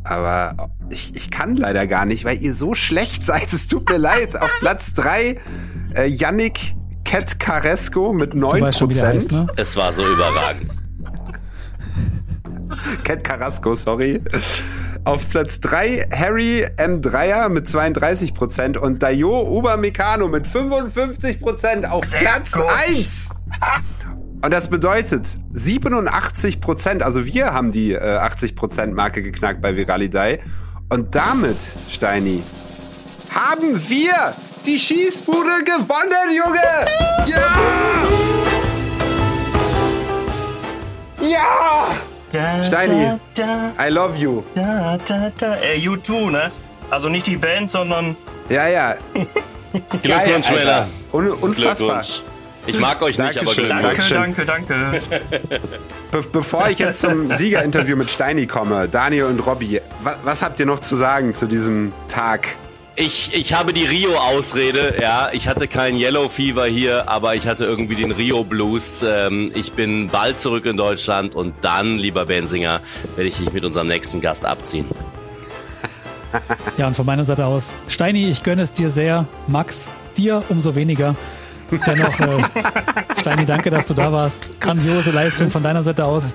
[0.05, 3.53] Aber ich, ich kann leider gar nicht, weil ihr so schlecht seid.
[3.53, 4.41] Es tut mir leid.
[4.41, 5.35] Auf Platz 3
[5.97, 8.57] äh, Yannick Ketkaresko mit 9%.
[8.57, 9.49] Du weißt schon, wie der heißt, ne?
[9.57, 10.71] Es war so überragend.
[13.03, 14.23] Cat Carrasco, sorry.
[15.09, 17.01] Auf Platz 3 Harry M.
[17.01, 22.67] Dreier mit 32% und Dayo Upamecano mit 55% auf Sehr Platz gut.
[22.87, 23.31] 1.
[24.43, 29.77] Und das bedeutet 87 Prozent, also wir haben die äh, 80 Prozent Marke geknackt bei
[29.77, 30.41] Viralidei.
[30.91, 31.57] Und damit,
[31.89, 32.43] Steini,
[33.35, 34.35] haben wir
[34.67, 36.61] die Schießbude gewonnen, Junge!
[37.25, 37.57] Ja!
[41.27, 42.08] Ja!
[42.33, 43.19] Da, Steini.
[43.35, 44.43] Da, da, I love you.
[44.55, 45.57] da, da, da.
[45.63, 46.51] Äh, U2, ne?
[46.91, 48.17] Also nicht die Band, sondern
[48.49, 48.95] Ja, ja.
[50.03, 50.51] Glückwunsch.
[50.51, 50.89] Männer.
[51.13, 52.01] Un unfassbar.
[52.03, 52.23] Glückwunsch.
[52.67, 54.09] Ich mag euch nicht, aber Dankeschön, Glückwunsch.
[54.11, 55.01] danke, danke, danke.
[56.11, 60.61] Be bevor ich jetzt zum Siegerinterview mit Steini komme, Daniel und Robby, wa was habt
[60.61, 62.49] ihr noch zu sagen zu diesem Tag?
[63.01, 65.31] Ich, ich habe die Rio-Ausrede, ja.
[65.33, 69.05] Ich hatte kein Yellow Fever hier, aber ich hatte irgendwie den Rio Blues.
[69.07, 72.81] Ähm, ich bin bald zurück in Deutschland und dann, lieber Bensinger,
[73.15, 74.85] werde ich dich mit unserem nächsten Gast abziehen.
[76.77, 79.27] Ja, und von meiner Seite aus, Steini, ich gönne es dir sehr.
[79.47, 81.15] Max, dir umso weniger.
[81.87, 82.43] Dennoch, äh,
[83.21, 84.61] Steini, danke, dass du da warst.
[84.61, 86.35] Grandiose Leistung von deiner Seite aus.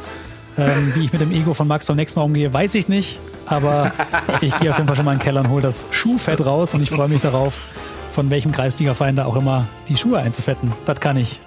[0.58, 3.20] Ähm, wie ich mit dem Ego von Max beim nächsten Mal umgehe, weiß ich nicht.
[3.46, 3.92] Aber
[4.42, 6.74] ich gehe auf jeden Fall schon mal in den Keller und hole das Schuhfett raus
[6.74, 7.60] und ich freue mich darauf,
[8.12, 10.72] von welchem Kreisliga-Verein da auch immer die Schuhe einzufetten.
[10.86, 11.42] Das kann ich.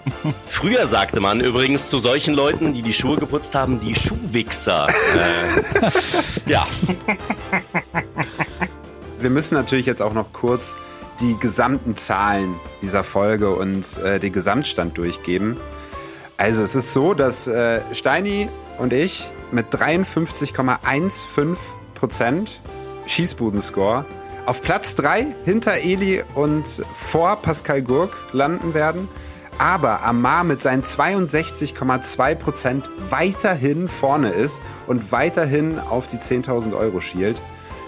[0.49, 4.87] Früher sagte man übrigens zu solchen Leuten, die die Schuhe geputzt haben, die Schuhwichser.
[4.89, 5.91] äh,
[6.51, 6.67] ja,
[9.21, 10.77] Wir müssen natürlich jetzt auch noch kurz
[11.21, 15.57] die gesamten Zahlen dieser Folge und äh, den Gesamtstand durchgeben.
[16.37, 21.57] Also es ist so, dass äh, Steini und ich mit 53,15
[21.95, 22.61] Prozent
[23.07, 24.05] Schießbudenscore
[24.47, 29.09] auf Platz 3 hinter Eli und vor Pascal Gurk landen werden.
[29.59, 37.01] Aber Amar mit seinen 62,2 Prozent weiterhin vorne ist und weiterhin auf die 10.000 Euro
[37.01, 37.41] schielt.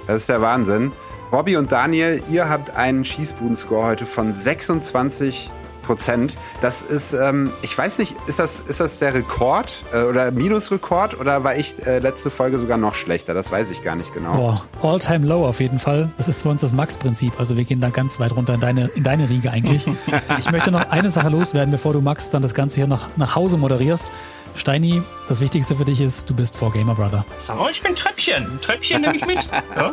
[0.07, 0.93] Das ist der Wahnsinn.
[1.31, 5.51] Robby und Daniel, ihr habt einen Schießbuden-Score heute von 26
[5.89, 6.37] Prozent.
[6.61, 11.19] Das ist, ähm, ich weiß nicht, ist das, ist das der Rekord äh, oder Minusrekord
[11.19, 13.33] oder war ich äh, letzte Folge sogar noch schlechter?
[13.33, 14.33] Das weiß ich gar nicht genau.
[14.33, 16.11] Boah, all-time low auf jeden Fall.
[16.19, 17.33] Das ist für uns das Max-Prinzip.
[17.41, 19.87] Also wir gehen da ganz weit runter in deine, in deine Riege eigentlich.
[20.39, 23.35] Ich möchte noch eine Sache loswerden, bevor du Max dann das Ganze hier noch nach
[23.35, 24.13] Hause moderierst.
[24.55, 27.25] Steini, das Wichtigste für dich ist, du bist vor Gamer Brother.
[27.37, 28.45] Sag mal, ich bin Treppchen.
[28.45, 29.39] Ein Treppchen nehme ich mit.
[29.77, 29.93] Ja?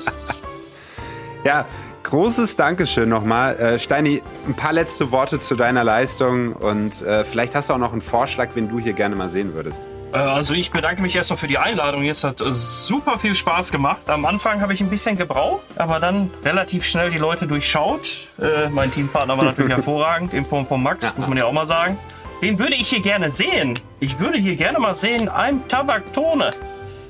[1.45, 1.65] Ja,
[2.05, 3.55] großes Dankeschön nochmal.
[3.57, 7.77] Äh, Steini, ein paar letzte Worte zu deiner Leistung und äh, vielleicht hast du auch
[7.77, 9.81] noch einen Vorschlag, wen du hier gerne mal sehen würdest.
[10.13, 12.03] Äh, Also ich bedanke mich erstmal für die Einladung.
[12.03, 14.07] Jetzt hat äh, super viel Spaß gemacht.
[14.09, 18.27] Am Anfang habe ich ein bisschen gebraucht, aber dann relativ schnell die Leute durchschaut.
[18.39, 21.65] Äh, mein Teampartner war natürlich hervorragend, in Form von Max, muss man ja auch mal
[21.65, 21.97] sagen.
[22.41, 23.79] Den würde ich hier gerne sehen.
[23.99, 26.51] Ich würde hier gerne mal sehen, ein Tabaktone.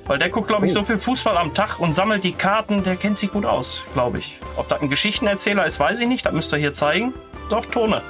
[0.06, 2.84] Weil der guckt, glaube ich, so viel Fußball am Tag und sammelt die Karten.
[2.84, 4.40] Der kennt sich gut aus, glaube ich.
[4.56, 6.26] Ob das ein Geschichtenerzähler ist, weiß ich nicht.
[6.26, 7.14] Das müsst ihr hier zeigen.
[7.50, 8.04] Doch, Tone.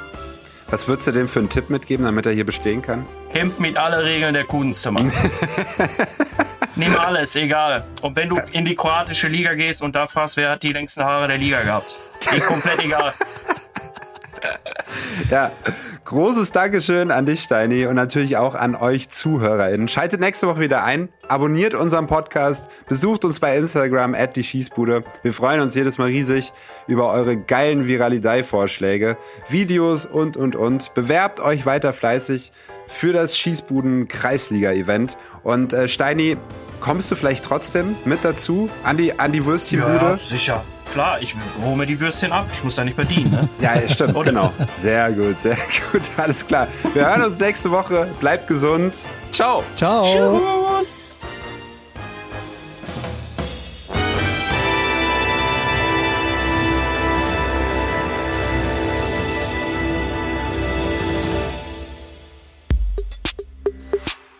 [0.68, 3.06] Was würdest du dem für einen Tipp mitgeben, damit er hier bestehen kann?
[3.32, 5.02] Kämpft mit alle Regeln der Kudenzimmer.
[6.76, 7.86] Nimm alles, egal.
[8.02, 11.04] Und wenn du in die kroatische Liga gehst und da fragst, wer hat die längsten
[11.04, 11.88] Haare der Liga gehabt?
[12.34, 13.14] Die komplett egal.
[15.32, 15.52] Ja,
[16.06, 19.88] großes Dankeschön an dich, Steini, und natürlich auch an euch ZuhörerInnen.
[19.88, 25.04] Schaltet nächste Woche wieder ein, abonniert unseren Podcast, besucht uns bei Instagram at die Schießbude.
[25.24, 26.54] Wir freuen uns jedes Mal riesig
[26.88, 29.18] über eure geilen Viralidei-Vorschläge,
[29.50, 30.94] Videos und, und, und.
[30.94, 32.52] Bewerbt euch weiter fleißig
[32.88, 35.18] für das Schießbuden-Kreisliga-Event.
[35.44, 36.38] Und äh, Steini,
[36.82, 40.18] kommst du vielleicht trotzdem mit dazu an die, an die Würstchenbude?
[40.20, 40.64] sicher.
[40.92, 42.46] Klar, ich hole mir die Würstchen ab.
[42.54, 43.32] Ich muss da nicht bedienen.
[43.32, 43.50] Ne?
[43.62, 44.30] Ja, stimmt, Oder?
[44.32, 44.54] genau.
[44.78, 45.58] Sehr gut, sehr
[45.92, 46.68] gut, alles klar.
[46.94, 48.08] Wir hören uns nächste Woche.
[48.20, 48.96] Bleibt gesund.
[49.32, 49.64] Ciao.
[49.76, 50.04] Ciao.
[50.80, 51.20] Tschüss.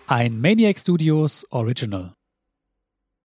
[0.08, 2.15] Ein Maniac Studios Original.